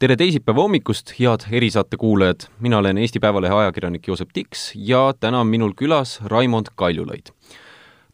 tere 0.00 0.14
teisipäeva 0.16 0.62
hommikust, 0.64 1.10
head 1.18 1.42
erisaate 1.52 1.98
kuulajad, 2.00 2.46
mina 2.64 2.78
olen 2.80 2.98
Eesti 2.98 3.20
Päevalehe 3.20 3.52
ajakirjanik 3.52 4.06
Joosep 4.08 4.30
Tiks 4.32 4.70
ja 4.74 5.02
täna 5.20 5.42
on 5.44 5.50
minul 5.52 5.74
külas 5.76 6.14
Raimond 6.24 6.70
Kaljulaid. 6.74 7.28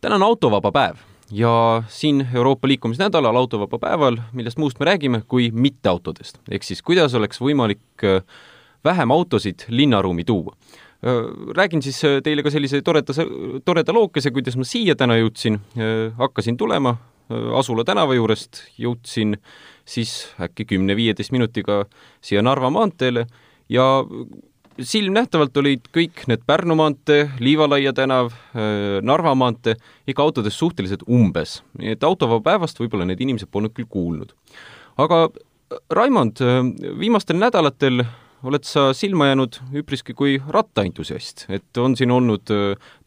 täna 0.00 0.14
on 0.14 0.22
autovaba 0.22 0.72
päev 0.72 0.96
ja 1.30 1.82
siin 1.88 2.27
Euroopa 2.34 2.68
liikumisnädalal 2.68 3.36
autovaba 3.36 3.78
päeval, 3.78 4.18
millest 4.32 4.59
muust 4.59 4.80
me 4.80 4.86
räägime 4.86 5.22
kui 5.28 5.50
mitteautodest, 5.54 6.41
ehk 6.50 6.66
siis 6.66 6.82
kuidas 6.82 7.14
oleks 7.14 7.38
võimalik 7.41 8.02
äh, 8.02 8.23
vähem 8.84 9.10
autosid 9.10 9.68
linnaruumi 9.68 10.24
tuua. 10.24 10.56
Äh, 11.06 11.23
räägin 11.55 11.82
siis 11.82 12.02
äh, 12.05 12.18
teile 12.23 12.42
ka 12.42 12.50
sellise 12.50 12.82
toreda, 12.82 13.14
toreda 13.64 13.95
lookese, 13.95 14.34
kuidas 14.34 14.59
ma 14.59 14.66
siia 14.66 14.98
täna 14.98 15.20
jõudsin, 15.23 15.62
hakkasin 16.18 16.56
tulema 16.56 16.96
Asula 17.59 17.82
tänava 17.84 18.14
juurest, 18.14 18.60
jõudsin 18.78 19.34
siis 19.86 20.26
äkki 20.42 20.66
kümne-viieteist 20.72 21.32
minutiga 21.32 21.84
siia 22.20 22.42
Narva 22.42 22.70
maanteele 22.74 23.27
ja 23.72 23.86
silmnähtavalt 24.82 25.56
olid 25.56 25.88
kõik 25.94 26.27
need 26.28 26.42
Pärnu 26.46 26.77
maantee, 26.78 27.30
Liivalaia 27.40 27.92
tänav, 27.96 28.32
Narva 29.02 29.34
maantee 29.38 29.77
ikka 30.08 30.24
autodes 30.27 30.58
suhteliselt 30.58 31.06
umbes, 31.08 31.60
nii 31.80 31.96
et 31.96 32.04
autovaba 32.04 32.42
päevast 32.52 32.80
võib-olla 32.80 33.06
need 33.08 33.22
inimesed 33.24 33.50
polnud 33.52 33.74
küll 33.77 33.88
kuulnud. 33.88 34.34
aga 34.98 35.28
Raimond, 35.91 36.41
viimastel 36.98 37.41
nädalatel 37.41 38.05
oled 38.46 38.66
sa 38.68 38.92
silma 38.94 39.30
jäänud 39.30 39.56
üpriski 39.80 40.14
kui 40.14 40.36
rattaentusiast, 40.38 41.46
et 41.50 41.78
on 41.80 41.96
siin 41.98 42.12
olnud 42.14 42.52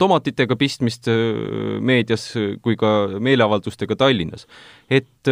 tomatitega 0.01 0.57
pistmist 0.59 1.07
meedias 1.79 2.33
kui 2.61 2.75
ka 2.75 3.19
meeleavaldustega 3.19 3.95
Tallinnas. 3.95 4.47
et 4.89 5.29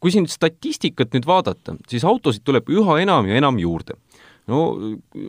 kui 0.00 0.12
siin 0.14 0.26
statistikat 0.30 1.14
nüüd 1.14 1.28
vaadata, 1.28 1.76
siis 1.90 2.04
autosid 2.08 2.44
tuleb 2.46 2.70
üha 2.72 3.00
enam 3.02 3.28
ja 3.28 3.38
enam 3.40 3.60
juurde. 3.60 3.98
no 4.50 4.60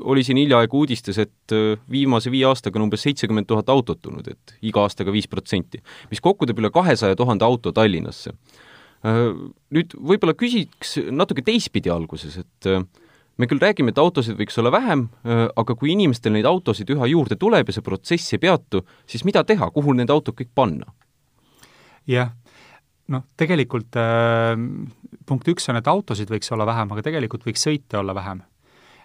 oli 0.09 0.23
siin 0.25 0.39
hiljaaegu 0.39 0.80
uudistes, 0.80 1.19
et 1.22 1.53
äh, 1.53 1.75
viimase 1.91 2.31
viie 2.31 2.47
aastaga 2.47 2.80
on 2.80 2.88
umbes 2.88 3.03
seitsekümmend 3.05 3.45
tuhat 3.45 3.69
autot 3.69 4.00
tulnud, 4.02 4.28
et 4.31 4.55
iga 4.66 4.81
aastaga 4.88 5.11
viis 5.13 5.28
protsenti, 5.30 5.81
mis 6.09 6.23
kokku 6.23 6.47
teeb 6.50 6.61
üle 6.63 6.72
kahesaja 6.73 7.19
tuhande 7.19 7.45
auto 7.45 7.73
Tallinnasse. 7.75 8.33
Äh, 9.05 9.22
nüüd 9.75 9.94
võib-olla 10.00 10.33
küsiks 10.38 10.97
natuke 11.11 11.44
teistpidi 11.45 11.91
alguses, 11.94 12.39
et 12.41 12.72
äh, 12.72 12.81
me 13.38 13.50
küll 13.52 13.61
räägime, 13.61 13.94
et 13.94 14.02
autosid 14.02 14.39
võiks 14.39 14.58
olla 14.61 14.72
vähem, 14.73 15.08
aga 15.58 15.75
kui 15.75 15.94
inimestel 15.94 16.33
neid 16.35 16.45
autosid 16.45 16.89
üha 16.94 17.08
juurde 17.09 17.38
tuleb 17.39 17.69
ja 17.69 17.73
see 17.73 17.85
protsess 17.85 18.35
ei 18.35 18.41
peatu, 18.41 18.83
siis 19.09 19.23
mida 19.25 19.41
teha, 19.47 19.69
kuhu 19.73 19.95
need 19.97 20.13
autod 20.13 20.38
kõik 20.38 20.52
panna? 20.56 20.91
jah, 22.09 22.33
noh, 23.12 23.28
tegelikult 23.40 23.98
äh, 24.00 24.56
punkt 25.28 25.48
üks 25.52 25.70
on, 25.72 25.80
et 25.80 25.90
autosid 25.90 26.31
võiks 26.31 26.52
olla 26.54 26.67
vähem, 26.67 26.92
aga 26.94 27.06
tegelikult 27.06 27.45
võiks 27.48 27.64
sõite 27.68 28.00
olla 28.00 28.16
vähem. 28.16 28.44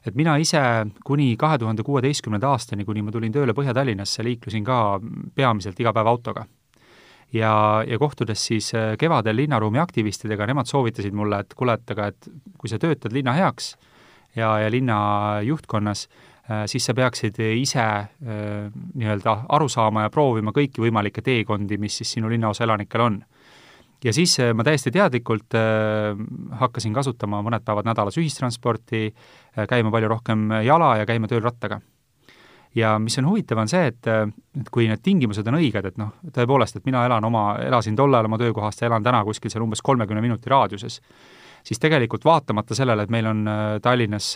et 0.06 0.14
mina 0.14 0.36
ise 0.38 0.60
kuni 1.04 1.32
kahe 1.36 1.58
tuhande 1.58 1.82
kuueteistkümnenda 1.82 2.52
aastani, 2.54 2.84
kuni 2.86 3.02
ma 3.02 3.10
tulin 3.10 3.32
tööle 3.34 3.54
Põhja-Tallinnasse, 3.54 4.22
liiklusin 4.22 4.64
ka 4.64 5.00
peamiselt 5.34 5.80
iga 5.80 5.92
päev 5.92 6.06
autoga. 6.06 6.46
ja, 7.32 7.82
ja 7.86 7.98
kohtudes 7.98 8.46
siis 8.46 8.72
äh, 8.74 8.94
kevadel 8.98 9.36
linnaruumi 9.36 9.78
aktivistidega, 9.78 10.46
nemad 10.46 10.66
soovitasid 10.66 11.14
mulle, 11.14 11.40
et 11.40 11.54
kuule, 11.54 11.74
et 11.74 11.90
aga 11.90 12.06
et 12.12 12.30
kui 12.58 12.70
sa 12.70 12.78
töötad 12.78 13.12
linna 13.12 13.32
heaks 13.32 13.76
ja, 14.36 14.58
ja 14.58 14.70
linna 14.70 15.40
juhtkonnas, 15.42 16.08
äh, 16.50 16.66
siis 16.66 16.86
sa 16.86 16.94
peaksid 16.94 17.38
ise 17.38 17.82
äh, 17.82 18.08
nii-öelda 18.94 19.40
aru 19.48 19.68
saama 19.68 20.06
ja 20.06 20.10
proovima 20.10 20.54
kõiki 20.54 20.82
võimalikke 20.86 21.22
teekondi, 21.22 21.78
mis 21.78 21.98
siis 21.98 22.12
sinu 22.18 22.30
linnaosa 22.30 22.64
elanikel 22.64 23.00
on 23.00 23.24
ja 24.04 24.12
siis 24.12 24.38
äh, 24.40 24.52
ma 24.54 24.64
täiesti 24.64 24.92
teadlikult 24.94 25.56
äh, 25.56 26.16
hakkasin 26.60 26.94
kasutama 26.94 27.42
mõned 27.44 27.64
päevad 27.66 27.88
nädalas 27.88 28.18
ühistransporti 28.20 29.06
äh,, 29.08 29.66
käima 29.68 29.92
palju 29.94 30.10
rohkem 30.12 30.48
jala 30.66 30.96
ja 31.00 31.06
käima 31.08 31.28
tööl 31.30 31.44
rattaga. 31.44 31.80
ja 32.76 32.98
mis 32.98 33.18
on 33.18 33.28
huvitav, 33.30 33.58
on 33.58 33.68
see, 33.72 33.86
et, 33.92 34.06
äh, 34.10 34.26
et 34.60 34.68
kui 34.70 34.88
need 34.88 35.02
tingimused 35.02 35.46
on 35.48 35.58
õiged, 35.60 35.88
et 35.88 35.96
noh, 35.98 36.12
tõepoolest, 36.32 36.76
et 36.76 36.84
mina 36.84 37.06
elan 37.06 37.24
oma, 37.24 37.56
elasin 37.64 37.96
tol 37.96 38.14
ajal 38.14 38.28
oma 38.28 38.38
töökohast 38.38 38.82
ja 38.82 38.90
elan 38.90 39.02
täna 39.02 39.24
kuskil 39.24 39.50
seal 39.50 39.64
umbes 39.64 39.82
kolmekümne 39.82 40.20
minuti 40.20 40.52
raadiuses, 40.52 41.00
siis 41.66 41.80
tegelikult 41.82 42.24
vaatamata 42.24 42.76
sellele, 42.76 43.06
et 43.06 43.10
meil 43.10 43.26
on 43.32 43.46
äh, 43.48 43.62
Tallinnas 43.82 44.34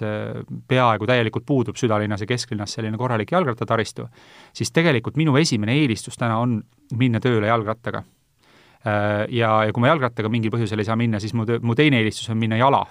peaaegu 0.68 1.06
täielikult 1.06 1.46
puudub 1.46 1.76
südalinnas 1.76 2.24
ja 2.24 2.30
kesklinnas 2.30 2.78
selline 2.78 2.96
korralik 2.98 3.36
jalgrattataristu, 3.36 4.08
siis 4.56 4.72
tegelikult 4.72 5.20
minu 5.20 5.36
esimene 5.36 5.76
eelistus 5.82 6.16
täna 6.16 6.40
on 6.40 6.62
minna 6.96 7.20
tööle 7.20 7.46
jalgrattaga 7.46 8.02
Äh, 8.02 8.19
ja, 8.84 9.50
ja 9.66 9.72
kui 9.72 9.82
ma 9.84 9.90
jalgrattaga 9.90 10.30
mingil 10.32 10.52
põhjusel 10.54 10.80
ei 10.80 10.88
saa 10.88 10.96
minna, 10.96 11.20
siis 11.20 11.34
mu, 11.36 11.44
mu 11.62 11.76
teine 11.78 12.00
eelistus 12.00 12.30
on 12.32 12.38
minna 12.40 12.56
jala. 12.60 12.84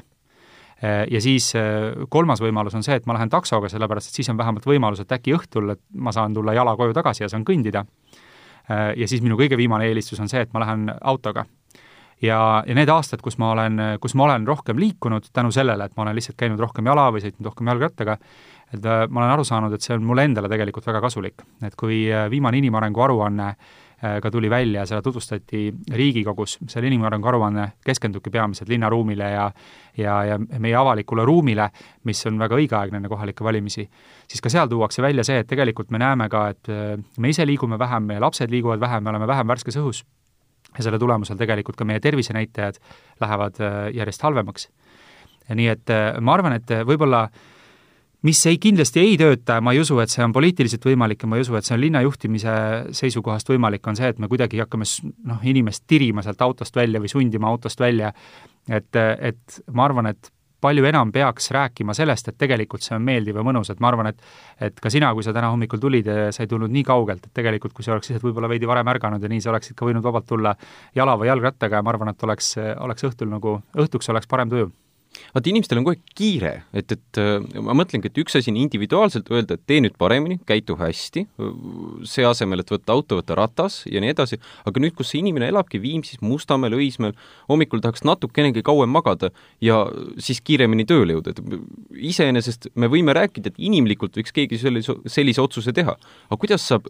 Äh, 0.84 1.06
ja 1.12 1.22
siis 1.22 1.52
äh, 1.60 1.92
kolmas 2.10 2.40
võimalus 2.44 2.76
on 2.78 2.86
see, 2.86 2.96
et 2.96 3.08
ma 3.10 3.18
lähen 3.18 3.32
taksoga, 3.32 3.68
sellepärast 3.72 4.12
et 4.12 4.22
siis 4.22 4.30
on 4.32 4.38
vähemalt 4.40 4.68
võimalus, 4.70 5.02
et 5.04 5.12
äkki 5.12 5.36
õhtul, 5.36 5.74
et 5.76 5.82
ma 6.00 6.14
saan 6.16 6.36
tulla 6.36 6.56
jala 6.56 6.76
koju 6.80 6.96
tagasi 6.96 7.26
ja 7.26 7.32
saan 7.32 7.48
kõndida. 7.48 7.86
Ja 8.70 9.08
siis 9.10 9.24
minu 9.26 9.34
kõige 9.34 9.58
viimane 9.58 9.88
eelistus 9.90 10.20
on 10.22 10.28
see, 10.30 10.44
et 10.46 10.52
ma 10.54 10.60
lähen 10.62 10.92
autoga 11.10 11.42
ja, 12.22 12.38
ja 12.62 12.76
need 12.78 12.92
aastad, 12.94 13.18
kus 13.26 13.40
ma 13.42 13.48
olen, 13.56 13.82
kus 13.98 14.14
ma 14.14 14.28
olen 14.28 14.46
rohkem 14.46 14.78
liikunud 14.78 15.32
tänu 15.34 15.50
sellele, 15.50 15.88
et 15.90 15.96
ma 15.98 16.04
olen 16.04 16.14
lihtsalt 16.14 16.38
käinud 16.38 16.62
rohkem 16.62 16.86
jala 16.86 17.08
või 17.10 17.24
sõitnud 17.24 17.50
rohkem 17.50 17.72
jalgrattaga, 17.72 18.20
et 18.70 18.86
ma 18.86 19.24
olen 19.24 19.34
aru 19.34 19.48
saanud, 19.50 19.74
et 19.74 19.82
see 19.82 19.98
on 19.98 20.06
mulle 20.06 20.28
endale 20.30 20.52
tegelikult 20.54 20.86
väga 20.86 21.02
kasulik. 21.02 21.42
et 21.66 21.74
kui 21.74 22.04
viimane 22.30 22.62
inimarengu 22.62 23.02
aruanne 23.08 23.50
Äh, 23.50 23.89
ka 24.00 24.32
tuli 24.32 24.50
välja, 24.50 24.86
seda 24.88 25.02
tutvustati 25.04 25.66
Riigikogus, 25.92 26.58
see 26.72 26.84
inimarengu 26.88 27.28
aruanne 27.28 27.66
keskendubki 27.86 28.32
peamiselt 28.32 28.70
linnaruumile 28.72 29.32
ja 29.34 29.50
ja, 29.98 30.24
ja 30.24 30.38
meie 30.60 30.76
avalikule 30.80 31.26
ruumile, 31.28 31.70
mis 32.08 32.22
on 32.30 32.40
väga 32.40 32.56
õigeaegne 32.60 33.02
enne 33.02 33.12
kohalikke 33.12 33.44
valimisi, 33.44 33.84
siis 34.30 34.42
ka 34.44 34.52
seal 34.54 34.70
tuuakse 34.72 35.04
välja 35.04 35.26
see, 35.28 35.42
et 35.44 35.50
tegelikult 35.50 35.92
me 35.92 36.00
näeme 36.00 36.30
ka, 36.32 36.46
et 36.54 36.72
äh, 36.72 36.96
me 37.20 37.34
ise 37.34 37.46
liigume 37.48 37.80
vähem, 37.80 38.08
meie 38.08 38.24
lapsed 38.24 38.52
liiguvad 38.52 38.80
vähem, 38.80 39.04
me 39.04 39.14
oleme 39.14 39.28
vähem 39.28 39.48
värskes 39.52 39.80
õhus. 39.82 40.04
Ja 40.78 40.86
selle 40.86 41.00
tulemusel 41.02 41.38
tegelikult 41.38 41.80
ka 41.80 41.86
meie 41.88 42.00
tervisenäitajad 42.00 42.78
lähevad 43.22 43.60
äh, 43.60 43.80
järjest 43.98 44.22
halvemaks. 44.24 44.70
nii 45.50 45.68
et 45.68 45.92
ma 46.22 46.34
arvan, 46.36 46.54
et 46.54 46.72
võib-olla 46.86 47.24
äh, 47.26 47.59
mis 48.28 48.40
ei, 48.50 48.58
kindlasti 48.62 49.02
ei 49.04 49.18
tööta 49.20 49.60
ja 49.60 49.64
ma 49.64 49.74
ei 49.76 49.84
usu, 49.84 50.00
et 50.04 50.12
see 50.12 50.24
on 50.26 50.34
poliitiliselt 50.36 50.86
võimalik 50.90 51.24
ja 51.24 51.30
ma 51.32 51.40
ei 51.40 51.46
usu, 51.46 51.56
et 51.56 51.68
see 51.68 51.76
on 51.78 51.84
linna 51.84 52.02
juhtimise 52.04 52.56
seisukohast 53.00 53.52
võimalik, 53.52 53.86
on 53.88 54.00
see, 54.00 54.10
et 54.12 54.20
me 54.20 54.28
kuidagi 54.32 54.60
hakkame 54.64 54.88
noh, 55.30 55.46
inimest 55.48 55.86
tirima 55.88 56.26
sealt 56.26 56.42
autost 56.44 56.76
välja 56.76 57.00
või 57.00 57.12
sundima 57.12 57.48
autost 57.52 57.80
välja. 57.80 58.12
et, 58.70 58.96
et 58.96 59.62
ma 59.74 59.88
arvan, 59.88 60.12
et 60.12 60.32
palju 60.60 60.84
enam 60.86 61.12
peaks 61.16 61.52
rääkima 61.56 61.94
sellest, 61.96 62.28
et 62.28 62.38
tegelikult 62.38 62.84
see 62.84 62.98
on 62.98 63.06
meeldiv 63.08 63.40
ja 63.40 63.44
mõnus, 63.48 63.72
et 63.72 63.80
ma 63.80 63.88
arvan, 63.92 64.12
et 64.12 64.20
et 64.60 64.80
ka 64.84 64.92
sina, 64.92 65.14
kui 65.16 65.24
sa 65.24 65.32
täna 65.34 65.54
hommikul 65.54 65.80
tulid, 65.80 66.10
sa 66.36 66.44
ei 66.44 66.52
tulnud 66.52 66.72
nii 66.72 66.84
kaugelt, 66.84 67.24
et 67.26 67.34
tegelikult 67.34 67.74
kui 67.74 67.86
sa 67.86 67.94
oleks 67.96 68.10
lihtsalt 68.10 68.28
võib-olla 68.28 68.50
veidi 68.52 68.68
varem 68.68 68.92
ärganud 68.92 69.24
ja 69.24 69.32
nii, 69.32 69.40
sa 69.42 69.54
oleksid 69.54 69.78
ka 69.80 69.88
võinud 69.88 70.04
vabalt 70.04 70.28
tulla 70.28 70.56
jala 70.96 71.16
või 71.16 71.32
jalgrattaga 71.32 71.80
ja 71.80 71.86
ma 71.86 71.96
arvan, 71.96 72.12
et 72.12 72.28
oleks, 72.28 72.58
oleks 72.60 73.08
õhtul 73.08 73.32
nagu, 73.32 73.62
õhtuks 73.80 74.12
oleks 74.12 74.28
parem 74.28 74.52
tuju 74.52 74.72
vaata, 75.34 75.50
inimestel 75.52 75.80
on 75.80 75.86
kogu 75.86 75.96
aeg 75.96 76.14
kiire, 76.18 76.52
et, 76.78 76.94
et 76.96 77.20
äh, 77.22 77.40
ma 77.66 77.76
mõtlengi, 77.78 78.10
et 78.12 78.22
üks 78.22 78.38
asi 78.40 78.52
on 78.52 78.60
individuaalselt 78.62 79.30
öelda, 79.34 79.58
et 79.58 79.66
tee 79.70 79.82
nüüd 79.84 79.96
paremini, 80.00 80.40
käitu 80.50 80.78
hästi, 80.80 81.26
see 82.10 82.28
asemel, 82.28 82.64
et 82.64 82.74
võtta 82.74 82.96
auto, 82.96 83.20
võtta 83.20 83.38
ratas 83.40 83.82
ja 83.90 84.02
nii 84.04 84.14
edasi, 84.14 84.40
aga 84.70 84.84
nüüd, 84.84 84.96
kus 84.98 85.14
see 85.14 85.22
inimene 85.24 85.50
elabki 85.52 85.82
Viimsis, 85.84 86.22
Mustamäel, 86.26 86.78
Õismäel, 86.80 87.18
hommikul 87.52 87.84
tahaks 87.84 88.06
natukenegi 88.08 88.64
kauem 88.66 88.92
magada 88.94 89.34
ja 89.66 89.82
siis 90.22 90.42
kiiremini 90.46 90.88
tööle 90.90 91.18
jõuda, 91.18 91.36
et 91.36 92.02
iseenesest 92.14 92.72
me 92.80 92.90
võime 92.92 93.16
rääkida, 93.18 93.54
et 93.54 93.62
inimlikult 93.70 94.18
võiks 94.20 94.36
keegi 94.36 94.62
sellise, 94.62 94.98
sellise 95.10 95.44
otsuse 95.44 95.76
teha, 95.76 95.98
aga 96.30 96.40
kuidas 96.40 96.66
saab 96.70 96.90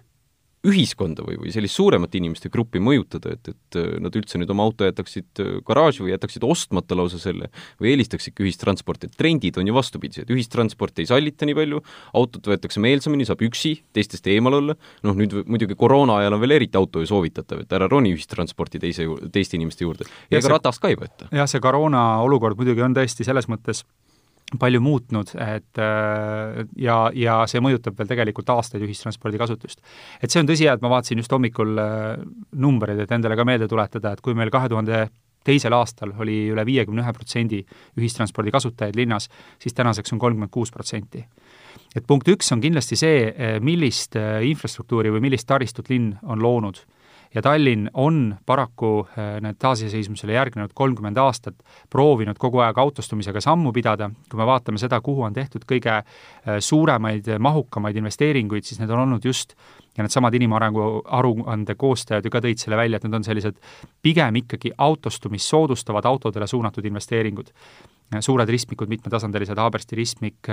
ühiskonda 0.68 1.24
või, 1.24 1.38
või 1.40 1.54
sellist 1.56 1.78
suuremat 1.78 2.16
inimeste 2.20 2.50
gruppi 2.52 2.82
mõjutada, 2.84 3.32
et, 3.38 3.52
et 3.54 3.78
äh, 3.80 3.94
nad 4.04 4.16
üldse 4.20 4.40
nüüd 4.42 4.50
oma 4.52 4.66
auto 4.68 4.84
jätaksid 4.88 5.40
äh, 5.40 5.52
garaaži 5.66 6.04
või 6.04 6.12
jätaksid 6.12 6.44
ostmata 6.44 6.98
lausa 7.00 7.20
selle 7.22 7.48
või 7.80 7.94
eelistaksidki 7.94 8.44
ühistransporti, 8.44 9.08
et 9.08 9.16
trendid 9.20 9.60
on 9.62 9.70
ju 9.70 9.76
vastupidised, 9.78 10.32
ühistransporti 10.36 11.06
ei 11.06 11.12
sallita 11.12 11.48
nii 11.48 11.56
palju, 11.62 11.80
autot 12.20 12.52
võetakse 12.52 12.84
meelsamini, 12.84 13.28
saab 13.30 13.46
üksi 13.48 13.78
teistest 13.96 14.28
eemal 14.28 14.60
olla, 14.60 14.76
noh 15.08 15.16
nüüd 15.22 15.38
muidugi 15.48 15.80
koroona 15.80 16.20
ajal 16.20 16.36
on 16.36 16.44
veel 16.44 16.58
eriti 16.58 16.80
auto 16.80 17.04
ju 17.04 17.08
soovitatav, 17.14 17.64
et 17.64 17.80
ära 17.80 17.88
roni 17.88 18.12
ühistransporti 18.18 18.84
teise, 18.84 19.08
teiste 19.32 19.56
inimeste 19.56 19.88
juurde. 19.88 20.10
Ja 20.28 20.44
ega 20.44 20.58
ratast 20.58 20.84
ka 20.84 20.92
ei 20.92 21.00
võeta. 21.00 21.32
jah, 21.32 21.48
see 21.48 21.64
koroona 21.64 22.20
olukord 22.26 22.60
muidugi 22.60 22.84
on 22.84 23.00
tõesti 23.00 23.28
selles 23.28 23.48
mõttes 23.48 23.86
palju 24.58 24.82
muutnud, 24.82 25.32
et 25.44 25.78
äh, 25.82 26.64
ja, 26.82 26.98
ja 27.14 27.40
see 27.50 27.62
mõjutab 27.62 27.98
veel 28.00 28.10
tegelikult 28.10 28.50
aastaid 28.56 28.84
ühistranspordi 28.86 29.38
kasutust. 29.42 29.82
et 30.22 30.32
see 30.32 30.42
on 30.42 30.50
tõsi, 30.50 30.66
et 30.72 30.82
ma 30.82 30.90
vaatasin 30.96 31.22
just 31.22 31.34
hommikul 31.36 31.78
äh, 31.78 32.22
numbreid, 32.58 33.04
et 33.04 33.12
endale 33.14 33.38
ka 33.38 33.46
meelde 33.46 33.68
tuletada, 33.70 34.14
et 34.14 34.22
kui 34.26 34.34
meil 34.38 34.50
kahe 34.54 34.72
tuhande 34.72 35.08
teisel 35.46 35.74
aastal 35.74 36.12
oli 36.20 36.50
üle 36.52 36.66
viiekümne 36.68 37.04
ühe 37.04 37.14
protsendi 37.16 37.62
ühistranspordi 37.98 38.52
kasutajaid 38.52 38.98
linnas, 38.98 39.30
siis 39.62 39.78
tänaseks 39.78 40.14
on 40.14 40.20
kolmkümmend 40.20 40.52
kuus 40.52 40.74
protsenti. 40.74 41.26
et 41.96 42.06
punkt 42.08 42.28
üks 42.28 42.52
on 42.54 42.62
kindlasti 42.62 42.98
see, 42.98 43.28
äh, 43.30 43.60
millist 43.62 44.18
infrastruktuuri 44.18 45.14
või 45.14 45.28
millist 45.30 45.48
taristut 45.48 45.90
linn 45.94 46.16
on 46.24 46.42
loonud 46.42 46.82
ja 47.36 47.42
Tallinn 47.42 47.90
on 47.94 48.36
paraku 48.46 49.08
need 49.42 49.60
taasiseseisvumisele 49.62 50.34
järgnenud 50.34 50.72
kolmkümmend 50.74 51.18
aastat 51.22 51.60
proovinud 51.90 52.38
kogu 52.42 52.64
aeg 52.66 52.78
autostumisega 52.78 53.42
sammu 53.42 53.74
pidada, 53.76 54.10
kui 54.32 54.40
me 54.40 54.48
vaatame 54.50 54.82
seda, 54.82 55.02
kuhu 55.02 55.28
on 55.28 55.34
tehtud 55.34 55.68
kõige 55.70 56.02
suuremaid, 56.60 57.30
mahukamaid 57.40 58.02
investeeringuid, 58.02 58.66
siis 58.66 58.82
need 58.82 58.90
on 58.90 59.06
olnud 59.06 59.26
just 59.26 59.54
ja 59.98 60.06
needsamad 60.06 60.34
inimarengu 60.34 61.04
aruande 61.06 61.76
koostajad 61.76 62.26
ju 62.26 62.32
ka 62.34 62.42
tõid 62.44 62.62
selle 62.62 62.78
välja, 62.80 62.98
et 62.98 63.06
need 63.06 63.18
on 63.20 63.26
sellised 63.26 63.58
pigem 64.06 64.42
ikkagi 64.42 64.72
autostumist 64.78 65.52
soodustavad 65.52 66.06
autodele 66.06 66.48
suunatud 66.48 66.86
investeeringud. 66.86 67.54
suured 68.20 68.50
ristmikud, 68.50 68.90
mitmetasandilised, 68.90 69.58
Haabersti 69.58 69.96
ristmik, 69.96 70.48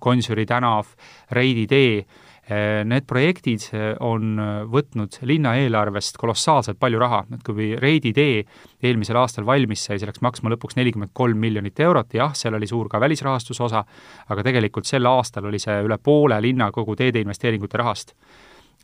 Gonsiori 0.00 0.46
tänav, 0.46 0.86
Reidi 1.30 1.66
tee, 1.66 2.06
Need 2.48 3.04
projektid 3.04 3.66
on 4.00 4.38
võtnud 4.72 5.18
linna 5.28 5.50
eelarvest 5.60 6.16
kolossaalselt 6.16 6.78
palju 6.80 7.00
raha, 7.02 7.18
et 7.36 7.42
kui 7.44 7.74
Reidi 7.76 8.14
tee 8.16 8.38
eelmisel 8.80 9.18
aastal 9.20 9.44
valmis 9.44 9.82
sai, 9.84 9.98
see 10.00 10.08
läks 10.08 10.22
maksma 10.24 10.54
lõpuks 10.54 10.78
nelikümmend 10.78 11.12
kolm 11.12 11.36
miljonit 11.44 11.80
eurot, 11.84 12.16
jah, 12.16 12.32
seal 12.32 12.56
oli 12.56 12.70
suur 12.70 12.88
ka 12.88 13.02
välisrahastuse 13.04 13.66
osa, 13.66 13.84
aga 14.32 14.46
tegelikult 14.46 14.88
sel 14.88 15.04
aastal 15.10 15.50
oli 15.50 15.60
see 15.60 15.76
üle 15.84 16.00
poole 16.00 16.40
linna 16.40 16.70
kogu 16.72 16.96
teede 16.96 17.20
investeeringute 17.20 17.82
rahast. 17.82 18.16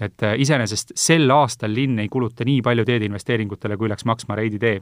Et 0.03 0.25
iseenesest 0.43 0.93
sel 0.99 1.31
aastal 1.31 1.73
linn 1.73 2.03
ei 2.03 2.09
kuluta 2.11 2.45
nii 2.45 2.61
palju 2.67 2.85
teedeinvesteeringutele, 2.85 3.79
kui 3.79 3.89
läks 3.89 4.05
maksma 4.05 4.37
Reidi 4.37 4.59
tee. 4.59 4.81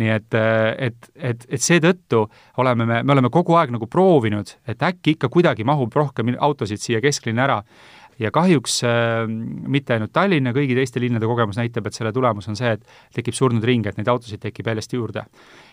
nii 0.00 0.08
et, 0.08 0.34
et, 0.78 1.08
et, 1.16 1.42
et 1.52 1.60
seetõttu 1.60 2.22
oleme 2.62 2.86
me, 2.88 3.02
me 3.04 3.12
oleme 3.12 3.28
kogu 3.28 3.58
aeg 3.60 3.74
nagu 3.74 3.84
proovinud, 3.86 4.48
et 4.66 4.82
äkki 4.82 5.18
ikka 5.18 5.28
kuidagi 5.28 5.66
mahub 5.68 5.92
rohkem 5.92 6.32
autosid 6.40 6.80
siia 6.80 7.00
kesklinna 7.04 7.44
ära 7.44 7.58
ja 8.22 8.30
kahjuks 8.34 8.78
äh, 8.86 9.24
mitte 9.26 9.96
ainult 9.96 10.12
Tallinna, 10.14 10.54
kõigi 10.56 10.76
teiste 10.78 11.02
linnade 11.02 11.28
kogemus 11.28 11.58
näitab, 11.60 11.88
et 11.88 11.98
selle 11.98 12.12
tulemus 12.14 12.48
on 12.50 12.58
see, 12.58 12.76
et 12.76 13.18
tekib 13.18 13.36
surnud 13.36 13.64
ring, 13.66 13.86
et 13.86 13.98
neid 13.98 14.10
autosid 14.12 14.42
tekib 14.42 14.70
järjest 14.72 14.96
juurde. 14.96 15.26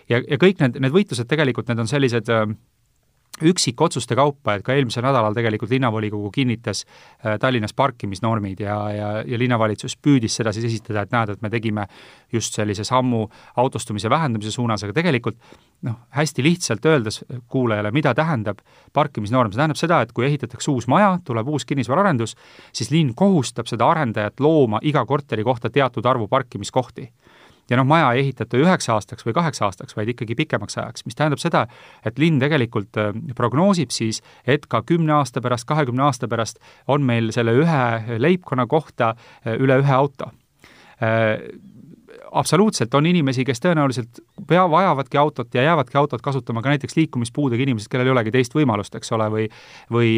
ja, 0.09 0.19
ja 0.19 0.41
kõik 0.41 0.61
need, 0.63 0.81
need 0.81 0.95
võitlused 0.95 1.29
tegelikult, 1.29 1.69
need 1.69 1.85
on 1.85 1.91
sellised 1.91 2.33
äh, 2.33 2.45
üksikotsuste 3.45 4.15
kaupa, 4.15 4.55
et 4.55 4.65
ka 4.65 4.73
eelmisel 4.75 5.03
nädalal 5.05 5.35
tegelikult 5.37 5.71
linnavolikogu 5.71 6.31
kinnitas 6.31 6.83
äh, 6.85 7.37
Tallinnas 7.39 7.73
parkimisnormid 7.73 8.59
ja, 8.63 8.77
ja, 8.91 9.09
ja 9.25 9.39
linnavalitsus 9.39 9.97
püüdis 9.97 10.35
seda 10.39 10.53
siis 10.55 10.67
esitada, 10.71 11.03
et 11.05 11.15
näed, 11.15 11.33
et 11.35 11.41
me 11.45 11.51
tegime 11.53 11.87
just 12.33 12.55
sellise 12.57 12.83
sammu 12.87 13.25
autostumise 13.61 14.09
vähendamise 14.09 14.51
suunas, 14.51 14.83
aga 14.83 14.95
tegelikult 14.97 15.39
noh, 15.87 15.99
hästi 16.15 16.43
lihtsalt 16.43 16.85
öeldes 16.85 17.23
kuulajale, 17.47 17.91
mida 17.95 18.13
tähendab 18.17 18.63
parkimisnorm, 18.93 19.53
see 19.53 19.61
tähendab 19.61 19.79
seda, 19.79 20.01
et 20.03 20.13
kui 20.13 20.27
ehitatakse 20.27 20.71
uus 20.71 20.89
maja, 20.91 21.15
tuleb 21.25 21.47
uus 21.47 21.65
kinnisvaraarendus, 21.69 22.35
siis 22.73 22.91
linn 22.91 23.15
kohustab 23.15 23.69
seda 23.71 23.87
arendajat 23.89 24.39
looma 24.43 24.83
iga 24.83 25.05
korteri 25.05 25.43
kohta 25.47 25.69
teatud 25.73 26.05
arvu 26.05 26.27
parkimiskohti 26.27 27.09
ja 27.69 27.77
noh, 27.79 27.87
maja 27.87 28.11
ei 28.13 28.25
ehitata 28.25 28.59
üheks 28.59 28.89
aastaks 28.91 29.25
või 29.27 29.35
kaheks 29.37 29.61
aastaks, 29.65 29.95
vaid 29.97 30.13
ikkagi 30.13 30.37
pikemaks 30.39 30.77
ajaks, 30.79 31.05
mis 31.07 31.17
tähendab 31.17 31.41
seda, 31.41 31.65
et 32.05 32.19
linn 32.21 32.41
tegelikult 32.41 32.99
äh, 33.01 33.13
prognoosib 33.37 33.93
siis, 33.95 34.23
et 34.47 34.67
ka 34.69 34.83
kümne 34.87 35.19
aasta 35.19 35.43
pärast, 35.45 35.67
kahekümne 35.69 36.07
aasta 36.09 36.29
pärast 36.31 36.61
on 36.87 37.05
meil 37.05 37.33
selle 37.35 37.55
ühe 37.61 38.19
leibkonna 38.19 38.67
kohta 38.69 39.13
äh, 39.15 39.55
üle 39.57 39.81
ühe 39.83 39.95
auto 39.95 40.31
äh, 41.03 41.37
absoluutselt 42.29 42.93
on 42.93 43.07
inimesi, 43.09 43.41
kes 43.45 43.61
tõenäoliselt 43.63 44.19
pea, 44.49 44.63
vajavadki 44.69 45.17
autot 45.17 45.55
ja 45.55 45.63
jäävadki 45.65 45.97
autot 45.97 46.21
kasutama 46.21 46.61
ka 46.61 46.73
näiteks 46.73 46.97
liikumispuudega 46.97 47.63
inimesed, 47.65 47.89
kellel 47.89 48.09
ei 48.09 48.13
olegi 48.13 48.33
teist 48.33 48.53
võimalust, 48.57 48.97
eks 48.97 49.13
ole, 49.17 49.29
või 49.33 49.47
või, 49.93 50.11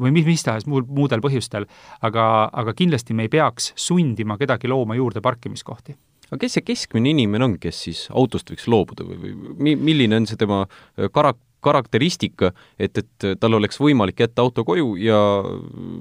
või 0.00 0.14
mis, 0.14 0.26
mis 0.26 0.42
tahes 0.46 0.66
muul, 0.66 0.82
muudel 0.86 1.22
põhjustel. 1.22 1.68
aga, 2.02 2.24
aga 2.52 2.74
kindlasti 2.74 3.14
me 3.14 3.28
ei 3.28 3.30
peaks 3.30 3.70
sundima 3.78 4.38
kedagi 4.40 4.70
looma 4.70 4.98
juurde 4.98 5.22
parkimiskohti 5.22 5.94
aga 6.34 6.42
kes 6.42 6.58
see 6.58 6.66
keskmine 6.66 7.14
inimene 7.14 7.46
on, 7.46 7.56
kes 7.62 7.80
siis 7.86 8.04
autost 8.10 8.50
võiks 8.50 8.66
loobuda 8.70 9.06
või, 9.06 9.34
või 9.34 9.74
milline 9.78 10.18
on 10.18 10.28
see 10.28 10.38
tema 10.40 10.64
äh, 10.66 11.08
karak-, 11.14 11.42
karakteristika, 11.64 12.50
et, 12.78 12.98
et 13.00 13.26
tal 13.40 13.56
oleks 13.56 13.78
võimalik 13.80 14.20
jätta 14.24 14.44
auto 14.44 14.66
koju 14.68 14.94
ja 15.00 15.18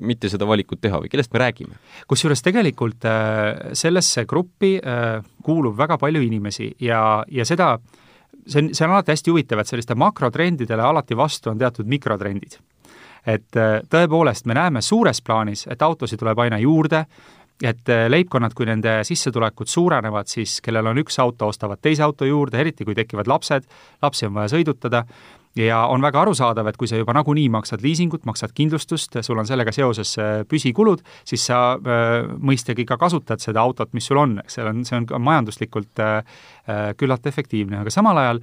mitte 0.03 0.31
seda 0.31 0.47
valikut 0.50 0.81
teha 0.83 1.00
või 1.03 1.12
kellest 1.12 1.33
me 1.33 1.44
räägime? 1.44 1.80
kusjuures 2.09 2.44
tegelikult 2.45 3.07
äh, 3.07 3.71
sellesse 3.77 4.25
gruppi 4.30 4.75
äh, 4.80 5.21
kuulub 5.45 5.77
väga 5.80 6.00
palju 6.01 6.24
inimesi 6.25 6.74
ja, 6.83 7.24
ja 7.31 7.47
seda, 7.47 7.77
see 8.47 8.65
on, 8.65 8.74
see 8.74 8.88
on 8.88 8.97
alati 8.97 9.15
hästi 9.15 9.33
huvitav, 9.33 9.63
et 9.63 9.71
selliste 9.71 9.97
makrotrendidele 10.00 10.83
alati 10.89 11.18
vastu 11.18 11.53
on 11.53 11.62
teatud 11.62 11.89
mikrotrendid. 11.89 12.59
et 13.24 13.56
tõepoolest, 13.88 14.44
me 14.51 14.57
näeme 14.57 14.81
suures 14.83 15.21
plaanis, 15.24 15.62
et 15.71 15.81
autosid 15.81 16.19
tuleb 16.19 16.41
aina 16.44 16.57
juurde, 16.59 17.06
et 17.63 17.92
äh, 17.92 18.07
leibkonnad, 18.12 18.56
kui 18.57 18.68
nende 18.68 19.00
sissetulekud 19.07 19.69
suurenevad, 19.71 20.27
siis 20.31 20.60
kellel 20.63 20.92
on 20.92 21.00
üks 21.04 21.19
auto, 21.24 21.48
ostavad 21.51 21.81
teise 21.83 22.04
auto 22.06 22.27
juurde, 22.27 22.60
eriti 22.60 22.86
kui 22.88 22.95
tekivad 22.98 23.30
lapsed, 23.31 23.65
lapsi 24.04 24.27
on 24.27 24.36
vaja 24.36 24.51
sõidutada, 24.56 25.04
ja 25.60 25.83
on 25.92 26.01
väga 26.01 26.24
arusaadav, 26.24 26.68
et 26.71 26.80
kui 26.81 26.89
sa 26.89 27.00
juba 27.00 27.13
nagunii 27.15 27.45
maksad 27.54 27.83
liisingut, 27.86 28.25
maksad 28.25 28.56
kindlustust, 28.57 29.19
sul 29.21 29.39
on 29.39 29.48
sellega 29.50 29.71
seoses 29.75 30.15
äh, 30.19 30.36
püsikulud, 30.50 31.04
siis 31.30 31.48
sa 31.50 31.63
äh, 31.77 32.19
mõistagi 32.39 32.88
ka 32.89 32.98
kasutad 33.01 33.44
seda 33.44 33.63
autot, 33.63 33.94
mis 33.94 34.10
sul 34.10 34.21
on, 34.21 34.38
eks 34.44 34.60
see 34.60 34.68
on, 34.69 34.83
see 34.88 35.00
on 35.00 35.10
ka 35.10 35.21
majanduslikult 35.21 36.06
küllalt 36.98 37.25
efektiivne, 37.27 37.81
aga 37.83 37.92
samal 37.92 38.19
ajal 38.21 38.39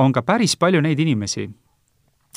on 0.00 0.12
ka 0.14 0.22
päris 0.24 0.54
palju 0.56 0.80
neid 0.84 1.00
inimesi, 1.02 1.44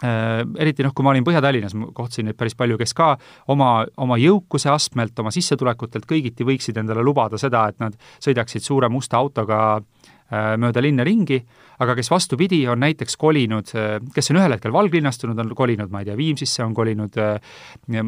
eriti 0.03 0.85
noh, 0.85 0.93
kui 0.93 1.05
ma 1.05 1.09
olin 1.13 1.25
Põhja-Tallinnas, 1.25 1.73
ma 1.77 1.87
kohtasin 1.95 2.27
neid 2.29 2.37
päris 2.37 2.53
palju, 2.57 2.77
kes 2.77 2.93
ka 2.97 3.15
oma, 3.53 3.71
oma 3.97 4.17
jõukuse 4.21 4.69
astmelt, 4.69 5.17
oma 5.19 5.33
sissetulekutelt 5.33 6.05
kõigiti 6.09 6.45
võiksid 6.45 6.77
endale 6.77 7.05
lubada 7.05 7.39
seda, 7.41 7.65
et 7.71 7.81
nad 7.81 7.97
sõidaksid 8.21 8.61
suure 8.61 8.91
musta 8.93 9.17
autoga 9.17 9.61
äh, 9.77 10.16
mööda 10.31 10.81
linna 10.83 11.05
ringi, 11.07 11.37
aga 11.79 11.93
kes 11.95 12.09
vastupidi, 12.11 12.59
on 12.67 12.81
näiteks 12.81 13.15
kolinud, 13.21 13.69
kes 14.13 14.31
on 14.31 14.39
ühel 14.41 14.55
hetkel 14.55 14.73
valglinnastunud, 14.73 15.37
on 15.39 15.53
kolinud, 15.55 15.91
ma 15.93 16.01
ei 16.01 16.09
tea, 16.09 16.17
Viimsisse, 16.17 16.63
on 16.65 16.73
kolinud 16.75 17.19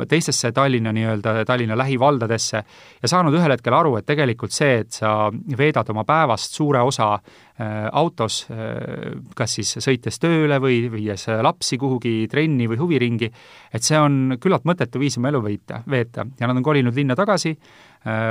teistesse 0.10 0.52
Tallinna 0.56 0.92
nii-öelda, 0.96 1.36
Tallinna 1.48 1.78
lähivaldadesse 1.78 2.64
ja 3.02 3.12
saanud 3.12 3.38
ühel 3.38 3.54
hetkel 3.54 3.78
aru, 3.78 3.96
et 4.00 4.08
tegelikult 4.10 4.56
see, 4.56 4.82
et 4.84 4.92
sa 5.00 5.30
veedad 5.32 5.94
oma 5.94 6.04
päevast 6.08 6.58
suure 6.58 6.82
osa 6.82 7.14
autos, 7.92 8.46
kas 9.36 9.56
siis 9.58 9.74
sõites 9.84 10.20
tööle 10.24 10.60
või 10.64 10.86
viies 10.92 11.28
lapsi 11.44 11.78
kuhugi 11.80 12.24
trenni 12.32 12.70
või 12.72 12.80
huviringi, 12.80 13.30
et 13.74 13.86
see 13.86 14.00
on 14.00 14.38
küllalt 14.40 14.66
mõttetu 14.68 15.02
viis 15.02 15.20
oma 15.20 15.32
elu 15.32 15.44
veeta, 15.44 15.84
veeta. 15.90 16.26
Ja 16.40 16.48
nad 16.48 16.58
on 16.58 16.64
kolinud 16.64 16.96
linna 16.96 17.18
tagasi, 17.20 17.52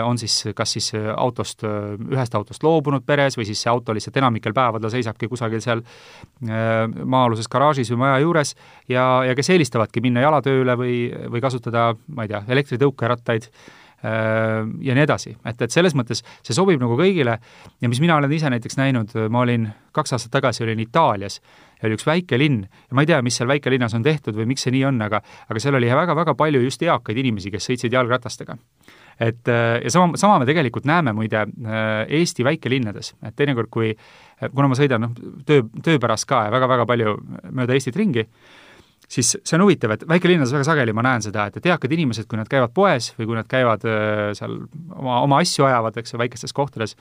on 0.04 0.18
siis 0.18 0.48
kas 0.56 0.72
siis 0.72 0.92
autost, 1.16 1.62
ühest 2.08 2.34
autost 2.34 2.62
loobunud 2.64 3.04
peres 3.06 3.36
või 3.36 3.44
siis 3.48 3.60
see 3.62 3.70
auto 3.70 3.92
lihtsalt 3.92 4.16
enamikel 4.16 4.54
päevadel 4.56 4.90
seisabki 4.92 5.28
kusagil 5.28 5.60
seal 5.60 5.82
äh, 5.84 6.86
maa-aluses 6.88 7.50
garaažis 7.52 7.92
või 7.92 8.04
maja 8.06 8.22
juures 8.24 8.54
ja, 8.88 9.04
ja 9.28 9.34
kes 9.36 9.52
eelistavadki 9.52 10.00
minna 10.04 10.24
jalatööle 10.24 10.78
või, 10.78 10.94
või 11.28 11.44
kasutada, 11.44 11.90
ma 12.16 12.24
ei 12.24 12.32
tea, 12.32 12.40
elektritõukerattaid 12.56 13.50
äh, 13.50 14.64
ja 14.88 14.96
nii 14.96 15.04
edasi, 15.04 15.34
et, 15.44 15.60
et 15.60 15.74
selles 15.74 15.96
mõttes 15.98 16.24
see 16.40 16.56
sobib 16.56 16.80
nagu 16.80 16.96
kõigile 16.96 17.36
ja 17.36 17.92
mis 17.92 18.00
mina 18.00 18.16
olen 18.16 18.32
ise 18.32 18.48
näiteks 18.54 18.80
näinud, 18.80 19.12
ma 19.28 19.44
olin 19.44 19.68
kaks 19.92 20.16
aastat 20.16 20.32
tagasi 20.38 20.64
olin 20.64 20.80
Itaalias 20.80 21.42
ja 21.78 21.90
oli 21.90 21.98
üks 21.98 22.08
väike 22.08 22.38
linn 22.40 22.62
ja 22.64 22.96
ma 22.96 23.04
ei 23.04 23.10
tea, 23.12 23.20
mis 23.22 23.36
seal 23.36 23.50
väikelinnas 23.52 23.92
on 23.98 24.06
tehtud 24.06 24.38
või 24.38 24.48
miks 24.54 24.64
see 24.64 24.72
nii 24.74 24.86
on, 24.88 25.02
aga 25.04 25.20
aga 25.20 25.60
seal 25.60 25.76
oli 25.76 25.92
väga-väga 25.92 26.34
palju 26.40 26.64
just 26.64 26.82
eakaid 26.88 27.20
inimesi, 27.20 27.52
kes 27.52 27.68
sõitsid 27.68 28.00
jalgratastega 28.00 28.56
et 29.18 29.50
äh, 29.50 29.80
ja 29.84 29.90
sama, 29.90 30.16
sama 30.20 30.38
me 30.38 30.46
tegelikult 30.48 30.86
näeme 30.88 31.12
muide 31.16 31.46
Eesti 32.08 32.46
väikelinnades, 32.46 33.14
et 33.22 33.36
teinekord, 33.36 33.70
kui 33.70 33.92
kuna 34.54 34.70
ma 34.70 34.78
sõidan 34.78 35.02
noh, 35.02 35.18
töö, 35.46 35.66
töö 35.82 35.98
pärast 35.98 36.28
ka 36.30 36.44
ja 36.46 36.54
väga-väga 36.54 36.86
palju 36.86 37.16
mööda 37.50 37.74
Eestit 37.74 37.96
ringi, 37.98 38.28
siis 39.08 39.32
see 39.36 39.56
on 39.56 39.64
huvitav, 39.64 39.94
et 39.94 40.04
väikelinnades 40.08 40.52
väga 40.54 40.66
sageli 40.68 40.94
ma 40.96 41.04
näen 41.06 41.24
seda, 41.24 41.48
et, 41.48 41.58
et 41.58 41.66
eakad 41.70 41.92
inimesed, 41.96 42.28
kui 42.28 42.40
nad 42.40 42.48
käivad 42.50 42.74
poes 42.76 43.12
või 43.18 43.30
kui 43.30 43.38
nad 43.38 43.48
käivad 43.48 43.84
äh, 43.88 44.28
seal 44.38 44.60
oma, 44.94 45.22
oma 45.24 45.42
asju 45.42 45.66
ajavad, 45.68 45.98
eks 46.00 46.14
ju, 46.14 46.20
väikestes 46.20 46.54
kohtades, 46.56 46.94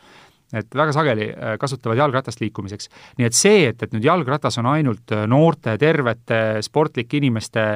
et 0.56 0.78
väga 0.80 0.96
sageli 0.96 1.30
äh, 1.34 1.56
kasutavad 1.60 2.00
jalgratast 2.00 2.42
liikumiseks. 2.44 2.92
nii 3.20 3.28
et 3.28 3.38
see, 3.38 3.66
et, 3.72 3.84
et 3.84 3.96
nüüd 3.96 4.08
jalgratas 4.08 4.60
on 4.62 4.70
ainult 4.72 5.16
äh, 5.16 5.26
noorte, 5.28 5.76
tervete, 5.82 6.62
sportlike 6.66 7.20
inimeste 7.20 7.74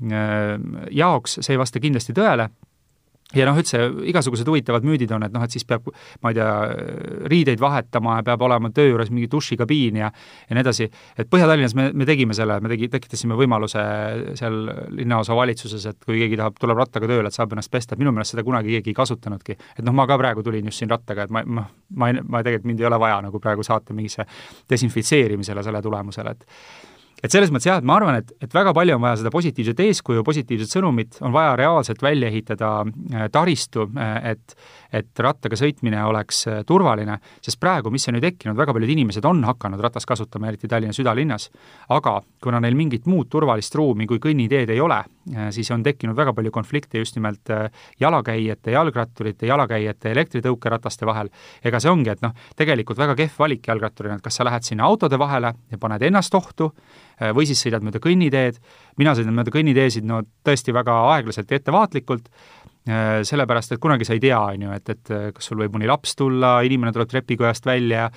jaoks, 0.00 1.34
see 1.44 1.52
ei 1.52 1.58
vasta 1.60 1.80
kindlasti 1.82 2.14
tõele 2.16 2.46
ja 3.34 3.46
noh, 3.46 3.58
üldse 3.60 3.82
igasugused 4.10 4.48
huvitavad 4.48 4.86
müüdid 4.86 5.12
on, 5.14 5.24
et 5.26 5.34
noh, 5.34 5.44
et 5.44 5.54
siis 5.54 5.66
peab, 5.68 5.86
ma 6.24 6.32
ei 6.32 6.38
tea, 6.38 6.50
riideid 7.30 7.62
vahetama 7.62 8.18
ja 8.18 8.26
peab 8.26 8.42
olema 8.46 8.72
töö 8.74 8.90
juures 8.90 9.12
mingi 9.14 9.30
dušikabiin 9.30 10.00
ja 10.00 10.10
ja 10.10 10.56
nii 10.56 10.64
edasi, 10.64 10.88
et 11.18 11.30
Põhja-Tallinnas 11.30 11.76
me, 11.78 11.90
me 11.94 12.06
tegime 12.08 12.34
selle, 12.36 12.58
me 12.62 12.72
tegi, 12.72 12.88
tekitasime 12.90 13.36
võimaluse 13.38 13.84
seal 14.38 14.58
linnaosa 14.96 15.36
valitsuses, 15.38 15.86
et 15.92 16.04
kui 16.04 16.18
keegi 16.24 16.38
tahab, 16.40 16.58
tuleb 16.60 16.82
rattaga 16.82 17.10
tööle, 17.10 17.30
et 17.30 17.36
saab 17.36 17.54
ennast 17.54 17.70
pesta, 17.72 17.94
et 17.94 18.02
minu 18.02 18.12
meelest 18.14 18.34
seda 18.34 18.44
kunagi 18.46 18.74
keegi 18.76 18.94
ei 18.94 18.98
kasutanudki. 18.98 19.58
et 19.78 19.84
noh, 19.86 19.94
ma 19.96 20.06
ka 20.10 20.18
praegu 20.18 20.42
tulin 20.46 20.70
just 20.70 20.82
siin 20.82 20.90
rattaga, 20.90 21.28
et 21.28 21.34
ma, 21.34 21.44
ma, 21.46 21.66
ma, 21.94 22.12
ma 22.22 22.42
tegelikult, 22.46 22.70
mind 22.72 22.82
ei 22.82 22.90
ole 22.90 23.00
vaja 23.00 23.20
nagu 23.26 23.40
praegu 23.42 23.66
saata 23.66 23.94
mingisse 23.94 24.26
desinfitseerimisele 24.70 25.62
selle 25.66 25.82
tulemusel, 25.82 26.34
et 26.34 26.46
et 27.22 27.32
selles 27.32 27.52
mõttes 27.52 27.68
jah, 27.68 27.80
et 27.80 27.86
ma 27.86 27.96
arvan, 28.00 28.20
et, 28.20 28.32
et 28.42 28.54
väga 28.54 28.74
palju 28.76 28.96
on 28.96 29.04
vaja 29.04 29.20
seda 29.20 29.32
positiivset 29.34 29.82
eeskuju, 29.86 30.24
positiivset 30.26 30.76
sõnumit, 30.76 31.20
on 31.24 31.34
vaja 31.34 31.54
reaalselt 31.60 32.02
välja 32.02 32.30
ehitada 32.30 32.72
äh, 32.84 33.28
taristu, 33.32 33.88
äh, 33.96 34.32
et 34.34 34.56
et 34.90 35.20
rattaga 35.22 35.54
sõitmine 35.54 36.00
oleks 36.02 36.40
äh, 36.50 36.62
turvaline, 36.66 37.20
sest 37.44 37.60
praegu, 37.62 37.92
mis 37.94 38.08
on 38.10 38.18
ju 38.18 38.24
tekkinud, 38.24 38.58
väga 38.58 38.74
paljud 38.74 38.90
inimesed 38.90 39.26
on 39.28 39.44
hakanud 39.46 39.82
ratast 39.84 40.08
kasutama, 40.08 40.48
eriti 40.50 40.68
Tallinna 40.70 40.96
südalinnas, 40.96 41.46
aga 41.94 42.16
kuna 42.42 42.58
neil 42.62 42.74
mingit 42.78 43.06
muud 43.10 43.30
turvalist 43.30 43.74
ruumi 43.78 44.08
kui 44.10 44.18
kõnniteed 44.22 44.74
ei 44.74 44.82
ole, 44.82 44.98
siis 45.54 45.70
on 45.70 45.82
tekkinud 45.86 46.16
väga 46.16 46.32
palju 46.34 46.50
konflikte 46.50 46.98
just 46.98 47.14
nimelt 47.16 47.52
jalakäijate, 48.00 48.72
jalgratturite, 48.74 49.46
jalakäijate 49.46 50.10
elektritõukerataste 50.10 51.06
vahel. 51.06 51.30
ega 51.64 51.80
see 51.80 51.90
ongi, 51.90 52.10
et 52.10 52.22
noh, 52.22 52.34
tegelikult 52.56 52.98
väga 52.98 53.14
kehv 53.18 53.38
valik 53.38 53.68
jalgratturina, 53.68 54.16
et 54.18 54.24
kas 54.24 54.40
sa 54.40 54.44
lähed 54.44 54.66
sinna 54.66 54.84
autode 54.84 55.18
vahele 55.18 55.54
ja 55.70 55.78
paned 55.78 56.02
ennast 56.02 56.34
ohtu, 56.34 56.72
Äh, 57.20 57.34
või 57.36 57.46
siis 57.48 57.60
sõidad 57.60 57.84
mööda 57.84 58.00
kõnniteed, 58.02 58.58
mina 59.00 59.12
sõidan 59.16 59.36
mööda 59.36 59.52
kõnniteesid 59.52 60.06
no 60.08 60.22
tõesti 60.46 60.72
väga 60.72 60.94
aeglaselt 61.12 61.50
ja 61.52 61.58
ettevaatlikult, 61.60 62.30
äh, 62.88 63.20
sellepärast 63.28 63.76
et 63.76 63.82
kunagi 63.82 64.08
sa 64.08 64.16
ei 64.16 64.22
tea, 64.24 64.38
on 64.40 64.64
ju, 64.64 64.76
et, 64.76 64.92
et 64.94 65.12
äh, 65.12 65.26
kas 65.36 65.50
sul 65.50 65.60
võib 65.60 65.76
mõni 65.76 65.90
laps 65.90 66.16
tulla, 66.16 66.54
inimene 66.64 66.94
tuleb 66.96 67.10
trepikojast 67.12 67.68
välja, 67.68 68.08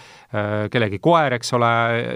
kellegi 0.71 1.01
koer, 1.03 1.35
eks 1.35 1.53
ole, 1.57 1.73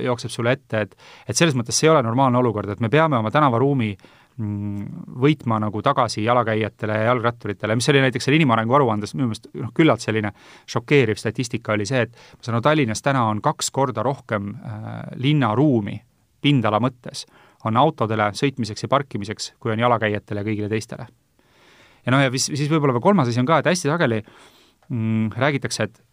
jookseb 0.08 0.32
sulle 0.34 0.56
ette, 0.58 0.86
et 0.88 0.96
et 1.28 1.36
selles 1.38 1.56
mõttes 1.58 1.76
see 1.76 1.90
ei 1.90 1.94
ole 1.94 2.06
normaalne 2.06 2.40
olukord, 2.40 2.72
et 2.72 2.80
me 2.84 2.90
peame 2.90 3.20
oma 3.20 3.32
tänavaruumi 3.34 3.92
võitma 4.38 5.58
nagu 5.62 5.82
tagasi 5.82 6.22
jalakäijatele 6.24 6.94
ja 6.94 7.08
jalgratturitele, 7.10 7.76
mis 7.76 7.90
oli 7.90 8.04
näiteks 8.04 8.28
seal 8.28 8.36
inimarengu 8.38 8.76
aruandes 8.78 9.16
minu 9.16 9.32
meelest 9.32 9.50
noh, 9.58 9.72
küllalt 9.74 10.04
selline 10.04 10.32
šokeeriv 10.70 11.18
statistika 11.18 11.74
oli 11.74 11.88
see, 11.90 12.04
et 12.06 12.14
ma 12.14 12.46
saan 12.46 12.60
aru, 12.60 12.66
Tallinnas 12.68 13.02
täna 13.02 13.24
on 13.32 13.42
kaks 13.42 13.72
korda 13.74 14.06
rohkem 14.06 14.52
äh, 14.54 14.92
linnaruumi 15.24 15.98
pindala 16.42 16.82
mõttes 16.84 17.26
on 17.66 17.78
autodele 17.82 18.30
sõitmiseks 18.38 18.86
ja 18.86 18.92
parkimiseks, 18.92 19.54
kui 19.60 19.74
on 19.74 19.82
jalakäijatele 19.82 20.44
ja 20.44 20.48
kõigile 20.48 20.70
teistele. 20.70 21.08
ja 22.06 22.14
noh, 22.14 22.22
ja 22.22 22.30
siis, 22.36 22.52
siis 22.54 22.70
võib-olla 22.70 23.02
kolmas 23.02 23.32
asi 23.32 23.42
on 23.42 23.50
ka, 23.50 23.58
et 23.60 23.72
hästi 23.72 23.90
sageli 23.90 24.22
mm, 24.22 25.34
räägitakse, 25.34 25.90
et 25.90 26.04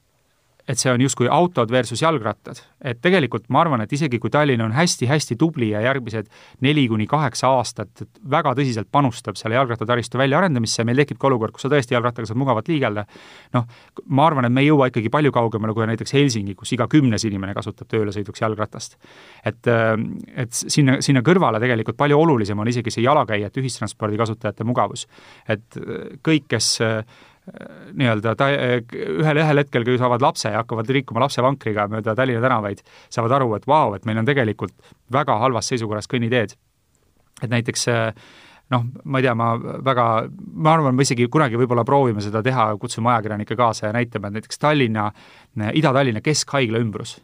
et 0.68 0.80
see 0.80 0.92
on 0.92 1.00
justkui 1.00 1.28
autod 1.28 1.70
versus 1.70 2.00
jalgrattad. 2.02 2.60
et 2.84 3.00
tegelikult 3.00 3.46
ma 3.48 3.60
arvan, 3.64 3.80
et 3.84 3.92
isegi 3.92 4.18
kui 4.20 4.30
Tallinn 4.32 4.60
on 4.64 4.72
hästi-hästi 4.72 5.36
tubli 5.40 5.70
ja 5.70 5.80
järgmised 5.84 6.28
neli 6.64 6.86
kuni 6.88 7.06
kaheksa 7.08 7.48
aastat 7.56 8.04
väga 8.30 8.54
tõsiselt 8.56 8.88
panustab 8.92 9.36
selle 9.40 9.56
jalgrattataristu 9.56 10.20
väljaarendamisse, 10.20 10.84
meil 10.84 11.00
tekib 11.00 11.20
ka 11.20 11.28
olukord, 11.28 11.54
kus 11.56 11.64
sa 11.66 11.72
tõesti 11.72 11.96
jalgrattaga 11.96 12.28
saad 12.28 12.40
mugavalt 12.40 12.68
liigelda, 12.68 13.04
noh, 13.56 13.66
ma 14.08 14.26
arvan, 14.28 14.48
et 14.48 14.52
me 14.52 14.64
ei 14.64 14.70
jõua 14.70 14.88
ikkagi 14.92 15.12
palju 15.12 15.32
kaugemale 15.32 15.76
kui 15.76 15.88
näiteks 15.88 16.16
Helsingi, 16.16 16.56
kus 16.56 16.72
iga 16.76 16.88
kümnes 16.92 17.24
inimene 17.28 17.56
kasutab 17.56 17.88
tööle 17.88 18.12
sõiduks 18.12 18.44
jalgratast. 18.44 18.96
et, 19.44 19.68
et 20.36 20.52
sinna, 20.52 21.00
sinna 21.04 21.24
kõrvale 21.24 21.60
tegelikult 21.60 21.96
palju 22.00 22.20
olulisem 22.20 22.58
on 22.58 22.68
isegi 22.68 22.92
see 22.92 23.04
jalakäijate, 23.04 23.60
ühistranspordi 23.60 24.20
kasutajate 24.20 24.64
mugavus. 24.64 25.06
et 25.48 25.80
kõik, 26.24 26.48
kes 26.48 26.78
nii-öelda 27.92 28.32
ta, 28.40 28.48
ühel, 28.48 29.40
ühel 29.42 29.60
hetkel, 29.60 29.84
kui 29.84 29.98
saavad 30.00 30.22
lapse 30.24 30.48
ja 30.48 30.62
hakkavad 30.62 30.88
liikuma 30.88 31.24
lapsevankriga 31.26 31.86
mööda 31.92 32.14
Tallinna 32.16 32.40
tänavaid, 32.44 32.80
saavad 33.12 33.36
aru, 33.36 33.50
et 33.58 33.66
vau, 33.68 33.92
et 33.96 34.06
meil 34.08 34.22
on 34.22 34.28
tegelikult 34.28 34.72
väga 35.12 35.36
halvas 35.42 35.68
seisukorras 35.68 36.08
kõnniteed. 36.10 36.56
et 37.42 37.50
näiteks 37.50 37.88
noh, 38.70 38.86
ma 39.04 39.20
ei 39.20 39.26
tea, 39.26 39.34
ma 39.36 39.50
väga, 39.84 40.06
ma 40.54 40.72
arvan, 40.72 40.96
me 40.96 41.04
isegi 41.04 41.28
kunagi 41.28 41.58
võib-olla 41.60 41.84
proovime 41.84 42.22
seda 42.24 42.42
teha, 42.42 42.70
kutsume 42.80 43.10
ajakirjanikke 43.12 43.56
kaasa 43.56 43.86
ja 43.86 43.92
näitame, 43.92 44.28
et 44.28 44.38
näiteks 44.40 44.58
Tallinna, 44.58 45.10
Ida-Tallinna 45.72 46.24
Keskhaigla 46.24 46.80
ümbrus 46.80 47.18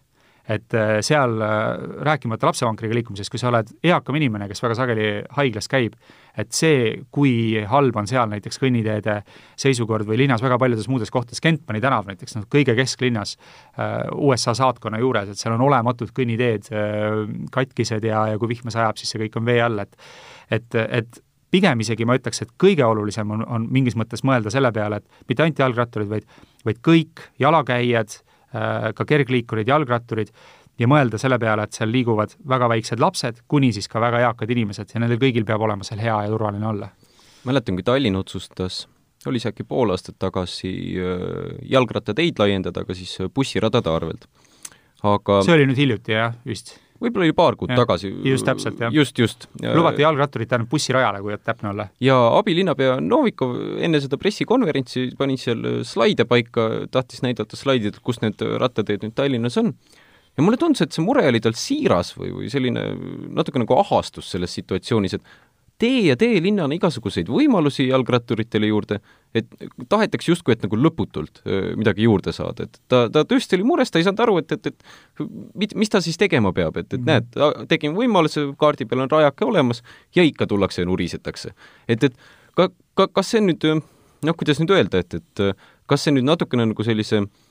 et 0.51 0.75
äh, 0.75 0.97
seal, 1.07 1.37
äh, 1.45 1.83
rääkimata 2.07 2.49
lapsevankriga 2.49 2.97
liikumisest, 2.99 3.31
kui 3.31 3.41
sa 3.41 3.51
oled 3.53 3.71
eakam 3.87 4.19
inimene, 4.19 4.49
kes 4.51 4.63
väga 4.65 4.77
sageli 4.79 5.07
haiglas 5.37 5.71
käib, 5.71 5.95
et 6.39 6.51
see, 6.57 6.97
kui 7.15 7.33
halb 7.71 8.01
on 8.01 8.11
seal 8.11 8.31
näiteks 8.33 8.59
kõnniteede 8.63 9.21
seisukord 9.61 10.09
või 10.09 10.19
linnas 10.25 10.43
väga 10.43 10.59
paljudes 10.59 10.89
muudes 10.91 11.13
kohtades, 11.15 11.43
Kentmani 11.45 11.83
tänav 11.85 12.09
näiteks, 12.11 12.37
noh, 12.39 12.49
kõige 12.51 12.75
kesklinnas 12.79 13.37
äh, 13.37 14.03
USA 14.19 14.57
saatkonna 14.59 15.01
juures, 15.03 15.31
et 15.31 15.41
seal 15.41 15.55
on 15.55 15.67
olematud 15.69 16.11
kõnniteed 16.17 16.71
katkised 17.55 18.05
ja, 18.07 18.27
ja 18.33 18.39
kui 18.41 18.51
vihma 18.55 18.73
sajab, 18.75 18.99
siis 18.99 19.13
see 19.13 19.21
kõik 19.25 19.39
on 19.41 19.49
vee 19.49 19.61
all, 19.63 19.83
et 19.83 19.99
et, 20.51 20.75
et 20.75 21.21
pigem 21.51 21.83
isegi 21.83 22.07
ma 22.07 22.17
ütleks, 22.19 22.43
et 22.45 22.51
kõige 22.61 22.87
olulisem 22.87 23.31
on, 23.35 23.45
on 23.47 23.67
mingis 23.71 23.97
mõttes 23.99 24.25
mõelda 24.27 24.51
selle 24.51 24.73
peale, 24.75 25.01
et 25.01 25.31
mitte 25.31 25.45
ainult 25.45 25.63
jalgratturid, 25.63 26.11
vaid, 26.11 26.27
vaid 26.67 26.83
kõik 26.87 27.23
jalakäijad, 27.43 28.19
ka 28.51 29.05
kergliikurid, 29.07 29.69
jalgratturid, 29.69 30.33
ja 30.81 30.89
mõelda 30.91 31.21
selle 31.21 31.39
peale, 31.41 31.67
et 31.67 31.77
seal 31.77 31.91
liiguvad 31.93 32.37
väga 32.49 32.69
väiksed 32.73 33.03
lapsed, 33.03 33.43
kuni 33.51 33.73
siis 33.77 33.89
ka 33.91 34.01
väga 34.03 34.23
eakad 34.27 34.51
inimesed 34.51 34.95
ja 34.95 35.03
nendel 35.03 35.21
kõigil 35.21 35.47
peab 35.49 35.63
olema 35.67 35.87
seal 35.87 36.01
hea 36.03 36.17
ja 36.25 36.33
turvaline 36.33 36.67
olla. 36.67 36.91
mäletan, 37.45 37.77
kui 37.77 37.87
Tallinn 37.87 38.17
otsustas, 38.17 38.87
oli 39.27 39.41
see 39.41 39.53
äkki 39.53 39.67
pool 39.69 39.93
aastat 39.93 40.19
tagasi, 40.19 40.73
äh, 40.97 41.57
jalgrattateid 41.73 42.41
laiendada, 42.41 42.85
aga 42.85 42.97
siis 42.97 43.19
bussiradade 43.35 43.91
arvelt. 43.93 44.27
aga 45.03 45.43
see 45.45 45.57
oli 45.57 45.69
nüüd 45.71 45.81
hiljuti, 45.81 46.17
jah, 46.17 46.35
vist 46.47 46.79
võib-olla 47.01 47.27
oli 47.27 47.37
paar 47.37 47.57
kuud 47.61 47.73
ja, 47.73 47.79
tagasi. 47.81 48.11
just 48.27 48.47
täpselt, 48.49 48.81
jah. 48.83 48.93
just, 48.95 49.19
just. 49.19 49.49
lubati 49.63 50.05
jalgratturit 50.05 50.53
ainult 50.57 50.71
bussirajale, 50.73 51.23
kui 51.25 51.37
täpne 51.45 51.73
olla. 51.73 51.89
ja 52.03 52.19
abilinnapea 52.39 52.99
Novikov 53.05 53.57
enne 53.81 54.03
seda 54.03 54.19
pressikonverentsi 54.21 55.11
pani 55.19 55.39
seal 55.41 55.83
slaide 55.89 56.27
paika, 56.29 56.69
tahtis 56.93 57.25
näidata 57.27 57.59
slaididel, 57.59 58.03
kus 58.05 58.23
need 58.25 58.43
rattateed 58.63 59.07
nüüd 59.07 59.17
Tallinnas 59.17 59.59
on. 59.61 59.75
ja 60.37 60.45
mulle 60.45 60.61
tundus, 60.61 60.85
et 60.85 60.97
see 60.97 61.05
mure 61.05 61.25
oli 61.29 61.43
tal 61.43 61.57
siiras 61.59 62.13
või, 62.19 62.35
või 62.37 62.53
selline 62.53 62.85
natuke 63.41 63.63
nagu 63.63 63.81
ahastus 63.81 64.31
selles 64.35 64.55
situatsioonis, 64.61 65.19
et 65.19 65.35
tee 65.81 66.03
ja 66.07 66.17
tee 66.21 66.39
linnana 66.43 66.77
igasuguseid 66.77 67.31
võimalusi 67.33 67.89
jalgratturitele 67.89 68.69
juurde, 68.71 69.01
et 69.35 69.49
tahetakse 69.89 70.33
justkui, 70.33 70.55
et 70.57 70.65
nagu 70.67 70.79
lõputult 70.79 71.43
midagi 71.81 72.07
juurde 72.07 72.35
saada, 72.37 72.67
et 72.69 72.81
ta, 72.91 73.05
ta 73.13 73.25
tõesti 73.29 73.59
oli 73.59 73.67
mures, 73.69 73.91
ta 73.91 74.01
ei 74.01 74.07
saanud 74.07 74.25
aru, 74.27 74.39
et, 74.43 74.57
et, 74.57 74.71
et 74.71 75.27
mit, 75.59 75.75
mis 75.79 75.93
ta 75.93 76.03
siis 76.05 76.21
tegema 76.21 76.53
peab, 76.57 76.81
et, 76.83 76.93
et 76.97 77.07
näed, 77.07 77.41
tegime 77.71 77.97
võimaluse, 77.99 78.51
kaardi 78.61 78.89
peal 78.91 79.07
on 79.07 79.13
rajake 79.13 79.49
olemas 79.49 79.85
ja 80.17 80.27
ikka 80.27 80.49
tullakse 80.51 80.85
ja 80.85 80.91
nurisetakse. 80.91 81.55
et, 81.89 82.05
et 82.05 82.19
ka, 82.59 82.71
ka, 82.99 83.09
kas 83.21 83.35
see 83.35 83.45
nüüd, 83.45 83.67
noh, 83.67 84.37
kuidas 84.37 84.63
nüüd 84.63 84.75
öelda, 84.77 85.05
et, 85.05 85.21
et 85.21 85.47
kas 85.91 86.07
see 86.07 86.15
nüüd 86.15 86.29
natukene 86.29 86.69
nagu 86.71 86.87
sellise 86.87 87.25
Äh, 87.25 87.50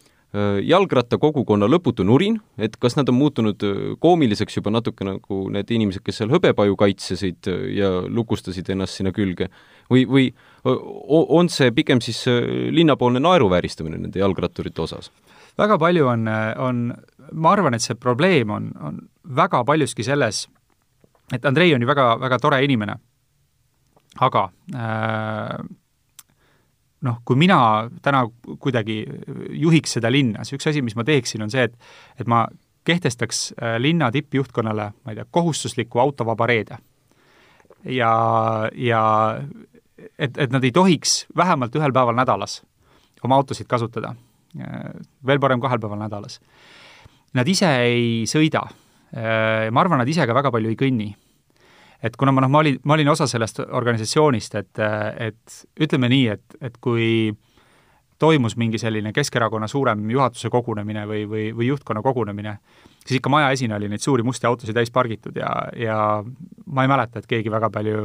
jalgrattakogukonna 0.62 1.66
lõputu 1.66 2.06
nurin, 2.06 2.36
et 2.62 2.76
kas 2.78 2.94
nad 3.00 3.10
on 3.10 3.18
muutunud 3.18 3.64
äh, 3.66 3.80
koomiliseks 4.00 4.60
juba 4.60 4.70
natuke 4.70 5.08
nagu 5.08 5.40
need 5.50 5.72
inimesed, 5.74 6.04
kes 6.06 6.22
seal 6.22 6.30
hõbepaju 6.30 6.78
kaitsesid 6.78 7.50
äh, 7.50 7.64
ja 7.80 7.90
lukustasid 8.06 8.70
ennast 8.70 9.00
sinna 9.00 9.14
külge, 9.16 9.50
või, 9.90 10.06
või 10.06 10.28
on 11.10 11.50
see 11.50 11.72
pigem 11.74 12.02
siis 12.04 12.22
linnapoolne 12.76 13.22
naeruvääristamine 13.24 13.98
nende 13.98 14.22
jalgratturite 14.22 14.86
osas? 14.86 15.10
väga 15.58 15.80
palju 15.82 16.06
on, 16.08 16.30
on, 16.62 16.86
ma 17.34 17.52
arvan, 17.56 17.74
et 17.76 17.84
see 17.84 17.98
probleem 17.98 18.54
on, 18.54 18.70
on 18.86 19.02
väga 19.36 19.64
paljuski 19.66 20.06
selles, 20.06 20.46
et 21.34 21.46
Andrei 21.46 21.74
on 21.74 21.82
ju 21.82 21.90
väga, 21.90 22.14
väga 22.22 22.40
tore 22.40 22.62
inimene, 22.66 23.00
aga 24.30 24.46
äh, 24.76 25.58
noh, 27.06 27.20
kui 27.26 27.38
mina 27.40 27.60
täna 28.04 28.26
kuidagi 28.60 29.02
juhiks 29.62 29.98
seda 29.98 30.12
linna, 30.12 30.44
siis 30.44 30.60
üks 30.60 30.70
asi, 30.72 30.84
mis 30.86 30.98
ma 31.00 31.06
teeksin, 31.08 31.44
on 31.46 31.54
see, 31.54 31.68
et 31.70 31.78
et 32.20 32.28
ma 32.28 32.46
kehtestaks 32.88 33.54
äh, 33.54 33.78
linna 33.82 34.12
tippjuhtkonnale, 34.12 34.90
ma 35.04 35.14
ei 35.14 35.20
tea, 35.20 35.28
kohustusliku 35.32 36.00
autovaba 36.00 36.48
reede. 36.50 36.80
ja, 37.86 38.14
ja 38.76 39.04
et, 40.18 40.38
et 40.38 40.52
nad 40.52 40.64
ei 40.64 40.72
tohiks 40.76 41.26
vähemalt 41.36 41.76
ühel 41.76 41.94
päeval 41.96 42.18
nädalas 42.18 42.62
oma 43.24 43.36
autosid 43.40 43.68
kasutada, 43.68 44.14
äh, 44.60 44.92
veel 45.26 45.40
parem 45.40 45.62
kahel 45.62 45.80
päeval 45.80 46.00
nädalas. 46.00 46.40
Nad 47.36 47.48
ise 47.48 47.70
ei 47.86 48.26
sõida, 48.28 48.64
äh, 49.14 49.70
ma 49.72 49.84
arvan, 49.84 50.02
nad 50.02 50.10
ise 50.10 50.26
ka 50.28 50.36
väga 50.36 50.52
palju 50.56 50.72
ei 50.72 50.80
kõnni 50.80 51.10
et 52.04 52.16
kuna 52.16 52.32
ma 52.32 52.42
noh, 52.46 52.52
ma 52.52 52.64
olin, 52.64 52.80
ma 52.84 52.96
olin 52.96 53.12
osa 53.12 53.28
sellest 53.28 53.62
organisatsioonist, 53.66 54.56
et, 54.56 54.82
et 55.30 55.62
ütleme 55.84 56.10
nii, 56.12 56.28
et, 56.36 56.60
et 56.62 56.78
kui 56.82 57.32
toimus 58.20 58.58
mingi 58.60 58.78
selline 58.78 59.14
Keskerakonna 59.16 59.68
suurem 59.68 60.04
juhatuse 60.12 60.50
kogunemine 60.52 61.06
või, 61.08 61.24
või, 61.30 61.44
või 61.56 61.70
juhtkonna 61.70 62.02
kogunemine, 62.04 62.58
siis 63.06 63.18
ikka 63.18 63.32
maja 63.32 63.52
esine 63.56 63.76
oli 63.78 63.88
neid 63.90 64.04
suuri 64.04 64.26
musti 64.28 64.48
autosid 64.48 64.76
täis 64.76 64.92
pargitud 64.92 65.38
ja, 65.40 65.50
ja 65.80 65.98
ma 66.66 66.86
ei 66.86 66.92
mäleta, 66.92 67.20
et 67.20 67.30
keegi 67.30 67.52
väga 67.52 67.70
palju 67.74 68.04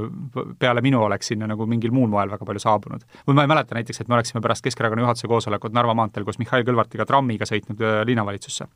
peale 0.59 0.85
minu 0.87 1.03
oleks 1.03 1.33
sinna 1.33 1.49
nagu 1.51 1.67
mingil 1.67 1.93
muul 1.95 2.13
moel 2.13 2.31
väga 2.31 2.47
palju 2.47 2.63
saabunud. 2.63 3.03
või 3.27 3.39
ma 3.41 3.47
ei 3.47 3.51
mäleta 3.51 3.75
näiteks, 3.75 4.01
et 4.01 4.09
me 4.09 4.19
oleksime 4.19 4.43
pärast 4.45 4.65
Keskerakonna 4.65 5.03
juhatuse 5.03 5.31
koosolekut 5.31 5.75
Narva 5.75 5.95
maanteel 5.99 6.25
koos 6.25 6.39
Mihhail 6.39 6.67
Kõlvartiga 6.67 7.07
trammiga 7.11 7.49
sõitnud 7.51 7.83
äh, 7.83 8.03
linnavalitsusse 8.07 8.71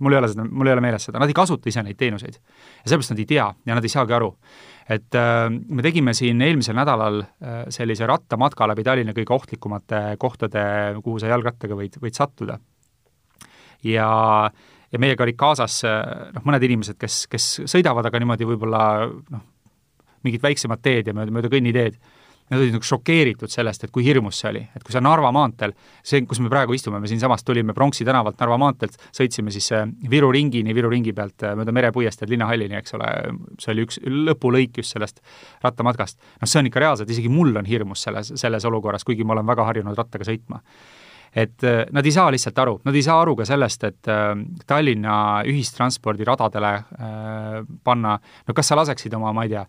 mul 0.00 0.16
ei 0.16 0.20
ole 0.20 0.30
seda, 0.32 0.44
mul 0.48 0.70
ei 0.70 0.74
ole 0.74 0.84
meeles 0.84 1.06
seda, 1.08 1.20
nad 1.22 1.30
ei 1.30 1.36
kasuta 1.36 1.70
ise 1.70 1.84
neid 1.84 1.98
teenuseid. 2.00 2.36
ja 2.36 2.88
sellepärast 2.88 3.14
nad 3.14 3.22
ei 3.22 3.28
tea 3.28 3.46
ja 3.66 3.76
nad 3.76 3.86
ei 3.86 3.92
saagi 3.92 4.16
aru. 4.16 4.30
et 4.88 5.18
äh, 5.18 5.46
me 5.50 5.84
tegime 5.86 6.14
siin 6.16 6.42
eelmisel 6.42 6.76
nädalal 6.78 7.22
äh, 7.22 7.62
sellise 7.68 8.08
rattamatka 8.08 8.68
läbi 8.70 8.84
Tallinna 8.86 9.14
kõige 9.16 9.36
ohtlikumate 9.36 10.02
kohtade, 10.18 10.64
kuhu 11.04 11.20
sa 11.20 11.32
jalgrattaga 11.32 11.78
võid, 11.78 12.00
võid 12.02 12.16
sattuda. 12.16 12.58
ja 13.84 14.10
ja 14.90 14.98
meiega 14.98 15.22
olid 15.22 15.36
kaasas 15.38 15.84
noh, 15.86 16.42
mõned 16.42 16.64
inimesed, 16.66 16.96
kes, 16.98 17.26
kes 17.30 17.44
sõidavad, 17.70 18.08
aga 18.08 18.18
niimoodi 18.18 18.48
võib-olla 18.48 18.80
noh, 19.06 19.44
mingit 20.26 20.42
väiksemat 20.42 20.82
teed 20.82 21.06
ja 21.06 21.14
mööda, 21.14 21.30
mööda 21.30 21.50
kõnniteed 21.52 22.00
nad 22.50 22.58
olid 22.58 22.74
nagu 22.74 22.86
šokeeritud 22.86 23.50
sellest, 23.52 23.84
et 23.86 23.92
kui 23.94 24.04
hirmus 24.04 24.40
see 24.42 24.50
oli, 24.50 24.62
et 24.76 24.84
kui 24.84 24.94
sa 24.94 25.02
Narva 25.02 25.30
maanteel, 25.34 25.74
see, 26.02 26.22
kus 26.28 26.40
me 26.42 26.50
praegu 26.52 26.74
istume, 26.74 26.98
me 27.02 27.10
siinsamas 27.10 27.44
tulime 27.46 27.74
Pronksi 27.76 28.06
tänavalt 28.06 28.40
Narva 28.42 28.58
maanteelt, 28.60 28.96
sõitsime 29.16 29.54
siis 29.54 29.70
äh, 29.76 29.84
Viru 30.10 30.32
ringini, 30.34 30.74
Viru 30.76 30.90
ringi 30.90 31.14
pealt 31.16 31.46
äh, 31.46 31.54
mööda 31.58 31.74
merepuiesteed 31.76 32.32
linnahallini, 32.32 32.78
eks 32.80 32.96
ole, 32.98 33.10
see 33.62 33.74
oli 33.74 33.84
üks 33.86 34.00
lõpulõik 34.30 34.80
just 34.82 34.96
sellest 34.96 35.22
rattamatkast. 35.62 36.18
noh, 36.40 36.50
see 36.50 36.62
on 36.62 36.70
ikka 36.70 36.82
reaalselt, 36.82 37.12
isegi 37.14 37.30
mul 37.30 37.54
on 37.60 37.68
hirmus 37.68 38.02
selles, 38.08 38.34
selles 38.40 38.66
olukorras, 38.66 39.06
kuigi 39.06 39.26
ma 39.26 39.38
olen 39.38 39.46
väga 39.52 39.68
harjunud 39.70 39.98
rattaga 39.98 40.26
sõitma 40.26 40.58
et 41.30 41.62
äh, 41.62 41.84
nad 41.94 42.02
ei 42.02 42.10
saa 42.10 42.26
lihtsalt 42.34 42.58
aru, 42.58 42.80
nad 42.82 42.98
ei 42.98 43.04
saa 43.06 43.20
aru 43.22 43.36
ka 43.38 43.46
sellest, 43.46 43.86
et 43.86 44.10
Tallinna 44.66 45.14
ühistranspordiradadele 45.46 46.74
panna, 47.86 48.18
no 48.18 48.58
kas 48.58 48.72
sa 48.72 48.78
laseksid 48.80 49.14
oma, 49.14 49.30
ma 49.36 49.46
ei 49.46 49.54
tea, 49.54 49.62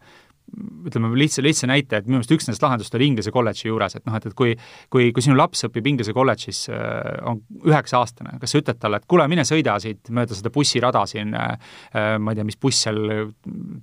ütleme 0.88 1.12
lihtsa, 1.16 1.44
lihtsa 1.46 1.70
näite, 1.70 2.02
et 2.02 2.08
minu 2.08 2.20
meelest 2.20 2.34
üks 2.36 2.48
nendest 2.48 2.64
lahendust 2.66 2.96
oli 2.98 3.08
Inglise 3.12 3.32
kolledži 3.34 3.70
juures, 3.70 3.96
et 3.98 4.06
noh, 4.08 4.16
et, 4.18 4.26
et 4.28 4.36
kui 4.38 4.56
kui, 4.92 5.10
kui 5.16 5.24
sinu 5.24 5.38
laps 5.40 5.66
õpib 5.68 5.88
Inglise 5.92 6.14
kolledžis 6.16 6.64
äh,, 6.72 7.22
on 7.30 7.42
üheksa-aastane, 7.68 8.38
kas 8.42 8.54
sa 8.54 8.62
ütled 8.62 8.80
talle, 8.82 9.00
et 9.02 9.08
kuule, 9.10 9.28
mine 9.32 9.46
sõida 9.48 9.78
siit 9.82 10.12
mööda 10.14 10.38
seda 10.38 10.52
bussirada 10.54 11.04
siin 11.10 11.36
äh,, 11.38 11.76
ma 12.20 12.34
ei 12.34 12.40
tea, 12.40 12.48
mis 12.48 12.60
buss 12.62 12.86
seal 12.88 13.00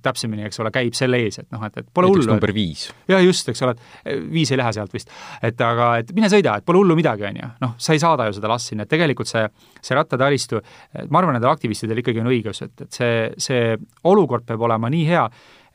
täpsemini, 0.05 0.45
eks 0.47 0.61
ole, 0.63 0.73
käib 0.75 0.97
selle 0.97 1.21
ees, 1.25 1.41
et 1.43 1.49
noh, 1.55 1.63
et, 1.67 1.81
et 1.81 1.89
pole 1.93 2.11
hullu. 2.11 2.27
number 2.29 2.53
viis. 2.55 2.87
jah, 3.09 3.23
just, 3.25 3.49
eks 3.51 3.63
ole, 3.65 3.75
et 4.03 4.25
viis 4.31 4.51
ei 4.53 4.59
lähe 4.61 4.73
sealt 4.75 4.95
vist. 4.95 5.13
et 5.45 5.65
aga, 5.65 5.91
et 6.03 6.13
mine 6.17 6.31
sõida, 6.31 6.59
et 6.59 6.67
pole 6.67 6.81
hullu 6.83 6.97
midagi, 6.99 7.27
on 7.29 7.41
ju. 7.41 7.51
noh, 7.65 7.75
sa 7.81 7.95
ei 7.95 8.03
saada 8.03 8.29
ju 8.29 8.37
seda 8.39 8.51
last 8.51 8.73
sinna, 8.73 8.85
et 8.85 8.93
tegelikult 8.93 9.29
see, 9.29 9.45
see 9.81 9.97
rattataristu, 9.97 10.61
ma 11.09 11.21
arvan, 11.21 11.37
nendel 11.37 11.53
aktivistidel 11.53 12.03
ikkagi 12.03 12.23
on 12.23 12.31
õigus, 12.31 12.63
et, 12.65 12.75
et 12.85 13.01
see, 13.01 13.15
see 13.49 13.73
olukord 14.09 14.45
peab 14.47 14.67
olema 14.69 14.91
nii 14.91 15.07
hea, 15.09 15.25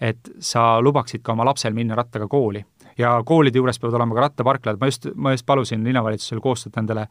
et 0.04 0.30
sa 0.42 0.78
lubaksid 0.84 1.23
ka 1.25 1.32
oma 1.32 1.46
lapsel 1.49 1.75
minna 1.76 1.96
rattaga 1.99 2.28
kooli. 2.30 2.64
ja 2.99 3.16
koolide 3.26 3.58
juures 3.58 3.78
peavad 3.82 3.96
olema 3.99 4.14
ka 4.14 4.20
rattaparklad, 4.23 4.76
ma 4.78 4.87
just, 4.87 5.08
ma 5.14 5.32
just 5.34 5.46
palusin 5.46 5.82
linnavalitsusel 5.84 6.38
koostada 6.40 6.78
endale 6.78 7.08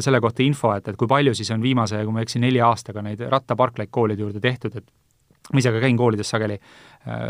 selle 0.00 0.20
kohta 0.24 0.40
info, 0.42 0.70
et, 0.72 0.88
et 0.88 0.96
kui 0.96 1.08
palju 1.08 1.34
siis 1.36 1.50
on 1.52 1.60
viimase, 1.60 2.00
kui 2.04 2.14
ma 2.14 2.22
ei 2.22 2.28
eksi, 2.28 2.40
nelja 2.40 2.70
aastaga 2.70 3.02
neid 3.04 3.20
rattaparklaid 3.28 3.92
koolide 3.92 4.24
juurde 4.24 4.40
tehtud, 4.40 4.78
et 4.80 5.52
ma 5.52 5.60
ise 5.60 5.72
ka 5.74 5.82
käin 5.82 5.98
koolides 6.00 6.32
sageli 6.32 6.56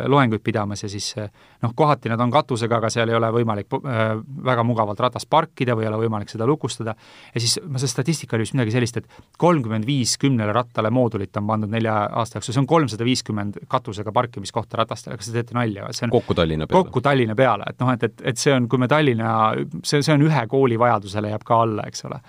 loenguid 0.09 0.43
pidamas 0.45 0.83
ja 0.83 0.89
siis 0.93 1.15
äh, 1.19 1.31
noh, 1.63 1.73
kohati 1.77 2.11
nad 2.13 2.21
on 2.21 2.31
katusega, 2.31 2.77
aga 2.77 2.91
seal 2.93 3.09
ei 3.09 3.17
ole 3.17 3.31
võimalik 3.33 3.73
äh, 3.79 4.15
väga 4.45 4.65
mugavalt 4.69 5.01
ratast 5.01 5.31
parkida 5.33 5.77
või 5.79 5.87
ei 5.87 5.91
ole 5.91 6.03
võimalik 6.05 6.33
seda 6.33 6.47
lukustada, 6.49 6.95
ja 7.35 7.41
siis 7.41 7.57
see 7.57 7.91
statistika 7.91 8.37
oli 8.37 8.45
vist 8.45 8.57
midagi 8.59 8.75
sellist, 8.75 9.01
et 9.01 9.23
kolmkümmend 9.41 9.89
viis 9.89 10.19
kümnele 10.21 10.53
rattale 10.53 10.93
moodulit 10.93 11.41
on 11.41 11.49
pandud 11.49 11.73
nelja 11.73 11.95
aasta 12.21 12.39
jooksul, 12.39 12.57
see 12.57 12.65
on 12.65 12.69
kolmsada 12.69 13.07
viiskümmend 13.09 13.63
katusega 13.73 14.13
parkimiskohta 14.13 14.83
ratastele, 14.83 15.17
kas 15.17 15.31
te 15.31 15.39
teete 15.39 15.57
nalja? 15.57 15.89
see 15.97 16.09
on 16.09 16.17
kokku 16.19 16.37
Tallinna 16.37 16.69
peale? 16.69 16.85
kokku 16.85 17.05
Tallinna 17.05 17.39
peale, 17.39 17.73
et 17.73 17.81
noh, 17.81 17.95
et, 17.97 18.09
et, 18.11 18.27
et 18.33 18.45
see 18.45 18.53
on, 18.53 18.69
kui 18.69 18.83
me 18.83 18.91
Tallinna, 18.93 19.37
see, 19.81 20.03
see 20.03 20.13
on 20.13 20.29
ühe 20.29 20.45
kooli 20.53 20.79
vajadusele 20.81 21.33
jääb 21.33 21.49
ka 21.49 21.63
alla, 21.65 21.89
eks 21.89 22.11
ole 22.11 22.21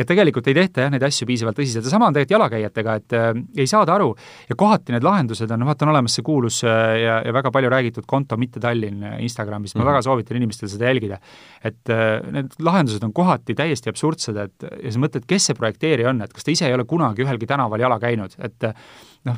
ja 0.00 0.06
tegelikult 0.08 0.48
ei 0.48 0.56
tehta 0.56 0.86
jah, 0.86 0.92
neid 0.92 1.04
asju 1.04 1.28
piisavalt 1.28 1.58
tõsiselt. 1.58 1.84
Ja 1.84 1.92
sama 1.92 2.08
on 2.08 2.16
tegelikult 2.16 2.36
jalakäijatega, 2.36 2.94
et 3.00 3.16
äh, 3.16 3.28
ei 3.60 3.68
saada 3.70 3.94
aru. 3.98 4.10
Ja 4.48 4.56
kohati 4.58 4.94
need 4.94 5.04
lahendused 5.06 5.52
on, 5.52 5.66
vaata 5.68 5.86
on 5.86 5.92
olemas 5.92 6.16
see 6.16 6.26
kuulus 6.26 6.62
äh, 6.64 6.96
ja, 7.02 7.20
ja 7.26 7.34
väga 7.36 7.52
palju 7.54 7.72
räägitud 7.72 8.08
konto 8.10 8.38
Mitte 8.40 8.62
Tallinn 8.62 9.04
äh, 9.04 9.18
Instagramis, 9.26 9.74
ma 9.74 9.80
mm 9.80 9.84
-hmm. 9.84 9.92
väga 9.92 10.02
soovitan 10.08 10.40
inimestel 10.40 10.72
seda 10.72 10.90
jälgida. 10.90 11.18
et 11.64 11.90
äh, 11.90 12.32
need 12.32 12.56
lahendused 12.58 13.04
on 13.04 13.12
kohati 13.12 13.54
täiesti 13.54 13.90
absurdsed, 13.90 14.36
et 14.36 14.66
ja 14.82 14.92
sa 14.92 14.98
mõtled, 14.98 15.26
kes 15.26 15.46
see 15.46 15.54
projekteerija 15.54 16.10
on, 16.10 16.22
et 16.22 16.32
kas 16.32 16.44
ta 16.44 16.50
ise 16.50 16.66
ei 16.66 16.74
ole 16.74 16.84
kunagi 16.84 17.22
ühelgi 17.22 17.46
tänaval 17.46 17.80
jala 17.80 17.98
käinud, 17.98 18.34
et 18.38 18.64
äh, 18.64 18.74
noh, 19.24 19.36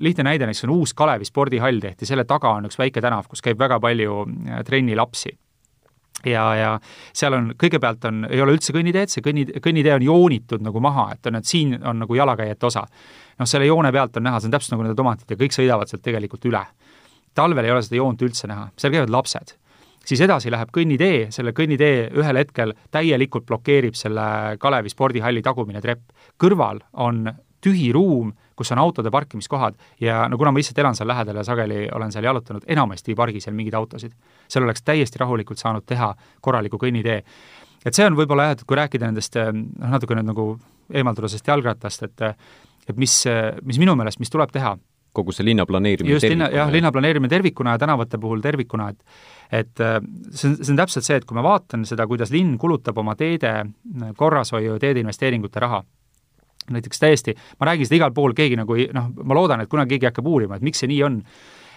lihtne 0.00 0.24
näide 0.24 0.46
näiteks 0.46 0.64
on 0.64 0.70
uus 0.70 0.94
Kalevi 0.94 1.24
spordihall 1.24 1.80
tehti, 1.80 2.06
selle 2.06 2.24
taga 2.24 2.50
on 2.50 2.66
üks 2.66 2.78
väike 2.78 3.00
tänav, 3.00 3.28
kus 3.28 3.42
käib 3.42 3.58
väga 3.58 3.80
palju 3.80 4.24
äh, 4.26 4.64
trennilapsi 4.64 5.38
ja, 6.26 6.44
ja 6.56 6.72
seal 7.14 7.36
on, 7.36 7.52
kõigepealt 7.58 8.04
on, 8.08 8.24
ei 8.30 8.42
ole 8.42 8.56
üldse 8.56 8.74
kõnniteed, 8.74 9.12
see 9.12 9.24
kõnni, 9.24 9.46
kõnnitee 9.62 9.94
on 9.94 10.06
joonitud 10.06 10.64
nagu 10.64 10.82
maha, 10.82 11.08
et 11.14 11.30
on, 11.30 11.38
et 11.38 11.48
siin 11.48 11.76
on 11.78 12.02
nagu 12.04 12.18
jalakäijate 12.18 12.66
osa. 12.66 12.86
noh, 13.38 13.46
selle 13.46 13.68
joone 13.68 13.92
pealt 13.94 14.16
on 14.18 14.26
näha, 14.26 14.40
see 14.40 14.50
on 14.50 14.56
täpselt 14.56 14.74
nagu 14.74 14.86
need 14.86 14.98
tomatid 14.98 15.30
ja 15.30 15.38
kõik 15.38 15.54
sõidavad 15.54 15.90
sealt 15.90 16.02
tegelikult 16.02 16.44
üle. 16.50 16.64
talvel 17.34 17.64
ei 17.64 17.70
ole 17.70 17.82
seda 17.86 18.00
joont 18.00 18.22
üldse 18.22 18.50
näha, 18.50 18.68
seal 18.76 18.92
käivad 18.92 19.14
lapsed. 19.14 19.54
siis 20.04 20.20
edasi 20.20 20.50
läheb 20.50 20.72
kõnnitee, 20.74 21.30
selle 21.30 21.52
kõnnitee 21.52 22.10
ühel 22.16 22.36
hetkel 22.36 22.74
täielikult 22.90 23.46
blokeerib 23.46 23.94
selle 23.94 24.56
Kalevi 24.58 24.88
spordihalli 24.88 25.42
tagumine 25.42 25.80
trepp. 25.80 26.10
kõrval 26.38 26.82
on 26.92 27.28
tühi 27.60 27.92
ruum, 27.92 28.32
kus 28.58 28.72
on 28.74 28.82
autode 28.82 29.12
parkimiskohad 29.14 29.78
ja 30.02 30.24
no 30.28 30.38
kuna 30.38 30.52
ma 30.52 30.60
lihtsalt 30.60 30.80
elan 30.82 30.98
seal 30.98 31.08
lähedal 31.08 31.40
ja 31.40 31.46
sageli 31.46 31.86
olen 31.94 32.12
seal 32.12 32.26
jalutanud, 32.26 32.66
enamasti 32.66 33.14
ei 33.14 33.18
pargi 33.18 33.42
seal 33.44 33.56
mingeid 33.56 33.78
autosid. 33.78 34.12
seal 34.48 34.66
oleks 34.66 34.82
täiesti 34.82 35.22
rahulikult 35.22 35.62
saanud 35.62 35.86
teha 35.86 36.12
korraliku 36.40 36.80
kõnnitee. 36.82 37.22
et 37.84 37.94
see 37.94 38.06
on 38.06 38.18
võib-olla 38.18 38.50
jah, 38.50 38.58
et 38.58 38.66
kui 38.66 38.76
rääkida 38.76 39.06
nendest 39.06 39.38
noh, 39.38 39.88
natuke 39.94 40.18
nüüd 40.18 40.32
nagu 40.32 40.50
eemalduda 40.92 41.28
sellest 41.28 41.54
jalgrattast, 41.54 42.02
et 42.02 42.26
et 42.88 42.96
mis, 42.96 43.14
mis 43.68 43.78
minu 43.78 43.92
meelest, 44.00 44.18
mis 44.18 44.30
tuleb 44.32 44.48
teha, 44.52 44.72
kogu 45.12 45.34
see 45.34 45.44
linna 45.44 45.66
planeerimine 45.68 46.14
just, 46.14 46.28
linna, 46.28 46.48
jah, 46.52 46.70
linna 46.72 46.92
planeerimine 46.94 47.30
tervikuna 47.32 47.74
ja 47.76 47.82
tänavate 47.82 48.20
puhul 48.20 48.40
tervikuna, 48.44 48.88
et 48.88 49.04
et 49.52 49.80
see 49.80 50.50
on, 50.50 50.56
see 50.60 50.72
on 50.74 50.80
täpselt 50.82 51.06
see, 51.06 51.16
et 51.20 51.24
kui 51.28 51.36
ma 51.36 51.44
vaatan 51.46 51.86
seda, 51.88 52.04
kuidas 52.08 52.32
linn 52.34 52.58
kulutab 52.60 52.98
oma 53.00 53.14
teede 53.16 53.52
korrashoiu 54.16 54.74
ja 54.74 54.82
teede 54.82 55.00
investeeringute 55.00 55.62
raha, 55.64 55.80
näiteks 56.74 57.00
täiesti, 57.02 57.34
ma 57.60 57.70
räägin 57.70 57.88
seda 57.88 58.00
igal 58.00 58.14
pool, 58.16 58.34
keegi 58.36 58.58
nagu 58.58 58.76
ei, 58.76 58.88
noh, 58.94 59.10
ma 59.24 59.36
loodan, 59.38 59.62
et 59.64 59.70
kunagi 59.70 59.96
keegi 59.96 60.10
hakkab 60.10 60.26
uurima, 60.26 60.58
et 60.58 60.66
miks 60.66 60.82
see 60.82 60.90
nii 60.90 61.02
on. 61.06 61.22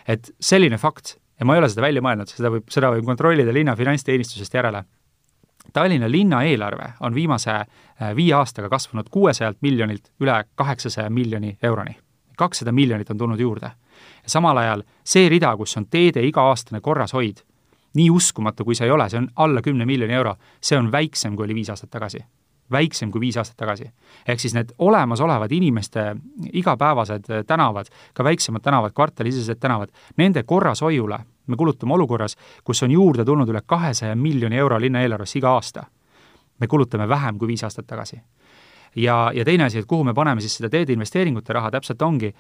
et 0.10 0.32
selline 0.42 0.78
fakt, 0.82 1.16
ja 1.40 1.46
ma 1.46 1.56
ei 1.56 1.62
ole 1.62 1.70
seda 1.70 1.82
välja 1.86 2.02
mõelnud, 2.06 2.30
seda 2.30 2.50
võib, 2.54 2.66
seda 2.74 2.90
võib 2.94 3.06
kontrollida 3.06 3.54
linna 3.54 3.76
finantsteenistusest 3.78 4.54
järele. 4.54 4.84
Tallinna 5.74 6.10
linna 6.10 6.42
eelarve 6.46 6.88
on 7.06 7.14
viimase 7.16 7.54
äh, 7.54 8.16
viie 8.18 8.34
aastaga 8.34 8.70
kasvanud 8.70 9.10
kuuesajalt 9.14 9.62
miljonilt 9.62 10.10
üle 10.22 10.36
kaheksasaja 10.56 11.10
miljoni 11.10 11.58
euroni. 11.64 11.98
kakssada 12.38 12.72
miljonit 12.72 13.10
on 13.12 13.18
tulnud 13.18 13.40
juurde. 13.40 13.72
samal 14.26 14.58
ajal 14.58 14.84
see 15.04 15.30
rida, 15.30 15.56
kus 15.58 15.78
on 15.78 15.86
teede 15.86 16.22
iga-aastane 16.26 16.82
korrashoid, 16.82 17.38
nii 17.94 18.10
uskumatu 18.10 18.66
kui 18.66 18.76
see 18.76 18.86
ei 18.86 18.92
ole, 18.92 19.10
see 19.10 19.18
on 19.18 19.30
alla 19.36 19.62
kümne 19.62 19.86
miljoni 19.86 20.14
euro, 20.14 20.36
see 20.62 20.78
on 20.78 20.92
väiksem, 20.92 21.36
kui 21.36 21.46
oli 21.46 21.56
viis 21.56 21.70
aastat 21.70 21.90
tagasi 21.90 22.24
väiksem 22.72 23.12
kui 23.12 23.22
viis 23.22 23.38
aastat 23.38 23.58
tagasi. 23.58 23.92
ehk 24.28 24.40
siis 24.40 24.54
need 24.54 24.72
olemasolevad 24.78 25.52
inimeste 25.52 26.16
igapäevased 26.54 27.28
tänavad, 27.48 27.86
ka 28.14 28.24
väiksemad 28.24 28.62
tänavad, 28.62 28.94
kvartalisisesed 28.94 29.60
tänavad, 29.60 29.90
nende 30.18 30.44
korrashoiule 30.44 31.20
me 31.48 31.58
kulutame 31.58 31.94
olukorras, 31.94 32.38
kus 32.64 32.84
on 32.84 32.92
juurde 32.92 33.26
tulnud 33.26 33.50
üle 33.50 33.62
kahesaja 33.66 34.16
miljoni 34.16 34.58
euro 34.58 34.80
linnaeelarvesse 34.80 35.40
iga 35.40 35.56
aasta. 35.58 35.84
me 36.60 36.68
kulutame 36.68 37.08
vähem 37.10 37.38
kui 37.38 37.48
viis 37.48 37.64
aastat 37.64 37.88
tagasi. 37.88 38.22
ja, 38.96 39.32
ja 39.34 39.46
teine 39.46 39.64
asi, 39.64 39.80
et 39.80 39.86
kuhu 39.86 40.04
me 40.04 40.14
paneme 40.14 40.42
siis 40.42 40.56
seda 40.58 40.70
teede 40.70 40.94
investeeringute 40.94 41.54
raha, 41.54 41.72
täpselt 41.72 42.02
ongi 42.02 42.34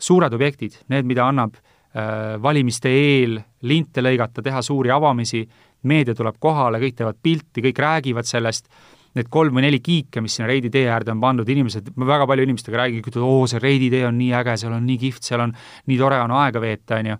suured 0.00 0.32
objektid, 0.32 0.76
need, 0.88 1.06
mida 1.06 1.28
annab 1.28 1.54
äh, 1.56 2.42
valimiste 2.42 2.88
eel 2.88 3.40
linte 3.62 4.02
lõigata, 4.02 4.42
teha 4.42 4.62
suuri 4.62 4.90
avamisi, 4.90 5.46
meedia 5.82 6.14
tuleb 6.14 6.36
kohale, 6.40 6.80
kõik 6.82 6.96
teevad 6.96 7.16
pilti, 7.22 7.62
kõik 7.62 7.78
räägivad 7.78 8.28
sellest 8.28 8.68
need 9.16 9.30
kolm 9.32 9.56
või 9.56 9.66
neli 9.66 9.80
kiike, 9.84 10.22
mis 10.24 10.36
sinna 10.36 10.48
Reidi 10.50 10.70
tee 10.72 10.86
äärde 10.92 11.14
on 11.14 11.22
pandud, 11.22 11.48
inimesed, 11.48 11.92
ma 11.96 12.08
väga 12.08 12.28
palju 12.28 12.46
inimestega 12.46 12.82
räägin, 12.82 13.02
ütlevad, 13.02 13.24
oo, 13.24 13.48
see 13.50 13.62
Reidi 13.62 13.90
tee 13.92 14.04
on 14.08 14.18
nii 14.20 14.32
äge, 14.36 14.58
seal 14.60 14.76
on 14.76 14.86
nii 14.86 15.00
kihvt, 15.06 15.24
seal 15.26 15.44
on 15.46 15.56
nii 15.90 15.98
tore 16.00 16.20
on 16.24 16.36
aega 16.42 16.62
veeta, 16.62 17.00
on 17.00 17.12
ju. 17.14 17.18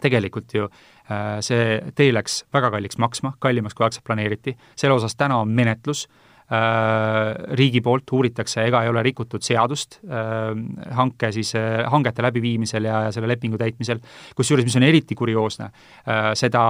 tegelikult 0.00 0.54
ju 0.54 0.64
äh, 0.64 1.40
see 1.44 1.80
tee 1.98 2.12
läks 2.14 2.44
väga 2.54 2.70
kalliks 2.72 2.98
maksma, 3.02 3.34
kallimaks 3.42 3.76
kui 3.76 3.84
algselt 3.84 4.06
planeeriti, 4.06 4.56
selle 4.78 4.94
osas 4.96 5.18
täna 5.18 5.42
on 5.42 5.50
menetlus 5.52 6.06
riigi 6.50 7.80
poolt 7.80 8.10
uuritakse, 8.12 8.64
ega 8.66 8.82
ei 8.82 8.90
ole 8.90 9.02
rikutud 9.06 9.44
seadust 9.44 10.00
äh, 10.02 10.50
hanke 10.98 11.30
siis, 11.34 11.52
äh, 11.58 11.84
hangete 11.90 12.24
läbiviimisel 12.26 12.88
ja, 12.88 13.04
ja 13.06 13.12
selle 13.14 13.30
lepingu 13.30 13.58
täitmisel, 13.60 14.00
kusjuures, 14.36 14.66
mis 14.66 14.76
on 14.78 14.86
eriti 14.86 15.14
kurioosne, 15.18 15.68
seda, 16.38 16.62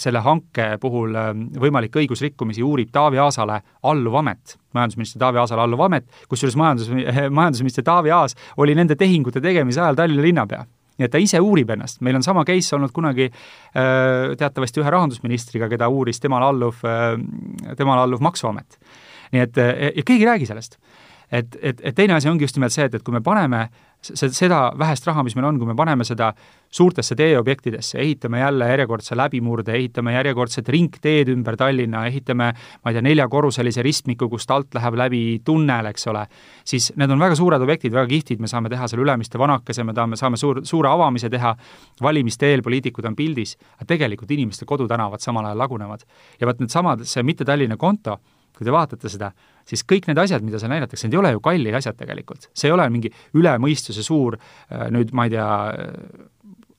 selle 0.00 0.22
hanke 0.24 0.68
puhul 0.80 1.16
võimalikke 1.60 2.00
õigusrikkumisi 2.00 2.64
uurib 2.64 2.92
Taavi 2.94 3.20
Aasale 3.20 3.60
alluv 3.90 4.16
amet, 4.22 4.56
majandusminister 4.76 5.20
Taavi 5.20 5.42
Aasale 5.42 5.66
alluv 5.66 5.84
amet, 5.84 6.08
kusjuures 6.30 6.56
majandus, 6.60 6.88
majandusminister 7.40 7.84
Taavi 7.84 8.14
Aas 8.14 8.38
oli 8.56 8.76
nende 8.78 8.96
tehingute 8.96 9.44
tegemise 9.44 9.84
ajal 9.84 10.00
Tallinna 10.00 10.24
linnapea 10.24 10.64
nii 10.98 11.08
et 11.08 11.12
ta 11.12 11.18
ise 11.22 11.40
uurib 11.42 11.70
ennast, 11.74 12.00
meil 12.06 12.18
on 12.18 12.22
sama 12.22 12.44
case 12.46 12.76
olnud 12.76 12.92
kunagi 12.94 13.30
äh, 13.30 14.34
teatavasti 14.38 14.82
ühe 14.82 14.92
rahandusministriga, 14.94 15.68
keda 15.72 15.88
uuris 15.90 16.22
temale 16.22 16.50
alluv, 16.52 16.84
äh, 16.86 17.74
temale 17.78 18.06
alluv 18.06 18.22
Maksuamet. 18.22 18.78
nii 19.34 19.40
et 19.42 19.56
ja 19.56 20.02
keegi 20.04 20.22
ei 20.22 20.28
räägi 20.28 20.46
sellest 20.46 20.78
et, 21.32 21.56
et, 21.62 21.80
et 21.82 21.96
teine 21.96 22.14
asi 22.14 22.28
ongi 22.30 22.46
just 22.46 22.58
nimelt 22.58 22.74
see, 22.74 22.86
et, 22.88 22.94
et 22.94 23.04
kui 23.04 23.14
me 23.14 23.22
paneme 23.24 23.66
seda 24.12 24.66
vähest 24.78 25.06
raha, 25.08 25.22
mis 25.24 25.34
meil 25.36 25.48
on, 25.48 25.58
kui 25.60 25.68
me 25.68 25.74
paneme 25.78 26.04
seda 26.04 26.32
suurtesse 26.74 27.14
teeobjektidesse, 27.16 27.98
ehitame 28.02 28.40
jälle 28.40 28.68
järjekordse 28.68 29.16
läbimurde, 29.16 29.72
ehitame 29.78 30.14
järjekordset 30.16 30.68
ringteed 30.68 31.30
ümber 31.32 31.56
Tallinna, 31.56 32.04
ehitame 32.10 32.50
ma 32.54 32.90
ei 32.90 32.96
tea, 32.96 33.04
neljakorruselise 33.06 33.82
ristmiku, 33.86 34.28
kust 34.32 34.50
alt 34.50 34.74
läheb 34.74 34.98
läbi 34.98 35.22
tunnel, 35.44 35.90
eks 35.92 36.08
ole, 36.12 36.26
siis 36.66 36.90
need 37.00 37.14
on 37.14 37.22
väga 37.22 37.38
suured 37.38 37.62
objektid, 37.62 37.94
väga 37.94 38.10
kihvtid, 38.10 38.42
me 38.42 38.50
saame 38.50 38.72
teha 38.72 38.88
seal 38.90 39.04
Ülemiste 39.04 39.40
vanakese, 39.40 39.86
me 39.86 39.94
tahame, 39.96 40.18
saame 40.20 40.40
suur, 40.40 40.64
suure 40.66 40.90
avamise 40.90 41.30
teha, 41.30 41.54
valimiste 42.02 42.50
eel 42.50 42.64
poliitikud 42.66 43.06
on 43.08 43.16
pildis, 43.18 43.56
aga 43.78 43.88
tegelikult 43.94 44.34
inimeste 44.34 44.66
kodutänavad 44.68 45.22
samal 45.22 45.46
ajal 45.50 45.62
lagunevad. 45.64 46.06
ja 46.40 46.46
vot 46.46 46.60
needsamad, 46.60 47.06
see 47.08 47.22
mitte 47.22 47.44
Tallinna 47.44 47.76
konto, 47.76 48.18
kui 48.54 48.66
te 48.66 48.74
vaatate 48.74 49.10
seda, 49.10 49.32
siis 49.66 49.82
kõik 49.88 50.06
need 50.10 50.20
asjad, 50.22 50.44
mida 50.46 50.60
seal 50.62 50.72
näidatakse, 50.72 51.08
need 51.08 51.16
ei 51.16 51.22
ole 51.22 51.34
ju 51.34 51.42
kallid 51.44 51.80
asjad 51.80 51.98
tegelikult. 51.98 52.48
see 52.54 52.70
ei 52.70 52.76
ole 52.76 52.86
mingi 52.92 53.10
üle 53.34 53.56
mõistuse 53.62 54.04
suur 54.06 54.38
äh, 54.38 54.86
nüüd 54.94 55.12
ma 55.12 55.26
ei 55.26 55.34
tea, 55.34 55.48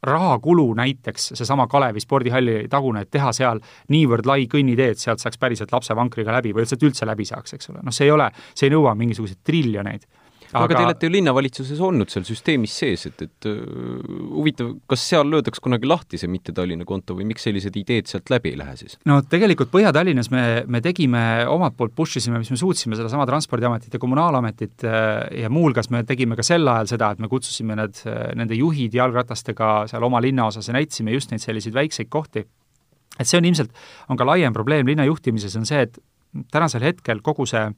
rahakulu 0.06 0.74
näiteks 0.78 1.32
seesama 1.34 1.68
Kalevi 1.68 2.00
spordihalli 2.00 2.68
tagune, 2.70 3.02
et 3.02 3.12
teha 3.12 3.32
seal 3.34 3.62
niivõrd 3.90 4.28
lai 4.30 4.46
kõnnitee, 4.52 4.92
et 4.94 5.02
sealt 5.02 5.24
saaks 5.24 5.40
päriselt 5.42 5.74
lapsevankriga 5.74 6.36
läbi 6.36 6.54
või 6.54 6.68
sealt 6.70 6.86
üldse 6.86 7.08
läbi 7.10 7.26
saaks, 7.26 7.58
eks 7.58 7.72
ole, 7.74 7.82
noh, 7.86 7.96
see 7.96 8.06
ei 8.06 8.14
ole, 8.14 8.30
see 8.54 8.70
ei 8.70 8.76
nõua 8.76 8.94
mingisuguseid 9.00 9.42
triljoneid 9.46 10.06
aga, 10.52 10.64
aga 10.64 10.76
te 10.76 10.84
olete 10.86 11.08
ju 11.08 11.14
linnavalitsuses 11.16 11.82
olnud 11.84 12.12
seal 12.12 12.26
süsteemis 12.28 12.76
sees, 12.82 13.06
et, 13.10 13.24
et 13.26 13.48
uh, 13.50 13.58
huvitav, 14.36 14.72
kas 14.90 15.04
seal 15.10 15.30
löödaks 15.32 15.62
kunagi 15.64 15.90
lahti 15.90 16.20
see 16.22 16.30
mitte-Tallinna 16.32 16.88
konto 16.88 17.18
või 17.18 17.28
miks 17.30 17.46
sellised 17.48 17.76
ideed 17.80 18.10
sealt 18.12 18.32
läbi 18.34 18.54
ei 18.54 18.60
lähe 18.60 18.76
siis? 18.80 18.98
no 19.10 19.20
tegelikult 19.30 19.72
Põhja-Tallinnas 19.74 20.32
me, 20.34 20.46
me 20.72 20.82
tegime 20.86 21.24
omalt 21.52 21.78
poolt, 21.78 21.96
push 21.98 22.22
isime, 22.22 22.40
mis 22.42 22.52
me 22.54 22.60
suutsime, 22.60 22.98
sedasama 23.00 23.28
Transpordiametit 23.30 23.98
ja 23.98 24.02
Kommunaalametit 24.02 24.86
ja 24.86 25.52
muuhulgas 25.54 25.90
me 25.94 26.04
tegime 26.08 26.38
ka 26.40 26.46
sel 26.46 26.68
ajal 26.72 26.92
seda, 26.96 27.14
et 27.16 27.24
me 27.24 27.32
kutsusime 27.32 27.78
need, 27.80 28.02
nende 28.38 28.58
juhid 28.60 28.96
jalgratastega 28.96 29.72
seal 29.92 30.06
oma 30.08 30.22
linnaosas 30.24 30.70
ja 30.70 30.78
näitasime 30.78 31.16
just 31.16 31.34
neid 31.34 31.44
selliseid 31.44 31.76
väikseid 31.76 32.12
kohti. 32.14 32.46
et 33.20 33.28
see 33.28 33.40
on 33.40 33.46
ilmselt, 33.48 33.72
on 34.10 34.18
ka 34.20 34.28
laiem 34.28 34.54
probleem 34.54 34.88
linna 34.88 35.06
juhtimises, 35.08 35.56
on 35.56 35.66
see, 35.66 35.86
et 35.88 36.00
tänasel 36.52 36.84
hetkel 36.84 37.22
kogu 37.24 37.46
see 37.48 37.70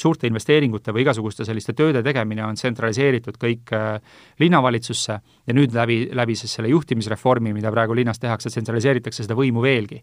suurte 0.00 0.28
investeeringute 0.30 0.92
või 0.94 1.04
igasuguste 1.04 1.46
selliste 1.46 1.74
tööde 1.76 2.02
tegemine 2.04 2.44
on 2.46 2.58
tsentraliseeritud 2.58 3.38
kõik 3.40 3.74
äh, 3.76 3.98
linnavalitsusse 4.42 5.18
ja 5.46 5.56
nüüd 5.56 5.74
läbi, 5.76 6.04
läbi 6.12 6.36
siis 6.38 6.56
selle 6.58 6.72
juhtimisreformi, 6.72 7.52
mida 7.56 7.72
praegu 7.74 7.96
linnas 7.96 8.22
tehakse, 8.22 8.52
tsentraliseeritakse 8.52 9.26
seda 9.26 9.36
võimu 9.38 9.64
veelgi. 9.64 10.02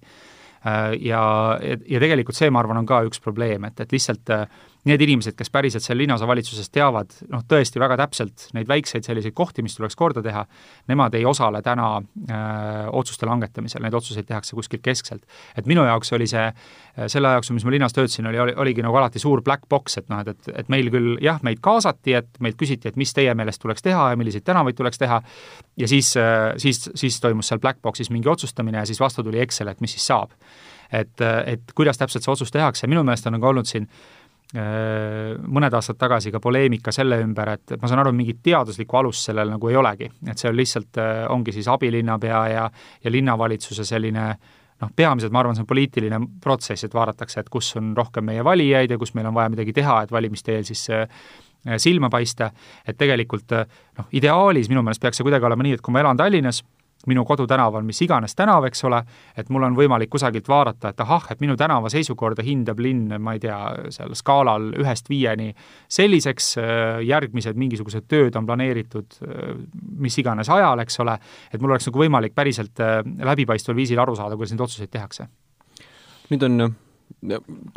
Äh, 0.62 0.94
ja, 1.08 1.24
ja 1.62 2.04
tegelikult 2.04 2.38
see, 2.38 2.52
ma 2.54 2.62
arvan, 2.62 2.82
on 2.84 2.90
ka 2.90 3.02
üks 3.08 3.22
probleem, 3.24 3.66
et, 3.70 3.80
et 3.82 3.96
lihtsalt 3.96 4.34
äh, 4.34 4.46
need 4.90 5.02
inimesed, 5.06 5.36
kes 5.38 5.52
päriselt 5.54 5.86
seal 5.86 6.00
linnaosavalitsuses 6.02 6.72
teavad 6.74 7.14
noh, 7.30 7.44
tõesti 7.50 7.80
väga 7.82 8.00
täpselt 8.02 8.48
neid 8.58 8.70
väikseid 8.70 9.06
selliseid 9.06 9.36
kohti, 9.38 9.62
mis 9.62 9.76
tuleks 9.78 9.98
korda 9.98 10.24
teha, 10.26 10.42
nemad 10.90 11.14
ei 11.18 11.26
osale 11.30 11.62
täna 11.66 11.90
öö, 12.00 12.32
äh, 12.34 12.88
otsuste 12.98 13.30
langetamisel, 13.30 13.84
neid 13.86 13.94
otsuseid 13.98 14.26
tehakse 14.30 14.58
kuskilt 14.58 14.82
keskselt. 14.82 15.22
et 15.58 15.70
minu 15.70 15.86
jaoks 15.86 16.14
oli 16.18 16.28
see, 16.28 16.48
äh, 16.48 17.08
selle 17.08 17.30
aja 17.30 17.40
jooksul, 17.42 17.60
mis 17.60 17.66
ma 17.68 17.76
linnas 17.76 17.94
töötasin, 17.94 18.28
oli, 18.32 18.40
oli, 18.40 18.56
oligi 18.58 18.82
nagu 18.82 18.98
alati 18.98 19.22
suur 19.22 19.44
black 19.46 19.70
box, 19.70 20.00
et 20.02 20.10
noh, 20.10 20.24
et, 20.26 20.34
et, 20.34 20.50
et 20.64 20.74
meil 20.74 20.90
küll 20.94 21.14
jah, 21.22 21.38
meid 21.46 21.62
kaasati, 21.62 22.18
et 22.18 22.42
meilt 22.42 22.58
küsiti, 22.58 22.90
et 22.90 22.98
mis 22.98 23.14
teie 23.14 23.36
meelest 23.38 23.62
tuleks 23.62 23.86
teha 23.86 24.10
ja 24.14 24.18
milliseid 24.18 24.48
tänavaid 24.48 24.80
tuleks 24.80 24.98
teha, 24.98 25.22
ja 25.78 25.92
siis, 25.92 26.16
äh, 26.18 26.56
siis, 26.58 26.88
siis 26.96 27.22
toimus 27.22 27.54
seal 27.54 27.62
black 27.62 27.84
box'is 27.86 28.10
mingi 28.10 28.30
otsustamine 28.30 28.82
ja 28.82 28.90
siis 28.90 29.00
vastu 29.00 29.24
tuli 29.24 29.46
Excel, 29.46 29.70
et 29.70 29.82
mis 29.82 29.94
siis 29.94 30.10
saab. 30.10 30.34
et, 30.92 31.22
et 31.46 31.72
kuidas 31.76 31.96
täpselt 31.96 32.26
see 32.26 32.32
otsus 32.34 32.50
tehakse, 32.52 32.88
minu 32.88 33.00
meelest 33.08 33.28
on 33.30 33.38
nagu 33.38 33.48
olnud 33.48 33.70
siin 33.70 33.86
Äh, 33.88 34.21
mõned 34.54 35.76
aastad 35.78 35.96
tagasi 36.00 36.32
ka 36.32 36.42
poleemika 36.44 36.92
selle 36.92 37.22
ümber, 37.24 37.54
et, 37.56 37.76
et 37.76 37.82
ma 37.82 37.88
saan 37.88 38.02
aru, 38.04 38.12
mingit 38.16 38.42
teaduslikku 38.44 38.98
alust 39.00 39.30
sellel 39.30 39.54
nagu 39.54 39.70
ei 39.72 39.78
olegi, 39.80 40.10
et 40.28 40.42
see 40.42 40.50
on 40.50 40.58
lihtsalt, 40.58 41.00
äh, 41.00 41.22
ongi 41.32 41.54
siis 41.56 41.70
abilinnapea 41.72 42.42
ja, 42.52 42.66
ja 43.04 43.14
linnavalitsuse 43.14 43.86
selline 43.88 44.26
noh, 44.82 44.92
peamiselt 44.96 45.32
ma 45.32 45.44
arvan, 45.44 45.56
see 45.56 45.64
on 45.64 45.70
poliitiline 45.70 46.20
protsess, 46.44 46.84
et 46.84 46.98
vaadatakse, 46.98 47.46
et 47.46 47.54
kus 47.54 47.72
on 47.80 47.94
rohkem 47.98 48.28
meie 48.28 48.44
valijaid 48.44 48.92
ja 48.92 49.00
kus 49.00 49.16
meil 49.16 49.30
on 49.32 49.38
vaja 49.38 49.54
midagi 49.54 49.76
teha, 49.78 50.02
et 50.04 50.12
valimiste 50.12 50.58
eel 50.58 50.68
siis 50.68 50.84
äh, 50.92 51.08
silma 51.80 52.10
paista, 52.12 52.50
et 52.88 52.98
tegelikult 52.98 53.56
noh, 53.56 54.12
ideaalis 54.18 54.68
minu 54.72 54.84
meelest 54.84 55.04
peaks 55.04 55.22
see 55.22 55.28
kuidagi 55.28 55.48
olema 55.48 55.64
nii, 55.64 55.78
et 55.78 55.86
kui 55.86 55.94
ma 55.96 56.02
elan 56.04 56.20
Tallinnas, 56.20 56.64
minu 57.10 57.24
kodutänaval 57.26 57.86
mis 57.86 58.02
iganes 58.06 58.36
tänav, 58.38 58.66
eks 58.70 58.84
ole, 58.88 59.02
et 59.38 59.50
mul 59.50 59.66
on 59.68 59.78
võimalik 59.78 60.12
kusagilt 60.12 60.48
vaadata, 60.50 60.92
et 60.92 61.04
ahah, 61.04 61.28
et 61.34 61.42
minu 61.42 61.56
tänava 61.60 61.90
seisukorda 61.94 62.46
hindab 62.46 62.80
linn, 62.84 63.16
ma 63.22 63.36
ei 63.36 63.42
tea, 63.44 63.60
seal 63.94 64.14
skaalal 64.18 64.72
ühest 64.82 65.10
viieni 65.10 65.52
selliseks, 65.92 66.52
äh, 66.62 67.02
järgmised 67.08 67.60
mingisugused 67.60 68.08
tööd 68.12 68.38
on 68.38 68.48
planeeritud 68.50 69.20
äh, 69.26 69.56
mis 70.02 70.18
iganes 70.22 70.50
ajal, 70.50 70.84
eks 70.86 71.02
ole, 71.04 71.18
et 71.52 71.62
mul 71.62 71.74
oleks 71.74 71.90
nagu 71.90 72.06
võimalik 72.06 72.38
päriselt 72.38 72.82
äh, 72.84 73.02
läbipaistval 73.32 73.78
viisil 73.78 74.02
aru 74.02 74.16
saada, 74.20 74.38
kuidas 74.40 74.56
neid 74.56 74.66
otsuseid 74.68 74.94
tehakse. 74.94 75.28
nüüd 76.32 76.44
on 76.48 76.72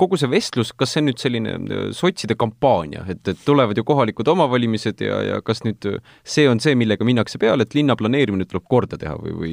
kogu 0.01 0.19
see 0.21 0.31
vestlus, 0.31 0.73
kas 0.77 0.95
see 0.95 1.03
on 1.03 1.09
nüüd 1.11 1.21
selline 1.21 1.55
äh, 1.55 1.85
sotside 1.97 2.37
kampaania, 2.39 3.05
et, 3.11 3.23
et 3.31 3.41
tulevad 3.47 3.79
ju 3.79 3.85
kohalikud 3.87 4.29
omavalimised 4.33 5.03
ja, 5.05 5.21
ja 5.29 5.41
kas 5.45 5.63
nüüd 5.67 5.85
see 6.23 6.47
on 6.51 6.61
see, 6.63 6.75
millega 6.79 7.07
minnakse 7.07 7.41
peale, 7.43 7.67
et 7.67 7.77
linna 7.77 7.97
planeerimine 7.99 8.47
tuleb 8.49 8.67
korda 8.71 8.99
teha 9.01 9.17
või, 9.21 9.35
või 9.41 9.53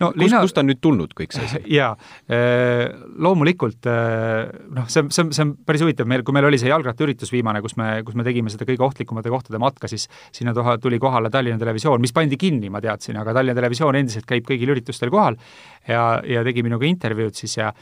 no, 0.00 0.10
kus 0.12 0.22
linna..., 0.22 0.42
kust 0.44 0.60
on 0.62 0.68
nüüd 0.70 0.82
tulnud 0.84 1.14
kõik 1.18 1.36
see 1.36 1.46
asi? 1.46 1.62
jaa, 1.78 1.92
äh, 2.32 2.84
loomulikult 3.24 3.88
äh, 3.90 4.48
noh, 4.76 4.88
see, 4.90 5.06
see, 5.14 5.28
see 5.30 5.44
on 5.46 5.54
päris 5.68 5.84
huvitav, 5.84 6.08
meil, 6.10 6.24
kui 6.26 6.36
meil 6.36 6.48
oli 6.50 6.60
see 6.60 6.72
jalgrattaüritus 6.72 7.32
viimane, 7.34 7.62
kus 7.64 7.78
me, 7.80 7.90
kus 8.06 8.18
me 8.18 8.26
tegime 8.26 8.52
seda 8.52 8.68
kõige 8.68 8.86
ohtlikumate 8.88 9.32
kohtade 9.32 9.62
matka, 9.62 9.90
siis 9.90 10.08
sinna 10.34 10.54
toha, 10.56 10.78
tuli 10.82 11.00
kohale 11.02 11.32
Tallinna 11.32 11.60
Televisioon, 11.60 12.02
mis 12.02 12.14
pandi 12.16 12.40
kinni, 12.40 12.72
ma 12.72 12.82
teadsin, 12.84 13.18
aga 13.20 13.36
Tallinna 13.36 13.58
Televisioon 13.58 14.00
endiselt 14.02 14.28
käib 14.28 14.46
kõigil 14.48 14.74
üritustel 14.74 15.12
kohal 15.14 15.38
ja, 15.88 16.20
ja 16.26 16.44
tegi 16.46 16.64
minuga 16.66 16.88
intervjuud 16.88 17.38
siis 17.38 17.58
ja 17.58 17.72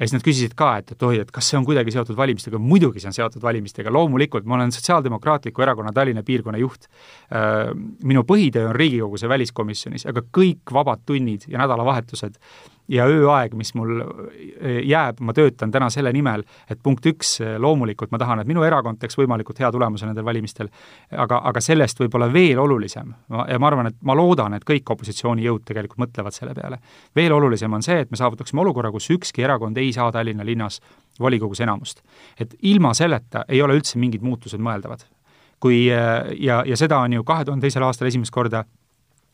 ja 0.00 0.08
siis 0.08 0.16
nad 0.16 0.24
küsisid 0.24 0.54
ka, 0.56 0.70
et, 0.80 0.94
et 0.94 1.02
oi, 1.04 1.18
et 1.20 1.30
kas 1.34 1.50
see 1.50 1.58
on 1.58 1.66
kuidagi 1.68 1.92
seotud 1.92 2.16
valimistega, 2.16 2.58
muidugi 2.62 3.02
see 3.02 3.10
on 3.10 3.16
seotud 3.18 3.44
valimistega, 3.44 3.92
loomulikult, 3.92 4.46
ma 4.48 4.56
olen 4.56 4.72
Sotsiaaldemokraatliku 4.72 5.62
Erakonna 5.66 5.92
Tallinna 5.92 6.24
piirkonna 6.24 6.60
juht. 6.60 6.88
Äh, 7.28 7.68
minu 8.08 8.24
põhitöö 8.28 8.70
on 8.70 8.76
Riigikogus 8.78 9.26
ja 9.26 9.32
väliskomisjonis, 9.32 10.08
aga 10.08 10.24
kõik 10.24 10.72
vabad 10.72 11.04
tunnid 11.06 11.44
ja 11.52 11.60
nädalavahetused 11.60 12.40
ja 12.90 13.06
ööaeg, 13.06 13.54
mis 13.58 13.72
mul 13.78 14.00
eh, 14.02 14.80
jääb, 14.88 15.20
ma 15.24 15.34
töötan 15.36 15.70
täna 15.72 15.90
selle 15.92 16.12
nimel, 16.14 16.42
et 16.70 16.80
punkt 16.82 17.06
üks, 17.06 17.36
eh, 17.44 17.56
loomulikult 17.62 18.10
ma 18.10 18.18
tahan, 18.20 18.42
et 18.42 18.50
minu 18.50 18.64
erakond 18.66 18.98
teeks 19.00 19.18
võimalikult 19.20 19.60
hea 19.62 19.70
tulemuse 19.72 20.08
nendel 20.08 20.26
valimistel, 20.26 20.70
aga, 21.10 21.40
aga 21.50 21.62
sellest 21.64 22.00
võib-olla 22.02 22.30
veel 22.32 22.58
olulisem, 22.62 23.12
ja 23.30 23.58
ma 23.62 23.70
arvan, 23.70 23.90
et 23.92 23.98
ma 24.06 24.16
loodan, 24.18 24.56
et 24.58 24.66
kõik 24.66 24.90
opositsioonijõud 24.96 25.64
tegelikult 25.68 26.02
mõtlevad 26.06 26.36
selle 26.36 26.54
peale, 26.56 26.80
veel 27.16 27.34
olulisem 27.36 27.78
on 27.78 27.86
see, 27.86 28.00
et 28.02 28.10
me 28.10 28.18
saavutaksime 28.20 28.64
olukorra, 28.64 28.90
kus 28.94 29.10
ükski 29.14 29.46
erakond 29.46 29.78
ei 29.78 29.92
saa 29.94 30.10
Tallinna 30.12 30.46
linnas 30.46 30.80
volikogus 31.20 31.60
enamust. 31.60 32.02
et 32.40 32.54
ilma 32.62 32.94
selleta 32.94 33.44
ei 33.48 33.62
ole 33.62 33.76
üldse 33.78 33.98
mingid 33.98 34.22
muutused 34.22 34.60
mõeldavad. 34.60 35.06
kui 35.60 35.90
eh, 35.92 36.34
ja, 36.40 36.62
ja 36.66 36.76
seda 36.76 36.98
on 36.98 37.12
ju 37.12 37.24
kahe 37.24 37.44
tuhande 37.44 37.68
teisel 37.68 37.82
aastal 37.82 38.08
esimest 38.08 38.32
korda 38.32 38.64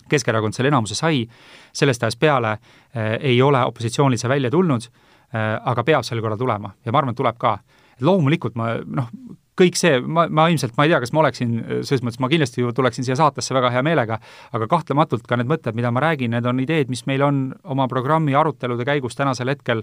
Keskerakond 0.09 0.57
selle 0.57 0.71
enamuse 0.73 0.95
sai, 0.99 1.25
sellest 1.73 2.03
ajast 2.03 2.21
peale 2.21 2.57
äh, 2.57 3.17
ei 3.33 3.41
ole 3.43 3.65
opositsioonil 3.67 4.21
see 4.21 4.31
välja 4.31 4.51
tulnud 4.51 4.87
äh,, 4.87 5.57
aga 5.65 5.85
peab 5.85 6.07
sel 6.07 6.23
korral 6.25 6.39
tulema 6.39 6.75
ja 6.85 6.93
ma 6.93 7.03
arvan, 7.03 7.17
et 7.17 7.23
tuleb 7.23 7.39
ka. 7.41 7.59
loomulikult 8.01 8.55
ma 8.61 8.75
noh, 8.85 9.09
kõik 9.57 9.79
see, 9.79 10.01
ma, 10.01 10.27
ma 10.29 10.47
ilmselt, 10.53 10.75
ma 10.77 10.85
ei 10.85 10.93
tea, 10.93 11.01
kas 11.01 11.13
ma 11.17 11.23
oleksin, 11.23 11.55
selles 11.87 12.03
mõttes 12.05 12.21
ma 12.21 12.29
kindlasti 12.29 12.61
ju 12.61 12.73
tuleksin 12.77 13.07
siia 13.07 13.17
saatesse 13.17 13.55
väga 13.57 13.71
hea 13.73 13.83
meelega, 13.87 14.19
aga 14.57 14.69
kahtlematult 14.69 15.25
ka 15.29 15.39
need 15.41 15.49
mõtted, 15.49 15.77
mida 15.79 15.93
ma 15.95 16.03
räägin, 16.05 16.35
need 16.37 16.49
on 16.49 16.61
ideed, 16.61 16.93
mis 16.93 17.07
meil 17.09 17.25
on 17.25 17.41
oma 17.65 17.89
programmi 17.89 18.37
arutelude 18.37 18.85
käigus 18.85 19.17
tänasel 19.17 19.55
hetkel 19.55 19.81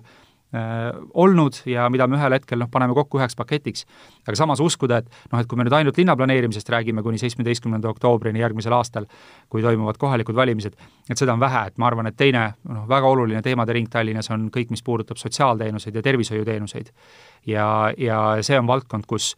olnud 1.14 1.62
ja 1.66 1.88
mida 1.90 2.08
me 2.08 2.18
ühel 2.20 2.36
hetkel 2.38 2.62
noh, 2.62 2.70
paneme 2.72 2.94
kokku 2.94 3.18
üheks 3.18 3.36
paketiks. 3.36 3.86
aga 4.28 4.36
samas 4.38 4.62
uskuda, 4.64 5.02
et 5.02 5.10
noh, 5.32 5.40
et 5.42 5.48
kui 5.50 5.58
me 5.58 5.66
nüüd 5.66 5.74
ainult 5.74 5.98
linnaplaneerimisest 5.98 6.70
räägime 6.70 7.04
kuni 7.04 7.18
seitsmeteistkümnenda 7.22 7.90
oktoobrini 7.90 8.40
järgmisel 8.40 8.76
aastal, 8.78 9.08
kui 9.50 9.62
toimuvad 9.66 9.98
kohalikud 9.98 10.36
valimised, 10.36 10.78
et 11.10 11.18
seda 11.18 11.34
on 11.34 11.42
vähe, 11.42 11.66
et 11.68 11.78
ma 11.82 11.90
arvan, 11.90 12.08
et 12.08 12.18
teine 12.18 12.46
noh, 12.70 12.86
väga 12.90 13.10
oluline 13.10 13.42
teemade 13.42 13.74
ring 13.74 13.90
Tallinnas 13.90 14.30
on 14.34 14.50
kõik, 14.54 14.70
mis 14.74 14.84
puudutab 14.84 15.18
sotsiaalteenuseid 15.18 15.96
ja 15.96 16.06
tervishoiuteenuseid. 16.06 16.94
ja, 17.48 17.68
ja 17.98 18.20
see 18.42 18.60
on 18.60 18.68
valdkond, 18.68 19.10
kus 19.10 19.34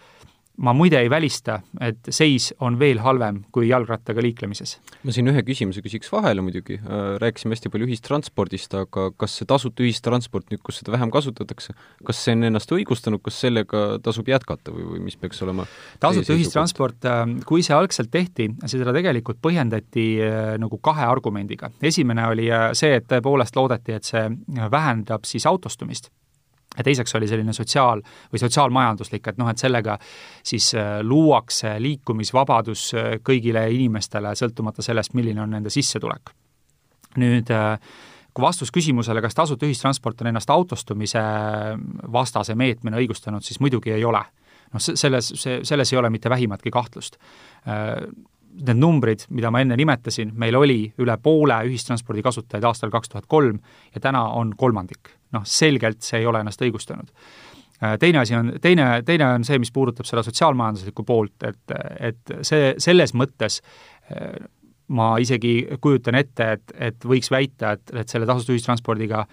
ma 0.58 0.74
muide 0.76 1.00
ei 1.04 1.10
välista, 1.12 1.58
et 1.84 2.08
seis 2.14 2.52
on 2.64 2.78
veel 2.80 3.02
halvem 3.04 3.42
kui 3.54 3.68
jalgrattaga 3.68 4.24
liiklemises. 4.24 4.78
ma 5.04 5.14
siin 5.16 5.28
ühe 5.32 5.44
küsimuse 5.46 5.84
küsiks 5.84 6.12
vahele 6.14 6.44
muidugi, 6.46 6.78
äh, 6.80 7.16
rääkisime 7.22 7.56
hästi 7.56 7.72
palju 7.74 7.90
ühistranspordist, 7.90 8.76
aga 8.80 9.10
kas 9.20 9.38
see 9.40 9.50
tasuta 9.50 9.84
ühistransport 9.84 10.52
nüüd, 10.54 10.64
kus 10.66 10.80
seda 10.82 10.96
vähem 10.96 11.12
kasutatakse, 11.14 11.76
kas 12.08 12.24
see 12.24 12.36
on 12.38 12.48
ennast 12.50 12.72
õigustanud, 12.72 13.24
kas 13.26 13.40
sellega 13.44 13.86
tasub 14.06 14.32
jätkata 14.32 14.74
või, 14.76 14.88
või 14.94 15.06
mis 15.10 15.20
peaks 15.20 15.42
olema 15.46 15.68
tasuta 16.04 16.36
ühistransport, 16.38 17.10
äh, 17.12 17.24
kui 17.48 17.66
see 17.66 17.76
algselt 17.76 18.12
tehti, 18.14 18.50
seda 18.72 18.96
tegelikult 18.96 19.42
põhjendati 19.44 20.08
äh, 20.24 20.52
nagu 20.62 20.80
kahe 20.84 21.08
argumendiga. 21.08 21.72
esimene 21.82 22.30
oli 22.32 22.52
see, 22.74 22.96
et 23.02 23.10
tõepoolest 23.12 23.56
loodeti, 23.60 23.98
et 23.98 24.08
see 24.08 24.30
vähendab 24.72 25.28
siis 25.28 25.46
autostumist 25.50 26.12
ja 26.78 26.84
teiseks 26.84 27.16
oli 27.16 27.28
selline 27.28 27.54
sotsiaal- 27.54 28.04
või 28.34 28.42
sotsiaalmajanduslik, 28.42 29.28
et 29.28 29.38
noh, 29.38 29.50
et 29.50 29.62
sellega 29.62 29.98
siis 30.44 30.74
äh, 30.76 31.00
luuakse 31.04 31.76
liikumisvabadus 31.80 32.88
äh, 32.94 33.12
kõigile 33.24 33.68
inimestele, 33.72 34.36
sõltumata 34.36 34.86
sellest, 34.86 35.14
milline 35.14 35.42
on 35.42 35.56
nende 35.58 35.70
sissetulek. 35.70 36.34
nüüd 37.16 37.52
äh, 37.52 37.80
kui 38.34 38.44
vastus 38.44 38.72
küsimusele, 38.72 39.22
kas 39.24 39.36
tasuta 39.36 39.66
ühistransport 39.66 40.22
on 40.22 40.28
ennast 40.28 40.50
autostumise 40.50 41.22
vastase 42.12 42.56
meetmena 42.56 42.98
õigustanud, 43.00 43.44
siis 43.44 43.60
muidugi 43.60 43.92
ei 43.96 44.04
ole. 44.06 44.24
noh, 44.74 44.82
selles, 44.82 45.32
see, 45.36 45.60
selles 45.64 45.94
ei 45.94 46.00
ole 46.00 46.10
mitte 46.10 46.30
vähimatki 46.30 46.72
kahtlust 46.72 47.16
need 48.56 48.80
numbrid, 48.80 49.26
mida 49.36 49.52
ma 49.52 49.62
enne 49.64 49.78
nimetasin, 49.80 50.32
meil 50.40 50.56
oli 50.56 50.80
üle 51.02 51.18
poole 51.22 51.58
ühistranspordi 51.68 52.24
kasutajaid 52.26 52.68
aastal 52.68 52.94
kaks 52.94 53.12
tuhat 53.12 53.28
kolm 53.28 53.60
ja 53.94 54.02
täna 54.02 54.28
on 54.40 54.54
kolmandik. 54.58 55.14
noh, 55.36 55.44
selgelt 55.44 56.06
see 56.06 56.22
ei 56.22 56.26
ole 56.30 56.40
ennast 56.40 56.62
õigustanud. 56.64 57.10
Äh, 57.84 57.98
teine 58.00 58.22
asi 58.22 58.36
on, 58.38 58.54
teine, 58.62 59.02
teine 59.04 59.26
on 59.36 59.44
see, 59.44 59.58
mis 59.60 59.72
puudutab 59.76 60.08
seda 60.08 60.24
sotsiaalmajanduslikku 60.24 61.04
poolt, 61.04 61.44
et, 61.44 61.74
et 62.00 62.36
see, 62.48 62.70
selles 62.80 63.12
mõttes 63.18 63.60
äh, 64.14 64.38
ma 64.88 65.16
isegi 65.20 65.58
kujutan 65.82 66.16
ette, 66.16 66.52
et, 66.56 66.76
et 66.92 67.08
võiks 67.10 67.32
väita, 67.34 67.76
et, 67.76 67.94
et 68.04 68.12
selle 68.12 68.28
tasuta 68.30 68.54
ühistranspordiga 68.54 69.26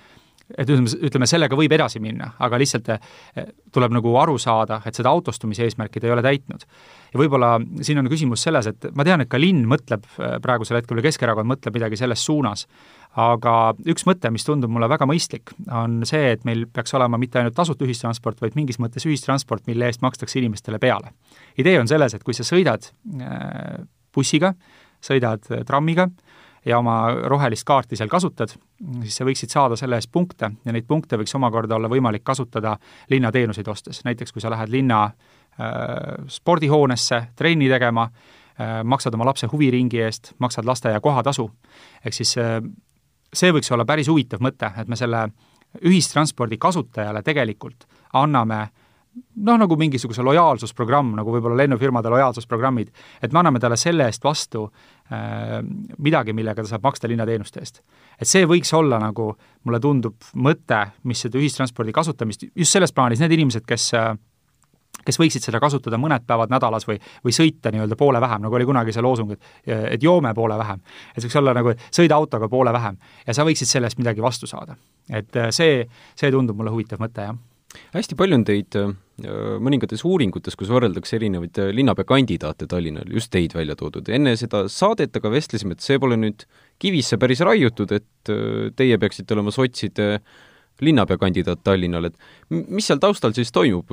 et 0.51 0.69
ütleme, 0.69 0.91
ütleme, 1.09 1.27
sellega 1.29 1.57
võib 1.59 1.73
edasi 1.75 2.01
minna, 2.03 2.33
aga 2.43 2.59
lihtsalt 2.61 2.89
eh, 2.95 3.53
tuleb 3.73 3.95
nagu 3.95 4.15
aru 4.21 4.39
saada, 4.41 4.81
et 4.89 4.97
seda 4.99 5.13
autostumise 5.13 5.65
eesmärki 5.67 6.01
ta 6.01 6.09
ei 6.09 6.15
ole 6.15 6.25
täitnud. 6.25 6.65
ja 7.13 7.21
võib-olla 7.21 7.55
siin 7.85 8.01
on 8.01 8.09
küsimus 8.11 8.45
selles, 8.45 8.69
et 8.71 8.89
ma 8.97 9.07
tean, 9.07 9.25
et 9.25 9.31
ka 9.33 9.41
linn 9.41 9.65
mõtleb 9.69 10.05
eh, 10.19 10.37
praegusel 10.43 10.81
hetkel 10.81 10.99
või 10.99 11.07
Keskerakond 11.07 11.49
mõtleb 11.49 11.79
midagi 11.79 12.01
selles 12.01 12.25
suunas, 12.25 12.67
aga 13.23 13.57
üks 13.93 14.07
mõte, 14.09 14.31
mis 14.33 14.47
tundub 14.49 14.73
mulle 14.73 14.89
väga 14.93 15.09
mõistlik, 15.09 15.55
on 15.71 16.01
see, 16.09 16.33
et 16.37 16.45
meil 16.49 16.67
peaks 16.73 16.95
olema 16.99 17.21
mitte 17.21 17.41
ainult 17.41 17.57
tasuta 17.57 17.87
ühistransport, 17.87 18.41
vaid 18.43 18.57
mingis 18.59 18.81
mõttes 18.83 19.07
ühistransport, 19.09 19.67
mille 19.69 19.89
eest 19.89 20.05
makstakse 20.05 20.41
inimestele 20.41 20.81
peale. 20.83 21.15
idee 21.59 21.79
on 21.81 21.89
selles, 21.89 22.15
et 22.15 22.25
kui 22.25 22.35
sa 22.35 22.47
sõidad 22.47 22.89
eh, 23.21 23.83
bussiga, 24.13 24.55
sõidad 25.03 25.47
trammiga, 25.67 26.07
ja 26.65 26.79
oma 26.79 27.11
rohelist 27.29 27.65
kaarti 27.67 27.97
seal 27.97 28.11
kasutad, 28.11 28.55
siis 29.03 29.17
sa 29.17 29.27
võiksid 29.27 29.53
saada 29.53 29.77
selle 29.79 29.99
eest 29.99 30.13
punkte 30.13 30.51
ja 30.65 30.75
neid 30.75 30.87
punkte 30.89 31.19
võiks 31.21 31.35
omakorda 31.37 31.77
olla 31.77 31.91
võimalik 31.91 32.25
kasutada 32.25 32.77
linnateenuseid 33.11 33.69
ostes, 33.69 34.05
näiteks 34.05 34.33
kui 34.33 34.43
sa 34.45 34.51
lähed 34.51 34.71
linna 34.73 35.05
äh, 35.05 35.15
spordihoonesse 36.29 37.23
trenni 37.37 37.71
tegema 37.73 38.09
äh,, 38.09 38.83
maksad 38.85 39.15
oma 39.15 39.27
lapse 39.31 39.51
huviringi 39.53 40.03
eest, 40.03 40.35
maksad 40.39 40.69
lasteaia 40.69 41.01
kohatasu, 41.01 41.49
ehk 42.05 42.15
siis 42.15 42.37
äh, 42.39 42.61
see 43.33 43.53
võiks 43.53 43.73
olla 43.75 43.89
päris 43.89 44.11
huvitav 44.13 44.45
mõte, 44.45 44.71
et 44.79 44.89
me 44.89 44.99
selle 44.99 45.29
ühistranspordi 45.89 46.59
kasutajale 46.61 47.23
tegelikult 47.25 47.89
anname 48.13 48.61
äh, 48.61 48.82
noh, 49.15 49.59
nagu 49.61 49.77
mingisuguse 49.79 50.25
lojaalsusprogramm, 50.25 51.15
nagu 51.19 51.35
võib-olla 51.35 51.59
lennufirmade 51.63 52.11
lojaalsusprogrammid, 52.13 52.91
et 53.23 53.33
me 53.33 53.43
anname 53.43 53.61
talle 53.61 53.77
selle 53.81 54.07
eest 54.09 54.25
vastu 54.25 54.65
äh, 54.67 55.61
midagi, 55.99 56.35
millega 56.37 56.65
ta 56.65 56.73
saab 56.73 56.89
maksta 56.89 57.11
linnateenuste 57.11 57.61
eest. 57.61 57.83
et 58.19 58.29
see 58.29 58.47
võiks 58.49 58.73
olla 58.77 59.01
nagu, 59.03 59.33
mulle 59.65 59.81
tundub, 59.81 60.17
mõte, 60.35 60.83
mis 61.09 61.25
seda 61.27 61.41
ühistranspordi 61.41 61.93
kasutamist, 61.93 62.47
just 62.55 62.73
selles 62.73 62.93
plaanis 62.93 63.21
need 63.23 63.37
inimesed, 63.39 63.67
kes 63.69 63.93
äh, 63.99 64.13
kes 65.03 65.19
võiksid 65.19 65.43
seda 65.43 65.59
kasutada 65.59 65.99
mõned 65.99 66.23
päevad 66.29 66.53
nädalas 66.53 66.85
või, 66.87 66.99
või 67.25 67.35
sõita 67.35 67.73
nii-öelda 67.73 67.97
poole 67.99 68.21
vähem, 68.23 68.45
nagu 68.45 68.55
oli 68.55 68.67
kunagi 68.69 68.93
see 68.95 69.03
loosung, 69.03 69.33
et, 69.35 69.49
et 69.67 70.03
joome 70.03 70.31
poole 70.37 70.59
vähem. 70.61 70.83
et 71.13 71.19
see 71.19 71.29
võiks 71.29 71.39
olla 71.41 71.55
nagu, 71.59 71.73
et 71.73 71.89
sõida 71.91 72.17
autoga 72.17 72.49
poole 72.49 72.73
vähem 72.73 73.01
ja 73.27 73.35
sa 73.35 73.47
võiksid 73.49 73.71
selle 73.71 73.91
eest 73.91 73.99
midagi 73.99 74.23
vastu 74.23 74.47
saada. 74.47 74.77
et 75.11 75.37
äh, 75.37 75.51
see, 75.51 75.89
see 76.15 76.31
tundub 76.31 76.57
mulle 76.57 76.71
huvitav 76.71 77.03
mõte, 77.03 77.27
jah 77.27 77.41
hästi 77.95 78.17
palju 78.19 78.39
on 78.39 78.45
teid 78.49 78.77
äh, 78.79 78.93
mõningates 79.63 80.05
uuringutes, 80.09 80.57
kus 80.59 80.71
võrreldakse 80.73 81.17
erinevaid 81.19 81.61
äh, 81.63 81.73
linnapea 81.75 82.09
kandidaate 82.09 82.69
Tallinnal, 82.71 83.09
just 83.13 83.33
teid 83.33 83.57
välja 83.57 83.77
toodud. 83.79 84.09
enne 84.13 84.35
seda 84.41 84.65
saadet 84.73 85.17
aga 85.19 85.33
vestlesime, 85.33 85.77
et 85.77 85.85
see 85.85 86.01
pole 86.03 86.19
nüüd 86.21 86.47
kivisse 86.83 87.19
päris 87.21 87.45
raiutud, 87.45 87.93
et 87.97 88.33
äh, 88.33 88.71
teie 88.77 88.99
peaksite 89.01 89.37
olema 89.37 89.55
sotside 89.55 90.09
linnapeakandidaat 90.83 91.63
Tallinnal, 91.65 92.09
et 92.11 92.17
mis 92.51 92.87
seal 92.89 93.01
taustal 93.03 93.35
siis 93.37 93.53
toimub? 93.55 93.93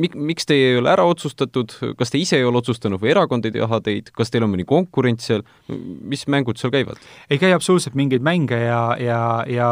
Mik-, 0.00 0.16
miks 0.16 0.48
teie 0.48 0.72
ei 0.72 0.78
ole 0.80 0.92
ära 0.92 1.04
otsustatud, 1.08 1.74
kas 1.98 2.12
te 2.12 2.20
ise 2.20 2.38
ei 2.40 2.46
ole 2.46 2.60
otsustanud 2.60 3.00
või 3.02 3.12
erakond 3.14 3.46
ei 3.46 3.54
taha 3.56 3.80
teid, 3.86 4.10
kas 4.16 4.32
teil 4.32 4.46
on 4.46 4.54
mõni 4.54 4.66
konkurent 4.68 5.24
seal, 5.24 5.44
mis 5.68 6.26
mängud 6.30 6.60
seal 6.60 6.72
käivad? 6.74 7.00
ei 7.30 7.38
käi 7.40 7.52
absoluutselt 7.54 7.96
mingeid 7.98 8.24
mänge 8.24 8.58
ja, 8.60 8.82
ja, 9.00 9.20
ja 9.48 9.70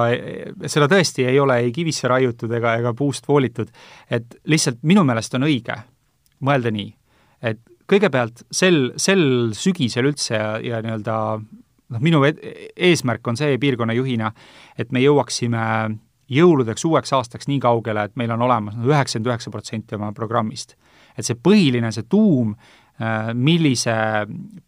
seda 0.70 0.88
tõesti 0.90 1.26
ei 1.28 1.38
ole 1.40 1.58
ei 1.64 1.72
kivisse 1.74 2.08
raiutud 2.10 2.52
ega, 2.58 2.76
ega 2.82 2.94
puust 2.96 3.28
voolitud. 3.28 3.70
et 4.10 4.38
lihtsalt 4.44 4.82
minu 4.82 5.04
meelest 5.06 5.34
on 5.38 5.48
õige 5.48 5.80
mõelda 6.44 6.72
nii, 6.74 6.90
et 7.42 7.62
kõigepealt 7.88 8.44
sel, 8.52 8.92
sel 9.00 9.54
sügisel 9.56 10.10
üldse 10.10 10.36
ja, 10.36 10.50
ja 10.62 10.82
nii-öelda 10.84 11.16
noh, 11.94 12.02
minu 12.04 12.20
eesmärk 12.26 13.30
on 13.30 13.38
see 13.40 13.56
piirkonna 13.60 13.96
juhina, 13.96 14.32
et 14.78 14.92
me 14.92 15.02
jõuaksime 15.02 15.64
jõuludeks, 16.32 16.84
uueks 16.84 17.12
aastaks 17.12 17.48
nii 17.48 17.60
kaugele, 17.62 18.04
et 18.08 18.16
meil 18.16 18.32
on 18.34 18.42
olemas 18.48 18.76
üheksakümmend 18.76 19.32
üheksa 19.32 19.50
protsenti 19.50 19.96
oma 19.96 20.12
programmist. 20.12 20.76
et 21.18 21.26
see 21.26 21.34
põhiline, 21.34 21.90
see 21.90 22.04
tuum, 22.06 22.52
äh, 23.02 23.32
millise 23.34 23.94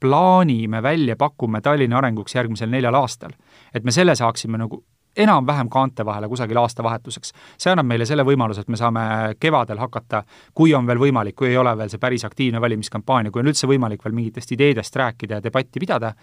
plaani 0.01 0.66
me 0.68 0.83
välja 0.83 1.16
pakume 1.16 1.61
Tallinna 1.61 1.99
arenguks 1.99 2.35
järgmisel 2.35 2.70
neljal 2.70 2.94
aastal, 2.94 3.31
et 3.75 3.85
me 3.85 3.92
selle 3.92 4.16
saaksime 4.18 4.59
nagu 4.59 4.83
enam-vähem 5.16 5.68
kaante 5.68 6.05
vahele 6.05 6.29
kusagil 6.29 6.57
aastavahetuseks. 6.57 7.33
see 7.59 7.73
annab 7.73 7.87
meile 7.87 8.07
selle 8.07 8.25
võimaluse, 8.25 8.61
et 8.61 8.68
me 8.68 8.77
saame 8.77 9.01
kevadel 9.40 9.79
hakata, 9.79 10.23
kui 10.55 10.75
on 10.75 10.87
veel 10.87 10.99
võimalik, 10.99 11.35
kui 11.35 11.49
ei 11.49 11.57
ole 11.57 11.77
veel 11.77 11.90
see 11.90 11.99
päris 11.99 12.25
aktiivne 12.25 12.61
valimiskampaania, 12.61 13.31
kui 13.31 13.42
on 13.42 13.51
üldse 13.51 13.66
võimalik 13.66 14.05
veel 14.05 14.14
mingitest 14.14 14.53
ideedest 14.53 14.96
rääkida 14.96 15.40
ja 15.40 15.44
debatti 15.44 15.81
pidada, 15.81 16.14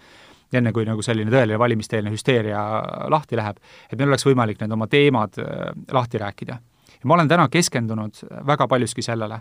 enne 0.52 0.72
kui 0.72 0.86
nagu 0.88 1.02
selline 1.04 1.30
tõeline 1.30 1.58
valimiste-eelne 1.60 2.12
hüsteeria 2.12 2.62
lahti 3.12 3.36
läheb, 3.36 3.60
et 3.90 3.98
meil 3.98 4.08
oleks 4.08 4.26
võimalik 4.26 4.60
need 4.62 4.72
oma 4.72 4.88
teemad 4.88 5.38
äh, 5.42 5.70
lahti 5.92 6.18
rääkida. 6.18 6.58
ja 6.98 7.04
ma 7.04 7.14
olen 7.14 7.28
täna 7.28 7.48
keskendunud 7.48 8.24
väga 8.46 8.68
paljuski 8.68 9.02
sellele. 9.02 9.40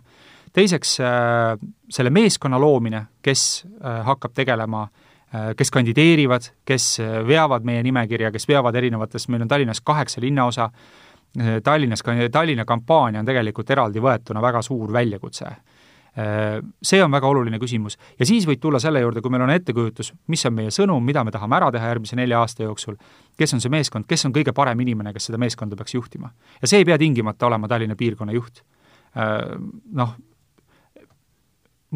teiseks, 0.54 1.00
äh, 1.00 1.58
selle 1.90 2.10
meeskonna 2.10 2.60
loomine, 2.60 3.06
kes 3.22 3.66
äh, 3.66 4.06
hakkab 4.06 4.34
tegelema 4.34 4.88
kes 5.58 5.72
kandideerivad, 5.72 6.46
kes 6.66 7.02
veavad 7.28 7.66
meie 7.68 7.82
nimekirja, 7.84 8.32
kes 8.32 8.48
veavad 8.48 8.76
erinevates, 8.80 9.28
meil 9.28 9.44
on 9.44 9.50
Tallinnas 9.52 9.82
kaheksa 9.84 10.22
linnaosa, 10.24 10.70
Tallinnas, 11.64 12.04
Tallinna 12.32 12.66
kampaania 12.66 13.20
on 13.20 13.28
tegelikult 13.28 13.70
eraldi 13.76 14.00
võetuna 14.02 14.42
väga 14.42 14.62
suur 14.64 14.94
väljakutse 14.94 15.52
Äh, 16.18 16.64
see 16.82 16.98
on 17.04 17.12
väga 17.14 17.30
oluline 17.30 17.60
küsimus 17.62 17.94
ja 18.18 18.26
siis 18.26 18.48
võid 18.50 18.58
tulla 18.58 18.80
selle 18.82 19.04
juurde, 19.04 19.22
kui 19.22 19.30
meil 19.30 19.44
on 19.46 19.52
ettekujutus, 19.54 20.16
mis 20.34 20.42
on 20.50 20.56
meie 20.56 20.72
sõnum, 20.74 21.04
mida 21.06 21.22
me 21.22 21.30
tahame 21.36 21.60
ära 21.60 21.68
teha 21.76 21.92
järgmise 21.92 22.18
nelja 22.18 22.40
aasta 22.42 22.66
jooksul, 22.66 22.96
kes 23.38 23.54
on 23.54 23.62
see 23.62 23.70
meeskond, 23.70 24.08
kes 24.10 24.26
on 24.26 24.34
kõige 24.34 24.50
parem 24.58 24.82
inimene, 24.82 25.14
kes 25.14 25.30
seda 25.30 25.38
meeskonda 25.38 25.78
peaks 25.78 25.94
juhtima. 25.94 26.32
ja 26.58 26.72
see 26.72 26.82
ei 26.82 26.88
pea 26.90 26.98
tingimata 26.98 27.46
olema 27.46 27.70
Tallinna 27.70 27.94
piirkonna 28.00 28.34
juht. 28.34 28.64
Äh, 29.14 29.46
noh, 29.94 30.16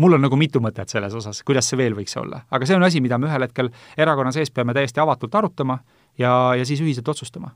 mul 0.02 0.18
on 0.18 0.24
nagu 0.26 0.38
mitu 0.40 0.62
mõtet 0.64 0.92
selles 0.92 1.14
osas, 1.18 1.42
kuidas 1.48 1.70
see 1.70 1.80
veel 1.80 1.96
võiks 1.98 2.16
olla, 2.20 2.44
aga 2.52 2.68
see 2.68 2.78
on 2.78 2.86
asi, 2.88 3.02
mida 3.04 3.20
me 3.22 3.30
ühel 3.30 3.46
hetkel 3.46 3.70
erakonna 4.00 4.34
sees 4.36 4.52
peame 4.54 4.76
täiesti 4.78 5.02
avatult 5.04 5.36
arutama 5.38 5.78
ja, 6.20 6.32
ja 6.58 6.66
siis 6.68 6.82
ühiselt 6.84 7.08
otsustama. 7.12 7.54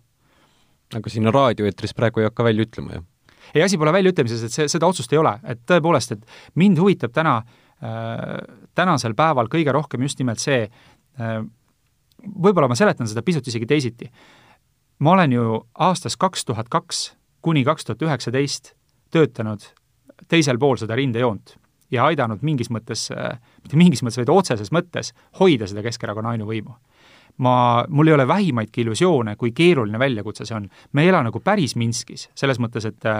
aga 0.95 1.09
sinna 1.09 1.33
raadioeetris 1.33 1.95
praegu 1.97 2.21
ei 2.21 2.29
hakka 2.29 2.45
välja 2.45 2.67
ütlema, 2.67 2.99
jah? 2.99 3.05
ei, 3.53 3.63
asi 3.65 3.77
pole 3.81 3.93
väljaütlemises, 3.95 4.45
et 4.45 4.53
see, 4.53 4.69
seda 4.71 4.87
otsust 4.87 5.13
ei 5.13 5.21
ole, 5.21 5.35
et 5.43 5.61
tõepoolest, 5.69 6.15
et 6.15 6.57
mind 6.61 6.79
huvitab 6.81 7.13
täna 7.15 7.37
äh,, 7.41 8.39
tänasel 8.77 9.17
päeval 9.17 9.49
kõige 9.51 9.73
rohkem 9.75 10.05
just 10.05 10.21
nimelt 10.21 10.43
see 10.43 10.65
äh,, 10.65 11.37
võib-olla 12.25 12.69
ma 12.71 12.77
seletan 12.77 13.09
seda 13.09 13.25
pisut 13.25 13.47
isegi 13.47 13.67
teisiti. 13.69 14.11
ma 14.99 15.17
olen 15.17 15.31
ju 15.31 15.59
aastast 15.73 16.19
kaks 16.21 16.45
tuhat 16.45 16.69
kaks 16.69 17.15
kuni 17.41 17.63
kaks 17.63 17.85
tuhat 17.85 18.01
üheksateist 18.01 18.73
töötanud 19.11 19.65
teisel 20.31 20.57
pool 20.57 20.77
seda 20.79 20.95
rindejoont 20.95 21.57
ja 21.95 22.09
aidanud 22.11 22.43
mingis 22.45 22.71
mõttes, 22.73 23.07
äh, 23.15 23.39
mitte 23.63 23.79
mingis 23.79 24.03
mõttes, 24.03 24.21
vaid 24.21 24.33
otseses 24.33 24.71
mõttes 24.75 25.13
hoida 25.39 25.67
seda 25.69 25.83
Keskerakonna 25.85 26.35
ainuvõimu 26.35 26.75
ma, 27.37 27.55
mul 27.89 28.07
ei 28.07 28.13
ole 28.15 28.27
vähimaidki 28.27 28.81
illusioone, 28.81 29.35
kui 29.35 29.51
keeruline 29.51 29.99
väljakutse 29.99 30.45
see 30.45 30.55
on. 30.55 30.69
me 30.93 31.03
ei 31.03 31.11
ela 31.11 31.23
nagu 31.25 31.39
päris 31.43 31.75
Minskis, 31.75 32.29
selles 32.35 32.61
mõttes, 32.63 32.87
et 32.87 33.11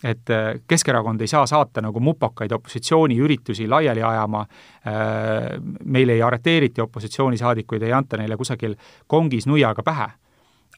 et 0.00 0.30
Keskerakond 0.64 1.20
ei 1.20 1.28
saa 1.28 1.42
saata 1.46 1.82
nagu 1.84 2.00
mupakaid 2.00 2.52
opositsiooniüritusi 2.56 3.66
laiali 3.68 4.00
ajama, 4.02 4.46
meil 5.84 6.08
ei 6.08 6.22
arreteeriti 6.22 6.80
opositsioonisaadikuid, 6.80 7.82
ei 7.82 7.92
anta 7.92 8.16
neile 8.16 8.38
kusagil 8.40 8.78
kongis 9.06 9.46
nuiaga 9.46 9.82
pähe. 9.84 10.06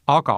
aga 0.07 0.37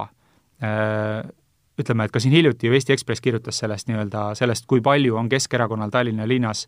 ütleme, 1.82 2.06
et 2.06 2.12
ka 2.12 2.20
siin 2.20 2.34
hiljuti 2.36 2.68
ju 2.68 2.74
Eesti 2.74 2.94
Ekspress 2.94 3.22
kirjutas 3.22 3.58
sellest 3.60 3.89
nii-öelda, 3.89 4.36
sellest, 4.38 4.68
kui 4.68 4.82
palju 4.82 5.18
on 5.18 5.30
Keskerakonnal 5.30 5.89
Tallinna 5.89 6.28
linnas 6.28 6.68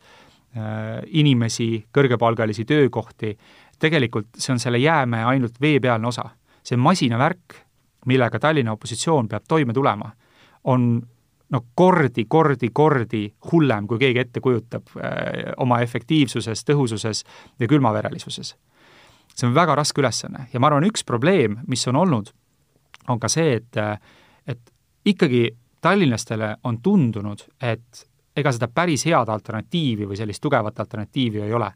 inimesi, 1.07 1.85
kõrgepalgalisi 1.93 2.63
töökohti, 2.65 3.33
tegelikult 3.79 4.39
see 4.39 4.53
on 4.55 4.59
selle 4.59 4.79
jäämäe 4.81 5.23
ainult 5.23 5.61
veepealne 5.61 6.07
osa. 6.07 6.29
see 6.63 6.77
masinavärk, 6.77 7.53
millega 8.05 8.39
Tallinna 8.39 8.71
opositsioon 8.71 9.27
peab 9.27 9.43
toime 9.47 9.73
tulema, 9.73 10.09
on 10.63 11.01
no 11.49 11.61
kordi, 11.75 12.25
kordi, 12.27 12.69
kordi 12.73 13.21
hullem, 13.51 13.87
kui 13.87 13.99
keegi 13.99 14.19
ette 14.19 14.41
kujutab 14.43 14.89
äh, 14.97 15.53
oma 15.57 15.79
efektiivsuses, 15.79 16.65
tõhususes 16.67 17.23
ja 17.59 17.67
külmaverelisuses. 17.67 18.55
see 19.37 19.47
on 19.47 19.53
väga 19.55 19.75
raske 19.75 20.01
ülesanne 20.01 20.47
ja 20.53 20.59
ma 20.59 20.67
arvan, 20.67 20.87
üks 20.89 21.05
probleem, 21.05 21.59
mis 21.67 21.87
on 21.87 21.95
olnud, 21.95 22.33
on 23.07 23.19
ka 23.19 23.29
see, 23.29 23.53
et, 23.61 23.77
et 24.47 24.73
ikkagi 25.05 25.51
tallinlastele 25.81 26.55
on 26.63 26.81
tundunud, 26.81 27.43
et 27.61 28.07
ega 28.37 28.51
seda 28.53 28.67
päris 28.67 29.05
head 29.05 29.29
alternatiivi 29.29 30.07
või 30.07 30.17
sellist 30.19 30.41
tugevat 30.41 30.79
alternatiivi 30.79 31.41
ei 31.41 31.53
ole. 31.53 31.71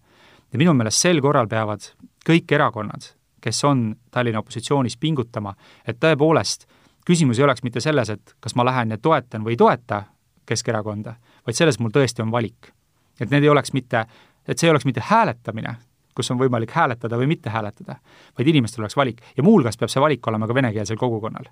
ja 0.52 0.60
minu 0.60 0.74
meelest 0.74 1.00
sel 1.00 1.21
korral 1.21 1.47
peavad 1.47 1.86
kõik 2.28 2.52
erakonnad, 2.52 3.06
kes 3.41 3.63
on 3.63 3.95
Tallinna 4.12 4.39
opositsioonis, 4.39 4.97
pingutama, 4.97 5.54
et 5.88 6.00
tõepoolest 6.00 6.67
küsimus 7.06 7.39
ei 7.39 7.43
oleks 7.43 7.63
mitte 7.63 7.80
selles, 7.80 8.10
et 8.10 8.36
kas 8.39 8.56
ma 8.56 8.65
lähen 8.65 8.91
ja 8.91 8.97
toetan 8.97 9.45
või 9.45 9.56
ei 9.56 9.58
toeta 9.58 10.04
Keskerakonda, 10.45 11.15
vaid 11.47 11.56
selles 11.56 11.80
mul 11.80 11.93
tõesti 11.95 12.21
on 12.21 12.32
valik. 12.32 12.74
et 13.19 13.30
need 13.30 13.43
ei 13.43 13.50
oleks 13.50 13.74
mitte, 13.74 14.06
et 14.47 14.58
see 14.58 14.67
ei 14.67 14.71
oleks 14.71 14.86
mitte 14.86 15.02
hääletamine, 15.06 15.76
kus 16.15 16.32
on 16.32 16.39
võimalik 16.39 16.71
hääletada 16.71 17.17
või 17.17 17.28
mitte 17.28 17.50
hääletada, 17.50 17.95
vaid 18.38 18.47
inimestel 18.47 18.84
oleks 18.84 18.97
valik 18.97 19.21
ja 19.38 19.43
muuhulgas 19.43 19.78
peab 19.78 19.89
see 19.89 20.02
valik 20.02 20.28
olema 20.28 20.47
ka 20.47 20.54
venekeelsel 20.54 20.97
kogukonnal. 20.97 21.45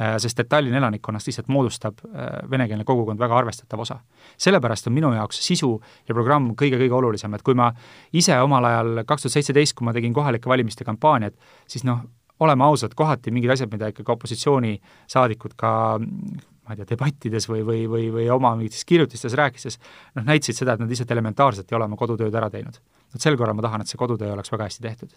Äh, 0.00 0.14
sest 0.16 0.40
et 0.40 0.48
Tallinna 0.48 0.78
elanikkonnast 0.80 1.28
lihtsalt 1.28 1.50
moodustab 1.52 1.98
äh, 2.06 2.28
venekeelne 2.50 2.84
kogukond 2.88 3.20
väga 3.20 3.36
arvestatav 3.36 3.80
osa. 3.84 3.98
sellepärast 4.40 4.86
on 4.88 4.94
minu 4.96 5.10
jaoks 5.12 5.42
sisu 5.44 5.74
ja 6.08 6.14
programm 6.14 6.54
kõige-kõige 6.56 6.96
olulisem, 6.96 7.34
et 7.34 7.42
kui 7.44 7.54
ma 7.54 7.68
ise 8.12 8.38
omal 8.40 8.64
ajal 8.64 9.02
kaks 9.04 9.26
tuhat 9.26 9.36
seitseteist, 9.36 9.76
kui 9.76 9.84
ma 9.84 9.92
tegin 9.92 10.14
kohalike 10.16 10.48
valimiste 10.48 10.84
kampaaniat, 10.88 11.36
siis 11.68 11.84
noh, 11.84 12.00
oleme 12.40 12.64
ausad, 12.64 12.94
kohati 12.96 13.30
mingid 13.30 13.52
asjad, 13.52 13.68
mida 13.72 13.92
ikkagi 13.92 14.14
opositsioonisaadikud 14.16 15.58
ka 15.60 15.74
ma 15.92 16.72
ei 16.72 16.80
tea, 16.80 16.88
debattides 16.94 17.50
või, 17.50 17.60
või, 17.66 17.84
või, 17.90 18.08
või 18.14 18.26
oma 18.32 18.54
mingites 18.56 18.86
kirjutistes 18.88 19.36
rääkides, 19.36 19.76
noh, 20.16 20.24
näitasid 20.24 20.62
seda, 20.62 20.72
et 20.72 20.80
nad 20.80 20.88
lihtsalt 20.88 21.10
elementaarselt 21.12 21.68
ei 21.68 21.76
ole 21.76 21.90
oma 21.90 22.00
kodutööd 22.00 22.34
ära 22.34 22.48
teinud. 22.50 22.80
vot 23.12 23.20
sel 23.20 23.36
korral 23.36 23.58
ma 23.58 23.62
tahan, 23.66 23.82
et 23.82 23.92
see 23.92 24.00
kodutöö 24.00 24.32
oleks 24.32 24.52
väga 24.52 24.70
hästi 24.70 24.88
tehtud. 24.88 25.12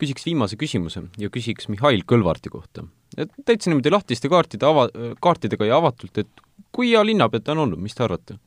Küsiks 0.00 0.26
viimase 0.26 0.58
küsimuse 0.60 1.04
ja 1.20 1.30
küsiks 1.32 1.68
Mihhail 1.72 2.04
Kõlvarti 2.08 2.52
kohta. 2.52 2.86
et 3.16 3.30
täitsa 3.44 3.70
niimoodi 3.70 3.92
lahtiste 3.94 4.28
kaartide 4.28 4.66
ava-, 4.66 4.90
kaartidega 5.20 5.68
ja 5.68 5.78
avatult, 5.78 6.18
et 6.18 6.44
kui 6.72 6.90
hea 6.90 7.04
linnapea 7.06 7.40
ta 7.40 7.54
on 7.54 7.66
olnud, 7.66 7.80
mis 7.80 7.94
te 7.94 8.04
arvate? 8.04 8.38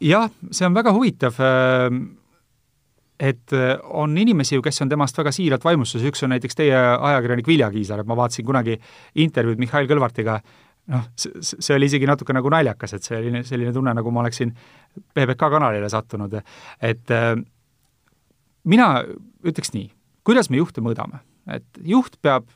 jah, 0.00 0.30
see 0.50 0.66
on 0.66 0.74
väga 0.74 0.94
huvitav 0.96 1.38
et 3.20 3.52
äh, 3.52 3.76
on 3.84 4.16
inimesi 4.18 4.56
ju, 4.56 4.64
kes 4.64 4.80
on 4.82 4.88
temast 4.88 5.18
väga 5.20 5.32
siiralt 5.34 5.64
vaimustuses, 5.64 6.08
üks 6.08 6.24
on 6.24 6.32
näiteks 6.32 6.56
teie 6.56 6.76
ajakirjanik 6.78 7.48
Vilja 7.48 7.68
Kiisler, 7.72 8.00
et 8.00 8.08
ma 8.08 8.16
vaatasin 8.16 8.46
kunagi 8.48 8.78
intervjuud 9.20 9.60
Mihhail 9.60 9.88
Kõlvartiga, 9.90 10.38
noh, 10.94 11.06
see 11.20 11.76
oli 11.76 11.90
isegi 11.90 12.08
natuke 12.08 12.34
nagu 12.36 12.50
naljakas, 12.52 12.96
et 12.96 13.06
see 13.06 13.20
oli 13.20 13.44
selline 13.46 13.74
tunne, 13.76 13.92
nagu 13.98 14.12
ma 14.14 14.24
oleksin 14.24 14.54
PBK 15.14 15.50
kanalile 15.56 15.90
sattunud, 15.92 16.38
et 16.80 17.14
äh, 17.16 17.34
mina 18.64 18.90
ütleks 19.44 19.74
nii, 19.76 19.90
kuidas 20.30 20.50
me 20.50 20.60
juhte 20.60 20.82
mõõdame, 20.84 21.24
et 21.50 21.66
juht 21.82 22.20
peab 22.22 22.46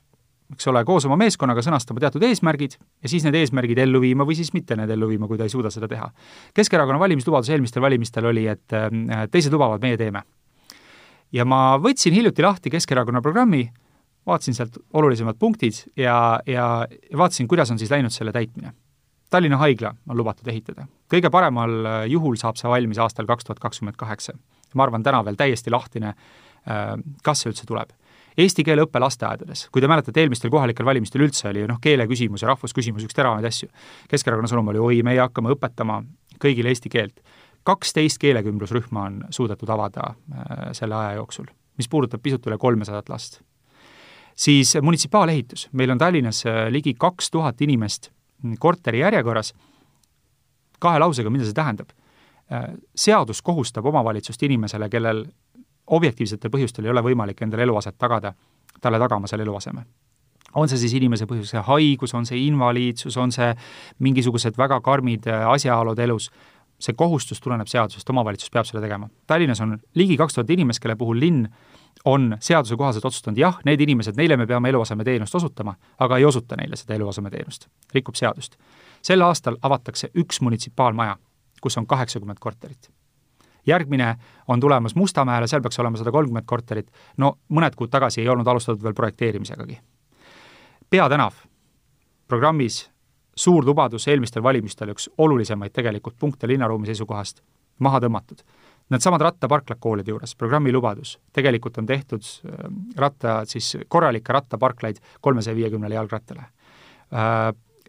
eks 0.54 0.68
ole, 0.70 0.84
koos 0.86 1.06
oma 1.08 1.16
meeskonnaga 1.18 1.62
sõnastama 1.64 2.02
teatud 2.04 2.22
eesmärgid 2.22 2.76
ja 2.76 3.10
siis 3.10 3.24
need 3.26 3.34
eesmärgid 3.40 3.80
ellu 3.82 3.98
viima 4.02 4.26
või 4.28 4.36
siis 4.38 4.52
mitte 4.54 4.76
need 4.78 4.92
ellu 4.92 5.08
viima, 5.10 5.26
kui 5.26 5.40
ta 5.40 5.48
ei 5.48 5.50
suuda 5.50 5.72
seda 5.72 5.88
teha. 5.90 6.06
Keskerakonna 6.54 7.00
valimislubadus 7.00 7.50
eelmistel 7.50 7.82
valimistel 7.82 8.28
oli, 8.28 8.44
et 8.52 8.76
äh, 8.76 9.24
teised 9.32 9.56
lubavad, 9.56 9.82
meie 9.82 9.98
teeme 9.98 10.22
ja 11.34 11.46
ma 11.48 11.74
võtsin 11.82 12.14
hiljuti 12.14 12.44
lahti 12.44 12.72
Keskerakonna 12.72 13.22
programmi, 13.24 13.64
vaatasin 14.26 14.56
sealt 14.56 14.78
olulisemad 14.94 15.38
punktid 15.40 15.82
ja, 15.98 16.40
ja 16.46 16.86
vaatasin, 17.16 17.48
kuidas 17.50 17.72
on 17.74 17.80
siis 17.80 17.92
läinud 17.92 18.14
selle 18.14 18.32
täitmine. 18.32 18.74
Tallinna 19.30 19.58
haigla 19.58 19.94
on 20.08 20.16
lubatud 20.16 20.48
ehitada. 20.48 20.86
kõige 21.10 21.30
paremal 21.30 21.74
äh, 21.86 22.00
juhul 22.12 22.36
saab 22.38 22.60
see 22.60 22.70
valmis 22.70 23.00
aastal 23.02 23.26
kaks 23.26 23.48
tuhat 23.48 23.60
kakskümmend 23.60 23.96
kaheksa. 23.96 24.36
ma 24.74 24.82
arvan, 24.82 25.02
täna 25.02 25.24
veel 25.24 25.36
täiesti 25.38 25.70
lahtine, 25.70 26.14
äh, 26.14 26.43
kas 26.64 27.42
see 27.42 27.50
üldse 27.50 27.66
tuleb. 27.68 27.92
Eesti 28.40 28.64
keele 28.66 28.82
õpe 28.86 28.98
lasteaedades, 28.98 29.68
kui 29.70 29.82
te 29.84 29.88
mäletate, 29.90 30.22
eelmistel 30.24 30.50
kohalikel 30.50 30.86
valimistel 30.88 31.22
üldse 31.22 31.50
oli 31.52 31.66
noh, 31.70 31.76
keele 31.82 32.08
küsimus 32.10 32.42
ja 32.42 32.48
rahvusküsimus 32.50 33.04
üks 33.06 33.14
teravaid 33.14 33.46
asju. 33.46 33.68
Keskerakonna 34.10 34.50
sõnum 34.50 34.72
oli 34.72 34.80
oi, 34.82 35.02
meie 35.06 35.20
hakkame 35.22 35.52
õpetama 35.54 36.00
kõigile 36.42 36.72
eesti 36.72 36.90
keelt 36.90 37.20
kaksteist 37.64 38.20
keelekümblusrühma 38.20 39.02
on 39.08 39.24
suudetud 39.30 39.68
avada 39.68 40.12
äh, 40.12 40.70
selle 40.72 40.94
aja 40.94 41.12
jooksul, 41.18 41.48
mis 41.78 41.88
puudutab 41.88 42.22
pisut 42.22 42.46
üle 42.46 42.58
kolmesadat 42.58 43.08
last. 43.08 43.40
siis 44.36 44.76
munitsipaalehitus, 44.82 45.68
meil 45.72 45.90
on 45.90 45.98
Tallinnas 45.98 46.44
äh, 46.46 46.66
ligi 46.70 46.94
kaks 46.98 47.30
tuhat 47.30 47.60
inimest 47.60 48.10
korteri 48.58 49.00
järjekorras, 49.00 49.54
kahe 50.78 50.98
lausega, 50.98 51.30
mida 51.30 51.44
see 51.44 51.56
tähendab? 51.56 51.94
Äh, 52.52 52.74
seadus 52.94 53.42
kohustab 53.42 53.86
omavalitsust 53.86 54.42
inimesele, 54.42 54.88
kellel 54.88 55.24
objektiivsetel 55.86 56.50
põhjustel 56.50 56.84
ei 56.84 56.90
ole 56.90 57.02
võimalik 57.02 57.42
endale 57.42 57.62
eluaset 57.62 57.98
tagada, 57.98 58.32
talle 58.80 58.98
tagama 58.98 59.30
selle 59.30 59.46
eluaseme 59.46 59.84
on 60.54 60.68
see 60.70 60.78
siis 60.78 60.92
inimese 60.94 61.26
põhjusega 61.26 61.64
haigus, 61.66 62.14
on 62.14 62.26
see 62.26 62.44
invaliidsus, 62.46 63.16
on 63.18 63.32
see 63.34 63.48
mingisugused 64.06 64.54
väga 64.58 64.80
karmid 64.84 65.26
asjaolud 65.26 65.98
elus, 65.98 66.28
see 66.78 66.94
kohustus 66.98 67.40
tuleneb 67.40 67.70
seadusest, 67.70 68.10
omavalitsus 68.10 68.52
peab 68.54 68.68
seda 68.68 68.82
tegema. 68.84 69.08
Tallinnas 69.26 69.60
on 69.64 69.78
ligi 69.98 70.16
kaks 70.20 70.38
tuhat 70.38 70.50
inimest, 70.50 70.82
kelle 70.82 70.96
puhul 71.00 71.20
linn 71.20 71.46
on 72.04 72.36
seaduse 72.40 72.76
kohaselt 72.76 73.04
otsustanud, 73.04 73.38
jah, 73.38 73.60
need 73.64 73.80
inimesed, 73.80 74.16
neile 74.18 74.36
me 74.36 74.46
peame 74.46 74.68
eluasemeteenust 74.72 75.34
osutama, 75.34 75.76
aga 75.98 76.18
ei 76.18 76.24
osuta 76.24 76.58
neile 76.60 76.76
seda 76.76 76.98
eluasemeteenust, 76.98 77.68
rikub 77.94 78.18
seadust. 78.18 78.58
sel 79.02 79.22
aastal 79.22 79.56
avatakse 79.62 80.10
üks 80.16 80.40
munitsipaalmaja, 80.40 81.16
kus 81.60 81.78
on 81.78 81.86
kaheksakümmend 81.86 82.38
korterit. 82.40 82.90
Järgmine 83.66 84.14
on 84.48 84.60
tulemas 84.60 84.94
Mustamäele, 84.94 85.46
seal 85.46 85.62
peaks 85.62 85.78
olema 85.78 85.96
sada 86.00 86.12
kolmkümmend 86.12 86.46
korterit, 86.46 86.90
no 87.16 87.38
mõned 87.48 87.76
kuud 87.76 87.90
tagasi 87.90 88.20
ei 88.22 88.28
olnud 88.28 88.46
alustatud 88.46 88.82
veel 88.82 88.94
projekteerimisegagi. 88.94 89.80
peatänav 90.90 91.34
programmis 92.28 92.90
suur 93.36 93.64
lubadus 93.64 94.08
eelmistel 94.08 94.42
valimistel, 94.42 94.92
üks 94.94 95.08
olulisemaid 95.18 95.72
tegelikult 95.74 96.16
punkte 96.18 96.48
linnaruumi 96.48 96.86
seisukohast, 96.86 97.42
maha 97.78 98.00
tõmmatud. 98.00 98.44
Needsamad 98.92 99.22
rattaparklad 99.24 99.80
koolide 99.80 100.12
juures, 100.12 100.34
programmi 100.36 100.72
lubadus, 100.72 101.16
tegelikult 101.32 101.78
on 101.80 101.86
tehtud 101.88 102.22
äh, 102.22 102.66
ratta, 103.00 103.42
siis 103.48 103.76
korralikke 103.88 104.32
rattaparklaid 104.32 105.00
kolmesaja 105.24 105.56
viiekümnele 105.56 105.96
jalgrattale. 105.96 106.50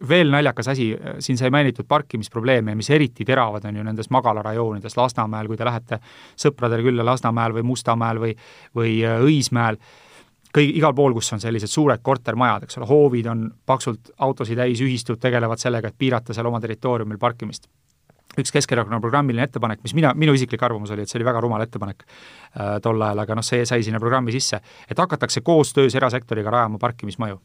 Äh, 0.02 0.08
veel 0.08 0.30
naljakas 0.30 0.68
asi, 0.68 0.92
äh, 0.94 1.18
siin 1.18 1.38
sai 1.38 1.50
mainitud 1.50 1.86
parkimisprobleeme, 1.88 2.74
mis 2.74 2.90
eriti 2.90 3.24
teravad 3.24 3.64
on 3.64 3.76
ju 3.76 3.84
nendes 3.84 4.10
magalarajoonides, 4.10 4.96
Lasnamäel, 4.96 5.46
kui 5.46 5.56
te 5.56 5.64
lähete 5.64 6.00
sõpradele 6.36 6.82
külla 6.82 7.04
Lasnamäel 7.04 7.52
või 7.52 7.62
Mustamäel 7.62 8.20
või, 8.20 8.34
või 8.74 8.98
Õismäel 9.04 9.80
kõi-, 10.56 10.74
igal 10.76 10.94
pool, 10.96 11.14
kus 11.16 11.32
on 11.36 11.42
sellised 11.42 11.70
suured 11.70 12.02
kortermajad, 12.04 12.66
eks 12.66 12.80
ole, 12.80 12.88
hoovid 12.90 13.30
on 13.32 13.48
paksult 13.66 14.12
autosid 14.26 14.58
täis, 14.60 14.82
ühistud 14.84 15.20
tegelevad 15.22 15.62
sellega, 15.62 15.90
et 15.90 15.98
piirata 15.98 16.36
seal 16.36 16.48
oma 16.48 16.60
territooriumil 16.64 17.20
parkimist. 17.22 17.68
üks 18.36 18.52
Keskerakonna 18.52 19.00
programmiline 19.00 19.46
ettepanek, 19.48 19.80
mis 19.82 19.94
mina, 19.96 20.10
minu 20.14 20.34
isiklik 20.36 20.62
arvamus 20.62 20.90
oli, 20.92 21.02
et 21.02 21.08
see 21.08 21.16
oli 21.16 21.24
väga 21.24 21.40
rumal 21.40 21.62
ettepanek 21.64 22.02
äh, 22.04 22.78
tol 22.84 23.00
ajal, 23.00 23.22
aga 23.24 23.34
noh, 23.38 23.44
see 23.46 23.64
sai 23.64 23.82
sinna 23.82 24.00
programmi 24.00 24.32
sisse, 24.32 24.60
et 24.90 24.98
hakatakse 24.98 25.40
koostöös 25.40 25.94
erasektoriga 25.94 26.50
rajama 26.52 26.78
parkimismaju. 26.78 27.40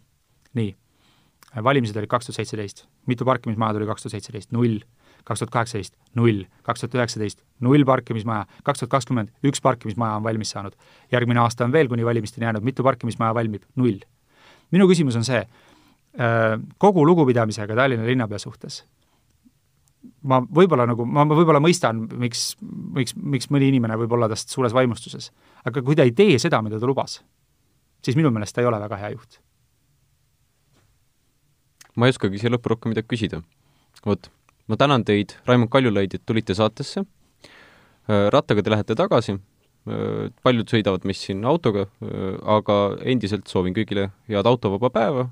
nii, 0.53 0.75
valimised 1.63 1.97
olid 1.97 2.09
kaks 2.11 2.29
tuhat 2.29 2.41
seitseteist, 2.41 2.85
mitu 3.07 3.27
parkimismaja 3.27 3.75
tuli 3.75 3.89
kaks 3.89 4.05
tuhat 4.05 4.17
seitseteist, 4.17 4.51
null 4.55 4.79
kaks 5.23 5.39
tuhat 5.41 5.53
kaheksateist 5.53 5.95
null, 6.17 6.45
kaks 6.65 6.83
tuhat 6.83 6.95
üheksateist 6.97 7.41
null 7.63 7.85
parkimismaja, 7.87 8.45
kaks 8.65 8.81
tuhat 8.81 8.91
kakskümmend 8.95 9.33
üks 9.47 9.61
parkimismaja 9.63 10.17
on 10.19 10.23
valmis 10.23 10.53
saanud. 10.53 10.73
järgmine 11.11 11.39
aasta 11.39 11.65
on 11.65 11.71
veel 11.71 11.89
kuni 11.89 12.05
valimisteni 12.05 12.45
jäänud, 12.45 12.63
mitu 12.63 12.83
parkimismaja 12.83 13.35
valmib? 13.35 13.63
null. 13.75 13.99
minu 14.71 14.87
küsimus 14.87 15.15
on 15.15 15.25
see, 15.27 15.41
äh, 15.41 16.57
kogu 16.77 17.05
lugupidamisega 17.05 17.75
Tallinna 17.75 18.05
linnapea 18.05 18.39
suhtes, 18.39 18.83
ma 20.23 20.41
võib-olla 20.41 20.87
nagu, 20.89 21.05
ma, 21.05 21.25
ma 21.25 21.37
võib-olla 21.37 21.61
mõistan, 21.61 22.07
miks, 22.17 22.55
miks, 22.95 23.15
miks 23.15 23.51
mõni 23.53 23.69
inimene 23.69 23.97
võib 24.01 24.17
olla 24.17 24.29
tast 24.31 24.49
suures 24.49 24.73
vaimustuses, 24.73 25.31
aga 25.65 25.81
kui 25.85 25.95
ta 25.95 26.07
ei 26.07 26.15
tee 26.17 26.39
seda, 26.39 26.61
mida 26.61 26.79
ta 26.79 26.89
lubas, 26.89 27.21
siis 28.01 28.17
minu 28.17 28.31
meelest 28.31 28.55
ta 28.55 28.61
ei 28.61 28.69
ole 28.69 28.81
väga 28.81 28.97
hea 28.97 29.13
juht. 29.15 29.41
Ma 31.95 32.07
ei 32.07 32.15
oskagi 32.15 32.39
siia 32.39 32.53
lõppu 32.53 32.75
rohkem 32.75 32.93
midagi 32.93 33.11
küsida. 33.15 33.41
vot 34.05 34.31
ma 34.71 34.77
tänan 34.79 35.03
teid, 35.05 35.35
Raimond 35.47 35.71
Kaljulaid, 35.71 36.15
et 36.15 36.23
tulite 36.25 36.55
saatesse. 36.55 37.03
Äh, 37.03 38.29
rattaga 38.33 38.63
te 38.63 38.71
lähete 38.73 38.95
tagasi, 38.97 39.35
äh, 39.35 40.29
paljud 40.43 40.71
sõidavad 40.71 41.05
meist 41.07 41.27
siin 41.27 41.43
autoga, 41.45 41.87
äh, 42.01 42.37
aga 42.55 42.77
endiselt 43.03 43.51
soovin 43.51 43.75
kõigile 43.75 44.09
head 44.31 44.47
autovaba 44.47 44.89
päeva, 44.93 45.27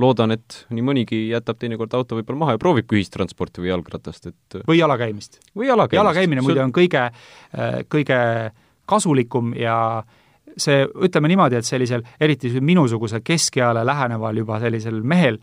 loodan, 0.00 0.32
et 0.32 0.62
nii 0.72 0.86
mõnigi 0.86 1.20
jätab 1.28 1.58
teinekord 1.60 1.92
auto 1.98 2.16
võib-olla 2.16 2.44
maha 2.44 2.56
ja 2.56 2.62
proovibki 2.62 2.96
ühistransporti 2.96 3.60
või 3.60 3.72
jalgratast, 3.72 4.30
et 4.32 4.60
või 4.68 4.78
jalakäimist. 4.78 5.40
või 5.52 5.68
jalakäimist. 5.68 6.00
jalakäimine 6.00 6.44
muide 6.46 6.62
on 6.64 6.72
kõige, 6.72 7.02
kõige 7.92 8.20
kasulikum 8.88 9.52
ja 9.58 10.02
see, 10.56 10.86
ütleme 10.86 11.28
niimoodi, 11.28 11.58
et 11.58 11.68
sellisel, 11.68 12.06
eriti 12.20 12.52
minusuguse 12.64 13.20
keskeale 13.20 13.84
läheneval 13.84 14.40
juba 14.40 14.60
sellisel 14.62 15.02
mehel, 15.02 15.36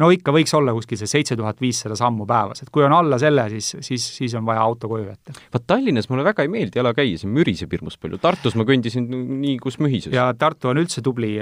no 0.00 0.10
ikka 0.14 0.32
võiks 0.34 0.52
olla 0.56 0.72
kuskil 0.76 0.98
see 1.00 1.10
seitse 1.10 1.36
tuhat 1.38 1.60
viissada 1.62 1.96
sammu 1.98 2.26
päevas, 2.28 2.62
et 2.62 2.70
kui 2.72 2.84
on 2.86 2.94
alla 2.94 3.18
selle, 3.20 3.46
siis, 3.52 3.72
siis, 3.86 4.04
siis 4.20 4.34
on 4.38 4.46
vaja 4.46 4.62
auto 4.62 4.88
koju 4.90 5.06
jätta. 5.08 5.34
vaat 5.54 5.66
Tallinnas 5.66 6.08
mulle 6.10 6.24
väga 6.26 6.44
ei 6.46 6.52
meeldi 6.52 6.80
jala 6.80 6.92
käia, 6.96 7.18
siin 7.20 7.32
müriseb 7.34 7.72
hirmus 7.74 7.98
palju, 8.00 8.20
Tartus 8.22 8.56
ma 8.58 8.66
kõndisin 8.68 9.08
nii, 9.10 9.56
kus 9.62 9.80
mühises. 9.82 10.12
ja 10.14 10.28
Tartu 10.38 10.70
on 10.72 10.82
üldse 10.82 11.02
tubli, 11.04 11.32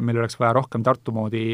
meil 0.00 0.22
oleks 0.22 0.38
vaja 0.40 0.54
rohkem 0.58 0.84
Tartu 0.86 1.14
moodi, 1.16 1.44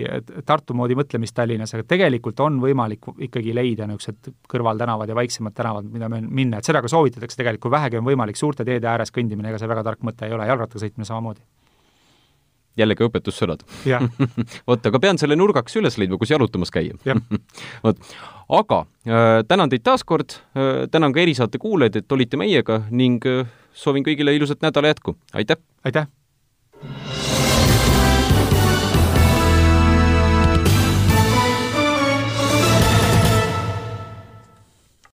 Tartu 0.46 0.76
moodi 0.78 0.98
mõtlemist 0.98 1.36
Tallinnas, 1.36 1.74
aga 1.76 1.86
tegelikult 1.96 2.40
on 2.44 2.60
võimalik 2.62 3.12
ikkagi 3.28 3.54
leida 3.56 3.88
niisugused 3.88 4.32
kõrvaltänavad 4.50 5.10
ja 5.10 5.18
väiksemad 5.18 5.56
tänavad, 5.56 5.88
mida 5.92 6.10
minna, 6.10 6.58
et 6.58 6.68
seda 6.68 6.82
ka 6.84 6.90
soovitatakse 6.90 7.38
tegelikult, 7.38 7.68
kui 7.68 7.74
vähegi 7.74 8.00
on 8.00 8.06
võimalik, 8.06 8.38
suurte 8.38 8.66
teede 8.66 8.88
ääres 8.90 9.14
kõndimine, 9.14 9.50
ega 9.52 9.60
see 9.60 9.70
väga 9.70 9.86
tark 9.86 10.04
mõte 10.06 10.28
ei 10.28 10.34
ole, 10.36 10.46
jalgrattaga 10.48 10.84
sõitmine 10.84 11.08
samamoodi 11.08 11.42
jällegi 12.78 13.06
õpetussõnad. 13.06 13.64
Vot, 14.68 14.90
aga 14.90 15.02
pean 15.02 15.20
selle 15.20 15.38
nurgaks 15.38 15.78
üles 15.80 15.98
leidma, 16.00 16.18
kus 16.20 16.32
jalutamas 16.34 16.72
käia. 16.74 16.98
Vot, 17.84 18.02
aga 18.60 18.82
äh, 19.06 19.40
tänan 19.48 19.72
teid 19.72 19.86
taas 19.86 20.04
kord 20.08 20.38
äh,, 20.56 20.86
tänan 20.92 21.14
ka 21.14 21.24
erisaate 21.24 21.60
kuulajaid, 21.62 22.02
et 22.02 22.18
olite 22.18 22.40
meiega 22.40 22.82
ning 22.90 23.24
äh, 23.28 23.44
soovin 23.72 24.06
kõigile 24.06 24.34
ilusat 24.36 24.64
nädala 24.64 24.94
jätku, 24.94 25.18
aitäh! 25.34 25.60
aitäh! 25.84 26.08